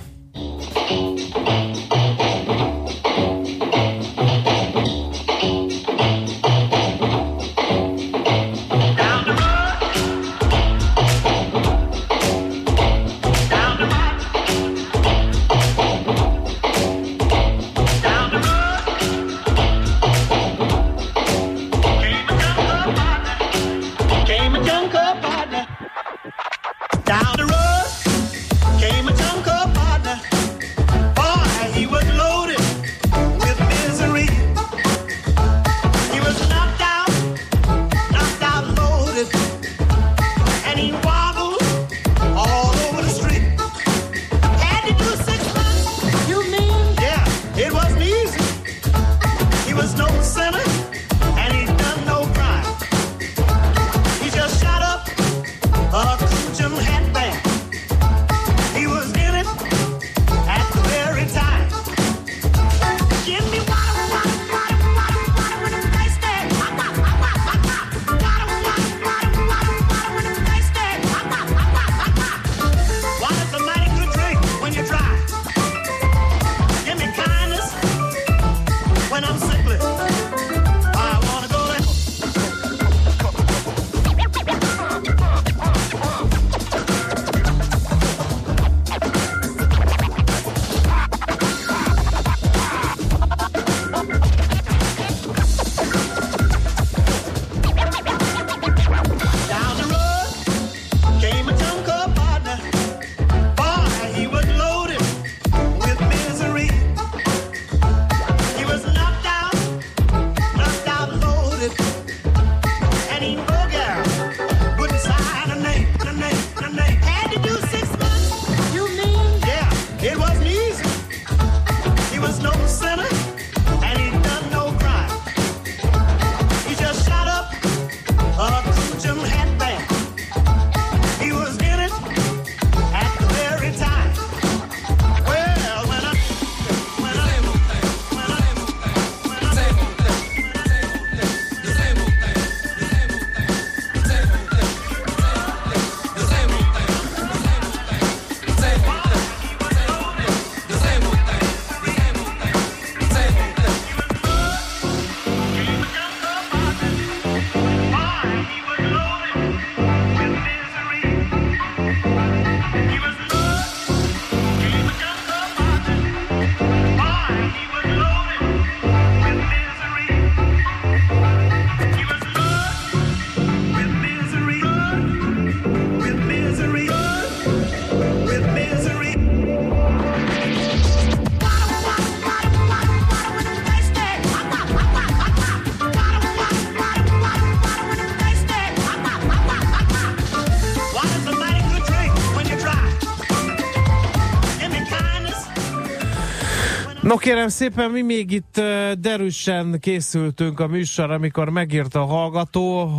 No 197.18 197.23
kérem 197.23 197.48
szépen, 197.48 197.91
mi 197.91 198.02
még 198.02 198.31
itt 198.31 198.61
derűsen 198.99 199.77
készültünk 199.80 200.60
a 200.60 200.68
műsor, 200.68 201.11
amikor 201.11 201.49
megírta 201.49 202.02
a 202.02 202.06
hallgató, 202.06 202.89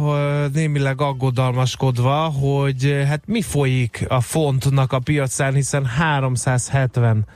némileg 0.53 1.01
aggodalmaskodva, 1.01 2.15
hogy 2.16 3.05
hát 3.09 3.23
mi 3.27 3.43
folyik 3.43 4.05
a 4.09 4.20
fontnak 4.20 4.93
a 4.93 4.99
piacán, 4.99 5.55
hiszen 5.55 5.85
370 5.85 7.27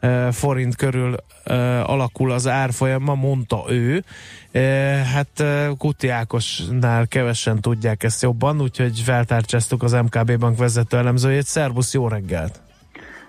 e, 0.00 0.32
forint 0.32 0.76
körül 0.76 1.16
alakul 1.84 2.32
az 2.32 2.48
árfolyama, 2.48 3.14
mondta 3.14 3.64
ő. 3.68 4.04
Hát 5.14 5.44
Kuti 5.78 6.08
Ákosnál 6.08 7.06
kevesen 7.06 7.60
tudják 7.60 8.02
ezt 8.02 8.22
jobban, 8.22 8.60
úgyhogy 8.60 9.00
feltárcsáztuk 9.00 9.82
az 9.82 9.92
MKB 9.92 10.38
bank 10.38 10.58
vezető 10.58 10.96
elemzőjét. 10.96 11.46
Szervusz, 11.46 11.94
jó 11.94 12.08
reggelt! 12.08 12.60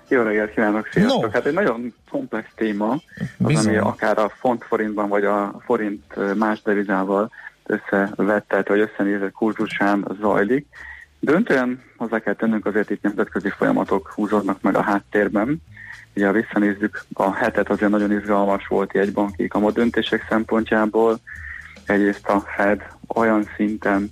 Jó 0.08 0.22
reggelt 0.22 0.54
kívánok, 0.54 0.90
sziasztok! 0.92 1.22
No. 1.22 1.30
Hát 1.30 1.46
egy 1.46 1.54
nagyon 1.54 1.94
komplex 2.12 2.48
téma, 2.56 2.92
az, 2.92 3.02
Bizony. 3.38 3.68
ami 3.68 3.78
akár 3.78 4.18
a 4.18 4.30
font 4.30 4.64
forintban, 4.64 5.10
vagy 5.10 5.26
a 5.26 5.56
forint 5.66 6.36
más 6.38 6.62
devizával 6.62 7.32
összevettet, 7.66 8.68
vagy 8.68 8.80
összenézett 8.80 9.32
kurzusán 9.32 10.08
zajlik. 10.22 10.68
Döntően 11.20 11.82
hozzá 11.98 12.20
kell 12.20 12.34
tennünk 12.34 12.66
azért 12.66 12.90
itt 12.90 13.02
nemzetközi 13.02 13.50
folyamatok 13.50 14.12
húzódnak 14.16 14.62
meg 14.62 14.76
a 14.76 14.82
háttérben. 14.82 15.62
Ugye, 16.16 16.26
ha 16.26 16.32
visszanézzük, 16.32 17.04
a 17.14 17.34
hetet 17.34 17.70
azért 17.70 17.92
nagyon 17.92 18.12
izgalmas 18.12 18.68
volt 18.68 18.96
egy 18.96 19.14
banki 19.14 19.48
kamat 19.48 19.74
döntések 19.74 20.26
szempontjából. 20.30 21.20
Egyrészt 21.86 22.28
a 22.28 22.40
Fed 22.40 22.82
olyan 23.16 23.48
szinten 23.56 24.12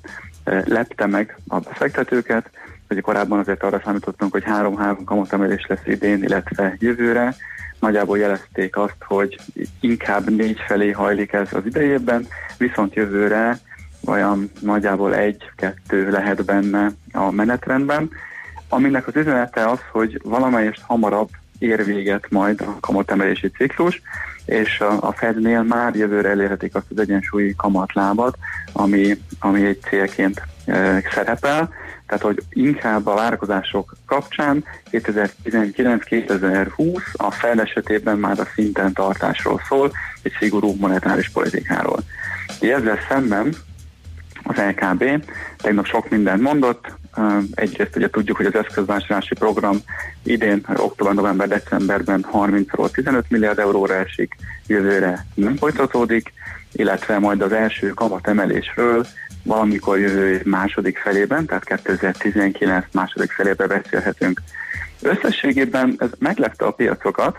lepte 0.65 1.05
meg 1.05 1.37
a 1.47 1.59
befektetőket, 1.59 2.49
hogy 2.87 3.01
korábban 3.01 3.39
azért 3.39 3.63
arra 3.63 3.81
számítottunk, 3.83 4.31
hogy 4.31 4.43
három-három 4.43 5.03
kamatemelés 5.03 5.65
lesz 5.67 5.85
idén, 5.85 6.23
illetve 6.23 6.75
jövőre. 6.79 7.35
Nagyjából 7.79 8.17
jelezték 8.17 8.77
azt, 8.77 9.03
hogy 9.05 9.39
inkább 9.79 10.29
négy 10.29 10.59
felé 10.67 10.91
hajlik 10.91 11.33
ez 11.33 11.53
az 11.53 11.65
idejében, 11.65 12.27
viszont 12.57 12.93
jövőre 12.93 13.59
olyan 14.05 14.51
nagyjából 14.59 15.15
egy-kettő 15.15 16.09
lehet 16.09 16.45
benne 16.45 16.91
a 17.11 17.31
menetrendben, 17.31 18.09
aminek 18.69 19.07
az 19.07 19.15
üzenete 19.15 19.69
az, 19.69 19.79
hogy 19.91 20.19
valamelyest 20.23 20.81
hamarabb 20.81 21.29
ér 21.59 21.85
véget 21.85 22.29
majd 22.29 22.61
a 22.61 22.77
kamatemelési 22.79 23.49
ciklus, 23.49 24.01
és 24.45 24.79
a, 24.79 24.97
a 25.07 25.11
Fednél 25.11 25.63
már 25.63 25.95
jövőre 25.95 26.29
elérhetik 26.29 26.75
azt 26.75 26.91
az 26.91 26.99
egyensúlyi 26.99 27.55
kamatlábat, 27.55 28.37
ami, 28.73 29.17
ami 29.39 29.65
egy 29.65 29.79
célként 29.81 30.41
e, 30.65 31.03
szerepel. 31.13 31.69
Tehát, 32.09 32.23
hogy 32.23 32.43
inkább 32.49 33.07
a 33.07 33.13
várakozások 33.13 33.95
kapcsán 34.05 34.63
2019-2020 34.91 37.01
a 37.13 37.31
Fed 37.31 37.59
esetében 37.59 38.17
már 38.17 38.39
a 38.39 38.47
szinten 38.53 38.93
tartásról 38.93 39.61
szól, 39.67 39.91
egy 40.21 40.35
szigorú 40.39 40.75
monetáris 40.79 41.29
politikáról. 41.29 41.99
Ezzel 42.59 42.99
szemben 43.09 43.55
az 44.43 44.57
LKB 44.57 45.23
tegnap 45.57 45.85
sok 45.85 46.09
mindent 46.09 46.41
mondott, 46.41 46.97
Egyrészt 47.53 47.95
ugye 47.95 48.09
tudjuk, 48.09 48.37
hogy 48.37 48.45
az 48.45 48.55
eszközvásárlási 48.55 49.35
program 49.35 49.77
idén, 50.23 50.65
október, 50.75 51.13
november, 51.13 51.47
decemberben 51.47 52.25
30-ról 52.33 52.91
15 52.91 53.25
milliárd 53.29 53.59
euróra 53.59 53.95
esik, 53.95 54.35
jövőre 54.67 55.25
nem 55.33 55.55
folytatódik, 55.55 56.33
illetve 56.71 57.19
majd 57.19 57.41
az 57.41 57.51
első 57.51 57.87
kamatemelésről 57.87 59.05
valamikor 59.43 59.99
jövő 59.99 60.41
második 60.45 60.97
felében, 60.97 61.45
tehát 61.45 61.83
2019 61.83 62.85
második 62.91 63.31
felében 63.31 63.67
beszélhetünk. 63.67 64.41
Összességében 65.01 65.95
ez 65.97 66.09
meglepte 66.19 66.65
a 66.65 66.71
piacokat, 66.71 67.37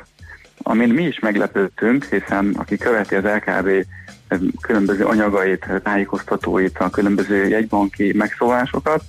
amin 0.62 0.88
mi 0.88 1.02
is 1.02 1.18
meglepődtünk, 1.18 2.04
hiszen 2.04 2.54
aki 2.58 2.76
követi 2.76 3.14
az 3.14 3.24
LKB 3.24 3.86
különböző 4.60 5.04
anyagait, 5.04 5.66
tájékoztatóit, 5.82 6.78
a 6.78 6.90
különböző 6.90 7.48
jegybanki 7.48 8.12
megszólásokat, 8.12 9.02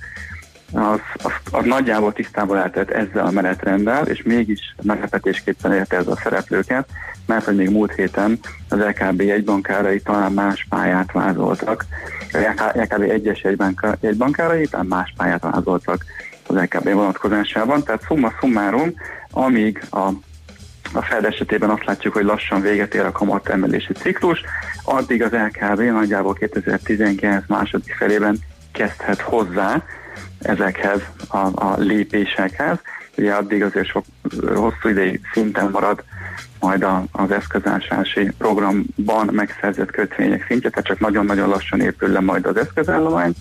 az, 0.73 0.99
az, 1.23 1.31
az 1.51 1.65
nagyjából 1.65 2.13
tisztában 2.13 2.55
lehetett 2.55 2.89
ezzel 2.89 3.25
a 3.25 3.31
menetrenddel, 3.31 4.07
és 4.07 4.21
mégis 4.23 4.75
meglepetésképpen 4.81 5.73
érte 5.73 5.97
ez 5.97 6.07
a 6.07 6.19
szereplőket, 6.23 6.87
mert 7.25 7.45
hogy 7.45 7.55
még 7.55 7.69
múlt 7.69 7.93
héten 7.93 8.39
az 8.69 8.77
LKB 8.77 9.21
jegybankárai 9.21 10.01
talán 10.01 10.31
más 10.31 10.65
pályát 10.69 11.11
vázoltak, 11.11 11.85
LKB 12.73 13.01
egyes 13.01 13.45
jegybankárai 13.99 14.67
talán 14.67 14.85
más 14.85 15.13
pályát 15.17 15.43
vázoltak 15.43 16.05
az 16.47 16.55
LKB 16.55 16.93
vonatkozásában, 16.93 17.83
tehát 17.83 18.03
szumma 18.07 18.33
summarum, 18.39 18.93
amíg 19.31 19.83
a 19.91 20.09
a 20.93 21.01
Fed 21.01 21.25
esetében 21.25 21.69
azt 21.69 21.85
látjuk, 21.85 22.13
hogy 22.13 22.23
lassan 22.23 22.61
véget 22.61 22.93
ér 22.93 23.05
a 23.05 23.11
kamat 23.11 23.49
emelési 23.49 23.93
ciklus, 23.93 24.41
addig 24.83 25.23
az 25.23 25.31
LKB 25.31 25.81
nagyjából 25.81 26.33
2019 26.33 27.43
második 27.47 27.95
felében 27.97 28.37
kezdhet 28.71 29.21
hozzá 29.21 29.83
ezekhez 30.39 31.01
a, 31.27 31.37
a 31.37 31.75
lépésekhez. 31.77 32.77
Ugye 33.17 33.33
addig 33.33 33.63
azért 33.63 33.87
sok 33.87 34.05
hosszú 34.55 34.89
ideig 34.89 35.21
szinten 35.33 35.69
marad 35.69 36.03
majd 36.59 36.83
a, 36.83 37.03
az 37.11 37.31
eszközállási 37.31 38.31
programban 38.37 39.29
megszerzett 39.31 39.91
kötvények 39.91 40.45
szintje, 40.47 40.69
tehát 40.69 40.85
csak 40.85 40.99
nagyon-nagyon 40.99 41.49
lassan 41.49 41.81
épül 41.81 42.09
le 42.09 42.19
majd 42.19 42.45
az 42.45 42.57
eszközállomány. 42.57 43.33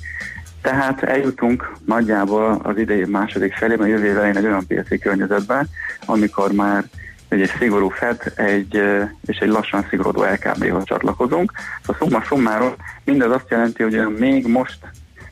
Tehát 0.63 1.03
eljutunk 1.03 1.73
nagyjából 1.85 2.61
az 2.63 2.79
idei 2.79 3.05
második 3.05 3.55
felében, 3.55 3.89
jövő 3.89 4.21
egy 4.21 4.45
olyan 4.45 4.67
piaci 4.67 4.99
környezetbe, 4.99 5.67
amikor 6.07 6.53
már 6.53 6.85
egy, 7.29 7.41
egy 7.41 7.53
szigorú 7.59 7.89
Fed 7.89 8.33
egy, 8.35 8.83
és 9.27 9.39
egy 9.39 9.49
lassan 9.49 9.87
szigorodó 9.91 10.23
LKB-hoz 10.23 10.85
csatlakozunk. 10.85 11.53
A 11.87 11.95
szumma 11.95 12.23
szummáról 12.29 12.77
mindez 13.05 13.31
azt 13.31 13.51
jelenti, 13.51 13.83
hogy 13.83 14.19
még 14.19 14.47
most 14.47 14.79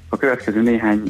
a 0.09 0.17
következő 0.17 0.63
néhány 0.63 1.03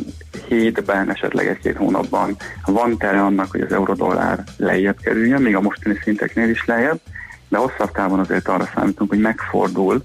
hétben, 0.48 1.10
esetleg 1.10 1.46
egy-két 1.46 1.76
hónapban 1.76 2.36
van 2.64 2.98
tere 2.98 3.22
annak, 3.22 3.50
hogy 3.50 3.60
az 3.60 3.72
eurodollár 3.72 4.44
lejjebb 4.56 5.00
kerüljön, 5.00 5.42
még 5.42 5.56
a 5.56 5.60
mostani 5.60 5.98
szinteknél 6.02 6.48
is 6.48 6.64
lejjebb, 6.64 7.00
de 7.48 7.58
hosszabb 7.58 7.92
távon 7.92 8.18
azért 8.18 8.48
arra 8.48 8.68
számítunk, 8.74 9.10
hogy 9.10 9.20
megfordul 9.20 10.02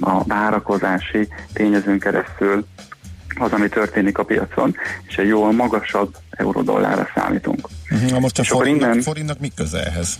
a 0.00 0.24
várakozási 0.24 1.28
tényezőn 1.52 1.98
keresztül 1.98 2.66
az, 3.38 3.52
ami 3.52 3.68
történik 3.68 4.18
a 4.18 4.24
piacon, 4.24 4.76
és 5.08 5.16
egy 5.16 5.26
jóval 5.28 5.52
magasabb 5.52 6.14
eurodollárra 6.30 7.08
számítunk. 7.14 7.68
Mhm, 7.90 8.06
Na 8.06 8.18
most 8.18 8.38
a 8.38 8.44
forintnak, 8.44 8.88
innen- 8.88 9.02
forintnak 9.02 9.38
mi 9.38 9.50
köze 9.54 9.84
ehhez? 9.84 10.18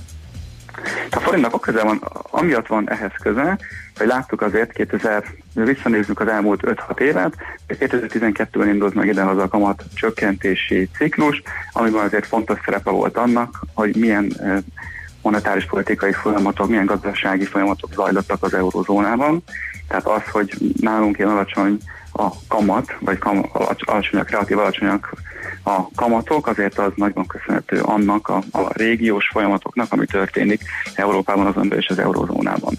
A 1.11 1.21
forintnak 1.21 1.55
a 1.55 1.59
köze 1.59 1.83
van, 1.83 1.97
amiatt 2.31 2.67
van 2.67 2.91
ehhez 2.91 3.13
köze, 3.23 3.59
hogy 3.97 4.07
láttuk 4.07 4.43
azért 4.43 4.73
2000, 4.73 5.25
visszanézzük 5.65 6.21
az 6.21 6.29
elmúlt 6.29 6.61
5-6 6.63 7.01
évet, 7.01 7.35
2012-ben 7.69 8.69
indult 8.69 8.95
meg 8.95 9.07
idehaza 9.07 9.43
a 9.43 9.49
kamat 9.49 9.85
csökkentési 9.95 10.89
ciklus, 10.97 11.43
amiben 11.73 12.05
azért 12.05 12.27
fontos 12.27 12.59
szerepe 12.65 12.91
volt 12.91 13.17
annak, 13.17 13.65
hogy 13.75 13.97
milyen 13.97 14.33
eh, 14.41 14.59
monetáris 15.23 15.65
politikai 15.65 16.13
folyamatok, 16.13 16.69
milyen 16.69 16.87
gazdasági 16.87 17.45
folyamatok 17.45 17.93
zajlottak 17.93 18.43
az 18.43 18.55
eurozónában. 18.55 19.43
Tehát 19.89 20.07
az, 20.07 20.23
hogy 20.33 20.55
nálunk 20.81 21.19
ilyen 21.19 21.31
alacsony 21.31 21.79
a 22.13 22.29
kamat, 22.49 22.97
vagy 23.01 23.19
kam, 23.19 23.45
alacs, 23.53 23.83
alacsonyak, 23.87 24.31
relatív 24.31 24.59
alacsonyak 24.59 25.13
a 25.63 25.89
kamatok, 25.95 26.47
azért 26.47 26.79
az 26.79 26.93
nagyban 26.95 27.27
köszönhető 27.27 27.81
annak 27.81 28.29
a, 28.29 28.43
a 28.53 28.73
régiós 28.73 29.29
folyamatoknak, 29.33 29.93
ami 29.93 30.07
történik 30.07 30.63
Európában, 30.95 31.47
azon 31.47 31.73
és 31.73 31.87
az 31.89 31.99
eurozónában. 31.99 32.75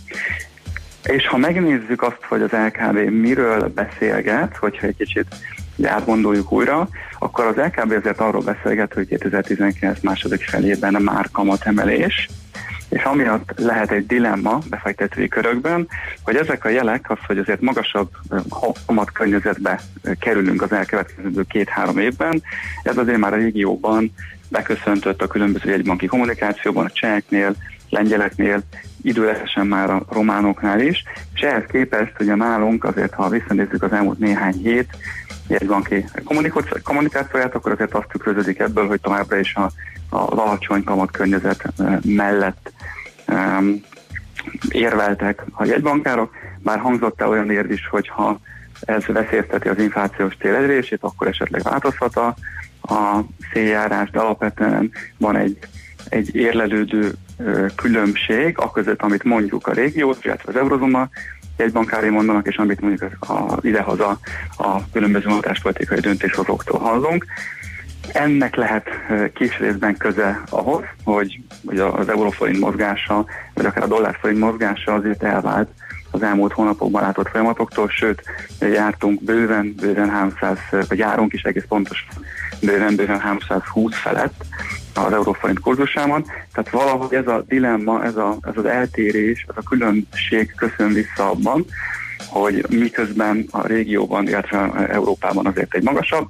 És 1.12 1.28
ha 1.28 1.38
megnézzük 1.38 2.02
azt, 2.02 2.24
hogy 2.28 2.42
az 2.42 2.52
LKB 2.52 2.98
miről 2.98 3.68
beszélget, 3.68 4.58
hogyha 4.58 4.88
egy 4.88 4.96
kicsit 4.98 5.26
átgondoljuk 5.84 6.52
újra, 6.52 6.90
akkor 7.20 7.46
az 7.46 7.56
LKB 7.56 7.92
azért 7.92 8.20
arról 8.20 8.42
beszélget, 8.42 8.94
hogy 8.94 9.08
2019 9.08 10.00
második 10.02 10.42
felében 10.42 11.02
már 11.02 11.30
kamatemelés, 11.32 12.30
és 12.90 13.04
amiatt 13.04 13.52
lehet 13.56 13.92
egy 13.92 14.06
dilemma 14.06 14.60
befektetői 14.70 15.28
körökben, 15.28 15.88
hogy 16.24 16.36
ezek 16.36 16.66
a 16.66 16.70
jelek 16.70 17.10
az, 17.10 17.18
hogy 17.28 17.38
azért 17.38 17.62
magasabb 17.62 18.10
kamat 18.86 19.12
környezetbe 19.12 19.80
kerülünk 20.20 20.62
az 20.62 20.72
elkövetkező 20.72 21.44
két-három 21.48 21.98
évben, 21.98 22.42
ez 22.84 22.98
azért 22.98 23.18
már 23.18 23.34
a 23.34 23.38
régióban 23.38 24.14
beköszöntött 24.50 25.22
a 25.22 25.28
különböző 25.28 25.70
jegybanki 25.70 26.06
kommunikációban, 26.06 26.86
a 26.86 26.90
cseheknél, 26.90 27.56
lengyeleknél, 27.90 28.62
időlegesen 29.02 29.68
már 29.68 29.90
a 29.90 30.06
románoknál 30.10 30.80
is, 30.80 31.04
és 31.34 31.42
ehhez 31.42 31.64
képest 31.72 32.14
ugye 32.20 32.36
nálunk 32.36 32.84
azért, 32.84 33.14
ha 33.14 33.30
visszanézzük 33.30 33.84
az 33.84 33.92
elmúlt 33.92 34.20
néhány 34.20 34.54
hét 34.54 34.90
jegybanki 35.48 36.06
kommunikáció- 36.24 36.78
kommunikációját, 36.84 37.56
akkor 37.56 37.72
azért 37.72 37.94
azt 37.94 38.08
tükröződik 38.08 38.60
ebből, 38.60 38.88
hogy 38.88 39.02
továbbra 39.02 39.40
is 39.40 39.56
a, 39.56 39.72
a 40.10 40.40
alacsony 40.40 40.84
kamat 40.84 41.12
környezet 41.12 41.74
mellett 42.04 42.72
um, 43.28 43.82
érveltek 44.70 45.44
a 45.52 45.66
jegybankárok, 45.66 46.32
bár 46.60 46.80
hangzott 46.80 47.22
el 47.22 47.30
olyan 47.30 47.52
érv 47.52 47.72
is, 47.72 47.88
hogy 47.88 48.08
ha 48.08 48.40
ez 48.82 49.06
veszélyezteti 49.06 49.68
az 49.68 49.80
inflációs 49.80 50.36
cél 50.40 50.56
elérését, 50.56 51.00
akkor 51.02 51.28
esetleg 51.28 51.62
változhat 51.62 52.16
a, 52.16 52.36
a 52.82 53.20
széljárás, 53.54 54.10
de 54.10 54.20
alapvetően 54.20 54.92
van 55.18 55.36
egy, 55.36 55.58
egy 56.10 56.36
érlelődő 56.36 57.14
különbség, 57.76 58.58
aközött, 58.58 59.02
amit 59.02 59.24
mondjuk 59.24 59.68
a 59.68 59.74
régió, 59.74 60.16
illetve 60.22 60.52
az 60.52 60.56
eurozóna 60.56 61.10
jegybankári 61.58 62.10
mondanak, 62.10 62.48
és 62.48 62.56
amit 62.56 62.82
mondjuk 62.82 63.16
a, 63.20 63.34
a, 63.34 63.58
idehaza 63.62 64.20
a 64.58 64.90
különböző 64.92 65.30
hatáspolitikai 65.30 66.00
döntéshozóktól 66.00 66.80
hallunk. 66.80 67.26
ennek 68.14 68.56
lehet 68.56 68.90
kis 69.34 69.58
részben 69.60 69.98
köze 69.98 70.42
ahhoz, 70.50 70.84
hogy, 71.04 71.40
hogy 71.66 71.80
az 71.80 72.10
euróforint 72.10 72.60
mozgása, 72.60 73.26
vagy 73.54 73.66
akár 73.66 73.84
a 73.84 73.88
dollárforint 73.88 74.40
mozgása 74.40 74.94
azért 74.94 75.24
elvált 75.24 75.70
az 76.12 76.24
elmúlt 76.24 76.54
hónapokban 76.54 77.02
látott 77.02 77.30
folyamatoktól, 77.30 77.90
sőt, 77.90 78.24
jártunk 78.60 79.24
bőven, 79.24 79.76
bőven 79.82 80.10
300, 80.10 80.58
vagy 80.88 80.98
járunk 80.98 81.34
is 81.34 81.42
egész 81.42 81.66
pontos 81.68 82.08
bőven, 82.62 82.96
bőven 82.96 83.20
320 83.20 83.96
felett 83.96 84.46
az 85.06 85.14
euróforint 85.14 85.60
kurzusában. 85.60 86.24
Tehát 86.54 86.70
valahogy 86.70 87.14
ez 87.14 87.28
a 87.28 87.44
dilemma, 87.48 88.04
ez, 88.04 88.16
a, 88.16 88.38
ez 88.42 88.54
az 88.56 88.66
eltérés, 88.66 89.46
ez 89.50 89.56
a 89.58 89.70
különbség 89.70 90.54
köszön 90.56 90.94
vissza 90.94 91.30
abban, 91.30 91.66
hogy 92.28 92.66
miközben 92.70 93.46
a 93.52 93.68
régióban, 93.68 94.28
illetve 94.28 94.88
Európában 94.90 95.46
azért 95.46 95.74
egy 95.74 95.84
magasabb 95.84 96.28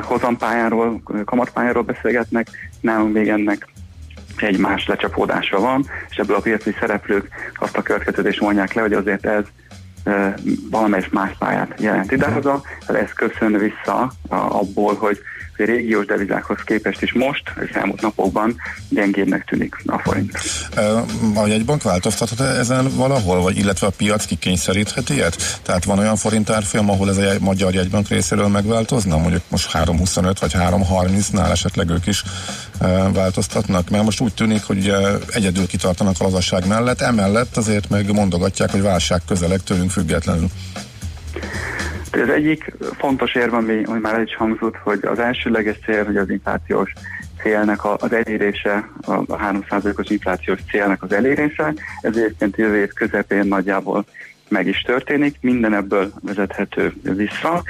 hozampályáról, 0.00 1.02
kamatpályáról 1.24 1.82
beszélgetnek, 1.82 2.48
nálunk 2.80 3.12
még 3.12 3.28
ennek 3.28 3.68
egy 4.36 4.58
más 4.58 4.86
lecsapódása 4.86 5.60
van, 5.60 5.86
és 6.10 6.16
ebből 6.16 6.36
a 6.36 6.40
piaci 6.40 6.74
szereplők 6.80 7.28
azt 7.58 7.76
a 7.76 7.82
következtetést 7.82 8.40
mondják 8.40 8.72
le, 8.72 8.82
hogy 8.82 8.92
azért 8.92 9.26
ez 9.26 9.44
valamelyes 10.70 11.08
más 11.08 11.36
pályát 11.38 11.80
jelent 11.80 12.12
idehaza, 12.12 12.62
ez 12.86 13.12
köszön 13.12 13.58
vissza 13.58 14.12
a, 14.28 14.34
abból, 14.34 14.94
hogy 14.94 15.18
a 15.58 15.64
régiós 15.64 16.06
devizákhoz 16.06 16.58
képest 16.64 17.02
is 17.02 17.12
most, 17.12 17.42
az 17.56 17.76
elmúlt 17.76 18.00
napokban 18.00 18.56
gyengébbnek 18.88 19.44
tűnik 19.44 19.76
a 19.86 19.98
forint. 19.98 20.38
A 21.34 21.46
jegybank 21.46 21.82
változtathat 21.82 22.40
ezen 22.40 22.96
valahol, 22.96 23.42
vagy 23.42 23.56
illetve 23.56 23.86
a 23.86 23.90
piac 23.90 24.24
kikényszeríthet 24.24 25.08
ilyet? 25.08 25.60
Tehát 25.62 25.84
van 25.84 25.98
olyan 25.98 26.16
forint 26.16 26.50
árfolyam, 26.50 26.90
ahol 26.90 27.08
ez 27.08 27.16
a 27.16 27.22
jegy, 27.22 27.40
magyar 27.40 27.74
jegybank 27.74 28.08
részéről 28.08 28.48
megváltozna? 28.48 29.16
Mondjuk 29.16 29.42
most 29.48 29.70
3.25 29.72 30.36
vagy 30.40 30.52
3.30-nál 30.52 31.50
esetleg 31.50 31.90
ők 31.90 32.06
is 32.06 32.22
változtatnak? 33.12 33.90
Mert 33.90 34.04
most 34.04 34.20
úgy 34.20 34.34
tűnik, 34.34 34.62
hogy 34.62 34.92
egyedül 35.30 35.66
kitartanak 35.66 36.16
a 36.18 36.24
lazasság 36.24 36.66
mellett, 36.66 37.00
emellett 37.00 37.56
azért 37.56 37.88
meg 37.88 38.12
mondogatják, 38.12 38.70
hogy 38.70 38.82
válság 38.82 39.20
közeleg 39.26 39.62
tőlünk 39.62 39.90
függetlenül. 39.90 40.48
Az 42.12 42.28
egyik 42.28 42.72
fontos 42.98 43.34
érv, 43.34 43.54
ami, 43.54 43.82
ami 43.84 43.98
már 44.00 44.14
el 44.14 44.22
is 44.22 44.36
hangzott, 44.36 44.76
hogy 44.76 44.98
az 45.02 45.18
elsőleges 45.18 45.78
cél, 45.84 46.04
hogy 46.04 46.16
az 46.16 46.30
inflációs 46.30 46.92
célnak 47.42 47.84
az 47.84 48.12
elérése, 48.12 48.88
a 49.06 49.36
3%-os 49.36 50.10
inflációs 50.10 50.58
célnak 50.70 51.02
az 51.02 51.12
elérése, 51.12 51.74
ez 52.00 52.16
egyébként 52.16 52.56
jövő 52.56 52.80
év 52.80 52.92
közepén 52.92 53.46
nagyjából 53.46 54.04
meg 54.52 54.66
is 54.66 54.80
történik, 54.80 55.36
minden 55.40 55.74
ebből 55.74 56.12
vezethető 56.20 56.92
vissza, 57.02 57.62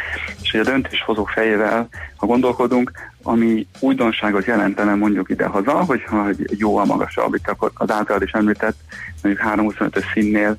és 0.42 0.50
hogy 0.50 0.60
a 0.60 0.64
döntéshozók 0.64 1.28
fejével, 1.28 1.88
ha 2.16 2.26
gondolkodunk, 2.26 2.92
ami 3.22 3.66
újdonságot 3.78 4.44
jelentene 4.44 4.94
mondjuk 4.94 5.30
ide-haza, 5.30 5.72
hogyha 5.72 6.28
jóval 6.56 6.84
magasabb, 6.84 7.34
itt 7.34 7.48
akkor 7.48 7.70
az 7.74 7.90
általad 7.90 8.22
is 8.22 8.30
említett, 8.30 8.76
mondjuk 9.22 9.46
325-ös 9.48 10.12
színnél 10.12 10.56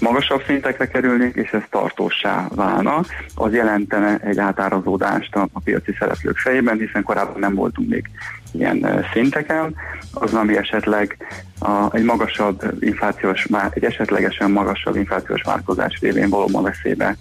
magasabb 0.00 0.42
szintekre 0.46 0.86
kerülnék, 0.86 1.34
és 1.34 1.50
ez 1.50 1.62
tartósá 1.70 2.48
válna, 2.54 3.04
az 3.34 3.52
jelentene 3.52 4.18
egy 4.18 4.38
átárazódást 4.38 5.34
a, 5.34 5.48
a 5.52 5.60
piaci 5.60 5.94
szereplők 5.98 6.36
fejében, 6.38 6.78
hiszen 6.78 7.02
korábban 7.02 7.40
nem 7.40 7.54
voltunk 7.54 7.88
még 7.88 8.10
ilyen 8.52 9.04
szinteken, 9.12 9.74
az, 10.12 10.34
ami 10.34 10.56
esetleg 10.56 11.16
a, 11.60 11.94
egy 11.96 12.04
magasabb 12.04 12.62
inflációs, 12.80 13.46
egy 13.70 13.84
esetlegesen 13.84 14.50
magasabb 14.50 14.96
inflációs 14.96 15.42
változás 15.42 15.98
révén 16.00 16.28
valóban 16.28 16.62
veszélybe 16.62 17.16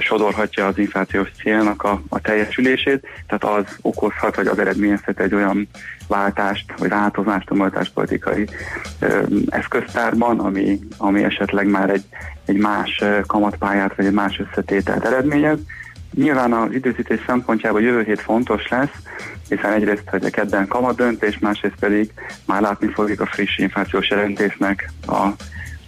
sodorhatja 0.00 0.66
az 0.66 0.78
inflációs 0.78 1.28
célnak 1.42 1.82
a, 1.82 2.02
a 2.08 2.20
teljesülését, 2.20 3.06
tehát 3.26 3.58
az 3.58 3.76
okozhat, 3.80 4.36
vagy 4.36 4.46
az 4.46 4.58
eredményezhet 4.58 5.20
egy 5.20 5.34
olyan 5.34 5.68
váltást, 6.08 6.74
vagy 6.78 6.88
változást 6.88 7.50
a 7.50 7.54
monetáspolitikai 7.54 8.48
eszköztárban, 9.48 10.38
ami, 10.38 10.78
ami 10.96 11.24
esetleg 11.24 11.66
már 11.66 11.90
egy, 11.90 12.04
egy 12.44 12.56
más 12.56 13.04
kamatpályát, 13.26 13.94
vagy 13.96 14.06
egy 14.06 14.12
más 14.12 14.40
összetételt 14.48 15.04
eredményez. 15.04 15.58
Nyilván 16.14 16.52
az 16.52 16.72
időzítés 16.72 17.20
szempontjából 17.26 17.82
jövő 17.82 18.02
hét 18.02 18.20
fontos 18.20 18.68
lesz, 18.68 18.92
hiszen 19.48 19.72
egyrészt, 19.72 20.08
hogy 20.10 20.24
a 20.24 20.30
kedden 20.30 20.66
kamat 20.66 20.96
döntés, 20.96 21.38
másrészt 21.38 21.78
pedig 21.80 22.12
már 22.46 22.60
látni 22.60 22.86
fogjuk 22.92 23.20
a 23.20 23.26
friss 23.26 23.58
inflációs 23.58 24.08
jelentésnek 24.10 24.90
a 25.06 25.28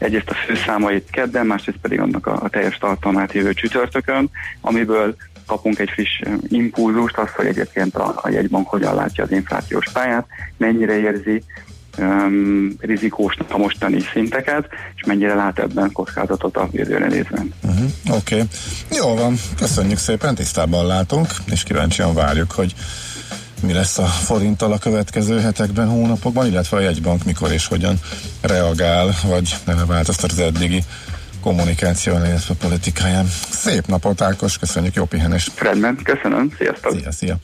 egyrészt 0.00 0.30
a 0.30 0.34
főszámait 0.34 1.10
kedden, 1.10 1.46
másrészt 1.46 1.78
pedig 1.82 2.00
annak 2.00 2.26
a, 2.26 2.42
a 2.42 2.48
teljes 2.48 2.78
tartalmát 2.78 3.32
jövő 3.32 3.52
csütörtökön, 3.52 4.30
amiből 4.60 5.16
kapunk 5.46 5.78
egy 5.78 5.90
friss 5.90 6.20
impulzust, 6.48 7.16
azt, 7.16 7.32
hogy 7.32 7.46
egyébként 7.46 7.94
a, 7.94 8.20
a 8.22 8.28
jegybank 8.28 8.68
hogyan 8.68 8.94
látja 8.94 9.24
az 9.24 9.30
inflációs 9.30 9.86
pályát, 9.92 10.26
mennyire 10.56 10.98
érzi 10.98 11.42
um, 11.98 12.76
rizikósnak 12.78 13.52
a 13.52 13.58
mostani 13.58 14.00
szinteket, 14.12 14.68
és 14.96 15.04
mennyire 15.04 15.34
lát 15.34 15.58
ebben 15.58 15.92
kockázatot 15.92 16.56
a 16.56 16.68
jövőre 16.72 17.06
nézve. 17.06 17.44
Uh-huh, 17.62 17.90
Oké, 18.10 18.34
okay. 18.34 18.46
jó 18.96 19.14
van, 19.14 19.34
köszönjük 19.56 19.98
szépen, 19.98 20.34
tisztában 20.34 20.86
látunk, 20.86 21.28
és 21.50 21.62
kíváncsian 21.62 22.14
várjuk, 22.14 22.52
hogy 22.52 22.74
mi 23.62 23.72
lesz 23.72 23.98
a 23.98 24.06
forinttal 24.06 24.72
a 24.72 24.78
következő 24.78 25.40
hetekben, 25.40 25.88
hónapokban, 25.88 26.46
illetve 26.46 26.76
a 26.76 26.80
jegybank 26.80 27.24
mikor 27.24 27.52
és 27.52 27.66
hogyan 27.66 27.96
reagál, 28.40 29.14
vagy 29.26 29.56
változtat 29.86 30.32
az 30.32 30.38
eddigi 30.38 30.84
kommunikáción, 31.40 32.26
illetve 32.26 32.54
politikáján. 32.54 33.26
Szép 33.50 33.86
napot, 33.86 34.20
Ákos, 34.20 34.58
köszönjük, 34.58 34.94
jó 34.94 35.04
pihenést! 35.04 35.60
Rendben, 35.60 35.98
köszönöm, 36.02 36.52
sziasztok! 36.58 36.98
Szia, 36.98 37.12
szia! 37.12 37.36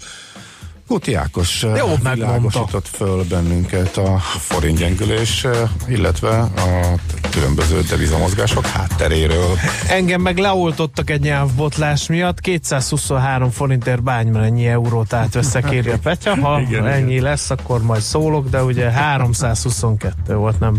Kuti 0.86 1.14
Ákos 1.14 1.62
Jó, 1.62 1.94
világosított 2.12 2.88
föl 2.88 3.24
bennünket 3.24 3.96
a 3.96 4.18
forint 4.18 4.78
gyengülés, 4.78 5.46
illetve 5.88 6.38
a 6.38 6.94
különböző 7.30 7.80
devizamozgások 7.80 8.66
hátteréről. 8.66 9.56
Engem 9.88 10.20
meg 10.20 10.36
leoltottak 10.36 11.10
egy 11.10 11.20
nyelvbotlás 11.20 12.06
miatt, 12.06 12.40
223 12.40 13.50
forintért 13.50 14.02
bármennyi 14.02 14.66
eurót 14.66 15.12
átveszek 15.12 15.64
a 15.64 15.98
Petya, 16.02 16.34
ha 16.34 16.60
igen, 16.60 16.86
ennyi 16.86 17.10
igen. 17.10 17.22
lesz, 17.22 17.50
akkor 17.50 17.82
majd 17.82 18.00
szólok, 18.02 18.48
de 18.48 18.62
ugye 18.62 18.90
322 18.90 20.34
volt, 20.34 20.60
nem 20.60 20.76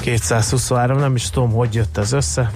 223, 0.00 0.98
nem 0.98 1.14
is 1.14 1.30
tudom, 1.30 1.50
hogy 1.50 1.74
jött 1.74 1.96
ez 1.96 2.12
össze. 2.12 2.50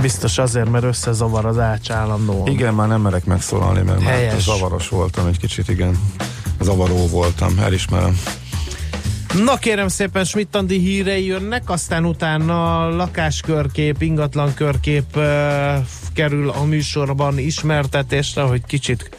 Biztos 0.00 0.38
azért, 0.38 0.70
mert 0.70 0.84
összezavar 0.84 1.46
az 1.46 1.58
ács 1.58 1.90
állandóan. 1.90 2.46
Igen, 2.46 2.74
már 2.74 2.88
nem 2.88 3.00
merek 3.00 3.24
megszólalni, 3.24 3.82
mert 3.82 4.02
Helyes. 4.02 4.32
már 4.32 4.40
zavaros 4.40 4.88
voltam 4.88 5.26
egy 5.26 5.38
kicsit, 5.38 5.68
igen. 5.68 5.98
Zavaró 6.60 7.06
voltam, 7.06 7.58
elismerem. 7.58 8.20
Na 9.44 9.56
kérem 9.56 9.88
szépen, 9.88 10.24
Smittandi 10.24 10.78
hírei 10.78 11.26
jönnek, 11.26 11.70
aztán 11.70 12.04
utána 12.04 12.88
lakáskörkép, 12.88 14.02
ingatlan 14.02 14.54
körkép 14.54 15.16
uh, 15.16 15.24
kerül 16.12 16.50
a 16.50 16.64
műsorban 16.64 17.38
ismertetésre, 17.38 18.42
hogy 18.42 18.64
kicsit 18.66 19.10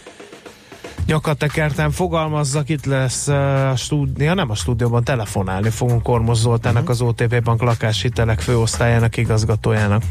nyakatekerten 1.05 1.91
fogalmazzak, 1.91 2.69
itt 2.69 2.85
lesz 2.85 3.27
a 3.27 3.73
stúdió, 3.75 4.33
nem 4.33 4.49
a 4.49 4.55
stúdióban, 4.55 5.03
telefonálni 5.03 5.69
fogunk 5.69 6.03
Kormos 6.03 6.37
Zoltának, 6.37 6.89
uh-huh. 6.89 6.89
az 6.89 7.01
OTP 7.01 7.43
Bank 7.43 7.61
lakáshitelek 7.61 8.39
főosztályának 8.39 9.17
igazgatójának. 9.17 10.03